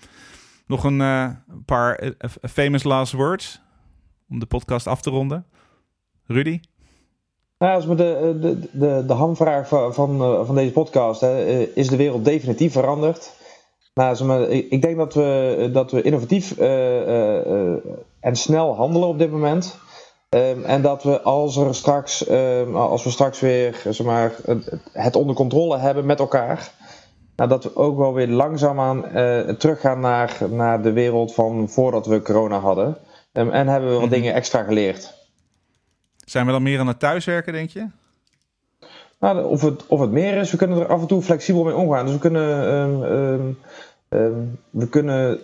nog 0.67 0.85
een 0.85 1.01
uh, 1.01 1.29
paar 1.65 2.13
famous 2.43 2.83
last 2.83 3.13
words 3.13 3.61
om 4.29 4.39
de 4.39 4.47
podcast 4.47 4.87
af 4.87 5.01
te 5.03 5.11
ronden. 5.11 5.47
Rudy? 6.27 6.61
Nou, 7.59 7.75
als 7.75 7.87
we 7.87 7.95
de, 7.95 8.39
de, 8.41 8.59
de, 8.73 9.05
de 9.07 9.13
hamvraag 9.13 9.69
van, 9.69 9.95
van, 9.95 10.19
van 10.47 10.55
deze 10.55 10.73
podcast, 10.73 11.21
hè, 11.21 11.63
is 11.75 11.89
de 11.89 11.97
wereld 11.97 12.25
definitief 12.25 12.73
veranderd? 12.73 13.33
Nou, 13.95 14.47
ik 14.49 14.83
denk 14.83 14.97
dat 14.97 15.15
we, 15.15 15.71
dat 15.73 15.91
we 15.91 16.03
innovatief 16.03 16.59
en 18.21 18.37
snel 18.37 18.75
handelen 18.75 19.09
op 19.09 19.19
dit 19.19 19.31
moment. 19.31 19.79
Um, 20.35 20.65
en 20.65 20.83
dat 20.83 21.03
we 21.03 21.21
als, 21.21 21.57
er 21.57 21.75
straks, 21.75 22.31
um, 22.31 22.77
als 22.77 23.05
we 23.05 23.11
straks 23.11 23.41
weer 23.41 23.81
zeg 23.85 24.07
maar, 24.07 24.33
het 24.93 25.17
onder 25.17 25.35
controle 25.35 25.79
hebben 25.79 26.07
met 26.07 26.19
elkaar, 26.19 26.71
nou, 27.37 27.49
dat 27.49 27.65
we 27.65 27.77
ook 27.77 27.99
wel 27.99 28.15
weer 28.15 28.29
langzaamaan 28.29 29.05
uh, 29.17 29.41
teruggaan 29.41 30.01
naar, 30.01 30.39
naar 30.51 30.83
de 30.83 30.93
wereld 30.93 31.35
van 31.35 31.69
voordat 31.69 32.07
we 32.07 32.23
corona 32.23 32.59
hadden. 32.59 32.97
Um, 33.33 33.51
en 33.51 33.69
hebben 33.69 33.89
we 33.89 33.95
wat 33.95 34.05
mhm. 34.05 34.15
dingen 34.15 34.35
extra 34.35 34.63
geleerd. 34.63 35.15
Zijn 36.25 36.47
we 36.47 36.53
dan 36.53 36.63
meer 36.63 36.79
aan 36.79 36.87
het 36.87 36.99
thuiswerken, 36.99 37.53
denk 37.53 37.71
je? 37.71 37.87
Nou, 39.21 39.45
of, 39.45 39.61
het, 39.63 39.87
of 39.87 40.01
het 40.01 40.11
meer 40.11 40.37
is, 40.37 40.51
we 40.51 40.57
kunnen 40.57 40.79
er 40.79 40.87
af 40.87 41.01
en 41.01 41.07
toe 41.07 41.23
flexibel 41.23 41.65
mee 41.65 41.75
omgaan. 41.75 42.05
Dus 42.05 42.15
we 42.15 42.21
kunnen, 42.21 43.57
we 44.71 44.89
kunnen 44.89 45.41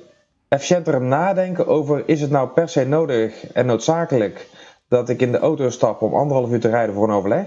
efficiënter 0.48 1.00
nadenken 1.00 1.66
over: 1.66 2.03
is 2.07 2.20
het 2.20 2.31
nou 2.31 2.48
per 2.48 2.68
se 2.68 2.85
nodig 2.85 3.46
en 3.53 3.66
noodzakelijk 3.66 4.48
dat 4.90 5.09
ik 5.09 5.20
in 5.20 5.33
de 5.33 5.38
auto 5.38 5.70
stap 5.70 6.03
om 6.03 6.14
anderhalf 6.14 6.50
uur 6.50 6.61
te 6.61 6.68
rijden 6.68 6.94
voor 6.94 7.09
een 7.09 7.14
overleg? 7.14 7.46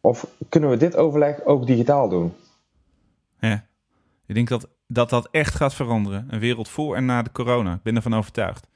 Of 0.00 0.26
kunnen 0.48 0.70
we 0.70 0.76
dit 0.76 0.96
overleg 0.96 1.44
ook 1.44 1.66
digitaal 1.66 2.08
doen? 2.08 2.34
Ja, 3.40 3.66
ik 4.26 4.34
denk 4.34 4.48
dat 4.48 4.68
dat, 4.86 5.10
dat 5.10 5.28
echt 5.30 5.54
gaat 5.54 5.74
veranderen. 5.74 6.26
Een 6.30 6.38
wereld 6.38 6.68
voor 6.68 6.96
en 6.96 7.04
na 7.04 7.22
de 7.22 7.32
corona. 7.32 7.74
Ik 7.74 7.82
ben 7.82 7.96
ervan 7.96 8.14
overtuigd. 8.14 8.66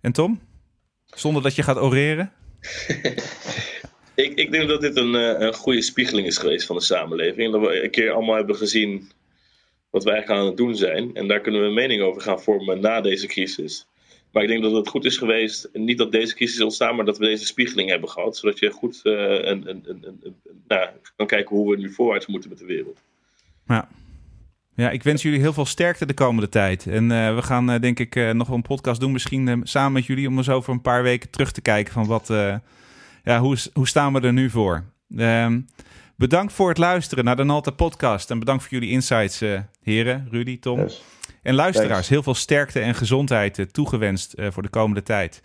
En 0.00 0.12
Tom? 0.12 0.40
Zonder 1.04 1.42
dat 1.42 1.54
je 1.54 1.62
gaat 1.62 1.78
oreren? 1.78 2.32
Ik, 4.14 4.34
ik 4.34 4.52
denk 4.52 4.68
dat 4.68 4.80
dit 4.80 4.96
een, 4.96 5.14
eh, 5.14 5.46
een 5.46 5.54
goede 5.54 5.82
spiegeling 5.82 6.26
is 6.26 6.38
geweest 6.38 6.66
van 6.66 6.76
de 6.76 6.82
samenleving. 6.82 7.52
Dat 7.52 7.60
we 7.60 7.82
een 7.84 7.90
keer 7.90 8.10
allemaal 8.10 8.36
hebben 8.36 8.56
gezien 8.56 9.10
wat 9.90 10.04
we 10.04 10.10
eigenlijk 10.10 10.40
aan 10.40 10.46
het 10.46 10.56
doen 10.56 10.76
zijn. 10.76 11.14
En 11.14 11.28
daar 11.28 11.40
kunnen 11.40 11.60
we 11.60 11.66
een 11.66 11.74
mening 11.74 12.02
over 12.02 12.22
gaan 12.22 12.42
vormen 12.42 12.80
na 12.80 13.00
deze 13.00 13.26
crisis. 13.26 13.86
Maar 14.32 14.42
ik 14.42 14.48
denk 14.48 14.62
dat 14.62 14.72
het 14.72 14.88
goed 14.88 15.04
is 15.04 15.16
geweest, 15.16 15.68
niet 15.72 15.98
dat 15.98 16.12
deze 16.12 16.34
crisis 16.34 16.60
ontstaan, 16.60 16.96
maar 16.96 17.04
dat 17.04 17.18
we 17.18 17.24
deze 17.24 17.46
spiegeling 17.46 17.90
hebben 17.90 18.08
gehad. 18.08 18.36
Zodat 18.36 18.58
je 18.58 18.70
goed 18.70 19.00
uh, 19.04 19.12
een, 19.12 19.68
een, 19.68 19.84
een, 19.84 20.34
nou, 20.68 20.88
kan 21.16 21.26
kijken 21.26 21.56
hoe 21.56 21.70
we 21.70 21.76
nu 21.76 21.92
voorwaarts 21.92 22.26
moeten 22.26 22.50
met 22.50 22.58
de 22.58 22.64
wereld. 22.64 23.02
Ja. 23.66 23.88
Ja, 24.74 24.90
ik 24.90 25.02
wens 25.02 25.22
jullie 25.22 25.40
heel 25.40 25.52
veel 25.52 25.64
sterkte 25.64 26.06
de 26.06 26.14
komende 26.14 26.48
tijd. 26.48 26.86
En 26.86 27.10
uh, 27.10 27.34
we 27.34 27.42
gaan 27.42 27.70
uh, 27.70 27.80
denk 27.80 27.98
ik 27.98 28.14
nog 28.32 28.46
wel 28.46 28.56
een 28.56 28.62
podcast 28.62 29.00
doen, 29.00 29.12
misschien 29.12 29.60
samen 29.62 29.92
met 29.92 30.06
jullie, 30.06 30.28
om 30.28 30.36
eens 30.36 30.48
over 30.48 30.72
een 30.72 30.80
paar 30.80 31.02
weken 31.02 31.30
terug 31.30 31.52
te 31.52 31.60
kijken 31.60 31.92
van 31.92 32.06
wat, 32.06 32.26
ja, 33.24 33.40
hoe, 33.40 33.56
hoe 33.72 33.88
staan 33.88 34.12
we 34.12 34.20
er 34.20 34.32
nu 34.32 34.50
voor? 34.50 34.84
Um, 35.16 35.66
bedankt 36.16 36.52
voor 36.52 36.68
het 36.68 36.78
luisteren 36.78 37.24
naar 37.24 37.36
de 37.36 37.44
Nalta 37.44 37.70
podcast. 37.70 38.30
En 38.30 38.38
bedankt 38.38 38.62
voor 38.62 38.72
jullie 38.72 38.90
insights, 38.90 39.42
uh, 39.42 39.60
heren, 39.82 40.28
Rudy, 40.30 40.58
Tom. 40.58 40.80
Yes. 40.80 41.02
En 41.46 41.54
luisteraars, 41.54 41.90
Thanks. 41.90 42.08
heel 42.08 42.22
veel 42.22 42.34
sterkte 42.34 42.80
en 42.80 42.94
gezondheid 42.94 43.58
uh, 43.58 43.66
toegewenst 43.66 44.34
uh, 44.36 44.46
voor 44.50 44.62
de 44.62 44.68
komende 44.68 45.02
tijd. 45.02 45.40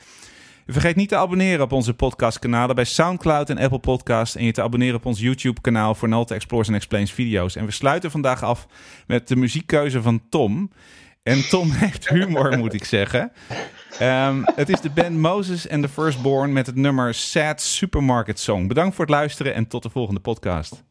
Vergeet 0.68 0.96
niet 0.96 1.10
te 1.10 1.16
abonneren 1.16 1.62
op 1.62 1.72
onze 1.72 1.94
podcastkanalen 1.94 2.76
bij 2.76 2.84
Soundcloud 2.84 3.50
en 3.50 3.58
Apple 3.58 3.80
Podcast. 3.80 4.36
En 4.36 4.46
je 4.46 4.52
te 4.52 4.62
abonneren 4.62 4.96
op 4.96 5.06
ons 5.06 5.20
YouTube-kanaal 5.20 5.96
voor 5.96 6.10
Nalta 6.10 6.36
Explores 6.36 6.68
and 6.68 6.76
Explains 6.76 7.12
video's. 7.12 7.56
En 7.56 7.66
we 7.66 7.72
sluiten 7.72 8.12
vandaag 8.12 8.44
af 8.44 8.68
met 9.08 9.28
de 9.28 9.36
muziekkeuze 9.36 10.02
van 10.02 10.22
Tom. 10.30 10.72
En 11.24 11.50
Tom 11.50 11.72
heeft 11.82 12.10
humor, 12.10 12.58
moet 12.58 12.74
ik 12.74 12.84
zeggen. 12.84 13.32
Um, 14.02 14.44
het 14.56 14.70
is 14.70 14.82
de 14.82 14.90
band 14.90 15.18
Moses 15.18 15.70
and 15.70 15.82
the 15.82 15.90
Firstborn 15.90 16.54
met 16.54 16.66
het 16.66 16.76
nummer 16.76 17.14
Sad 17.14 17.62
Supermarket 17.62 18.40
Song. 18.40 18.68
Bedankt 18.68 18.96
voor 18.96 19.06
het 19.06 19.14
luisteren 19.14 19.54
en 19.54 19.68
tot 19.68 19.84
de 19.84 19.90
volgende 19.90 20.20
podcast. 20.20 20.84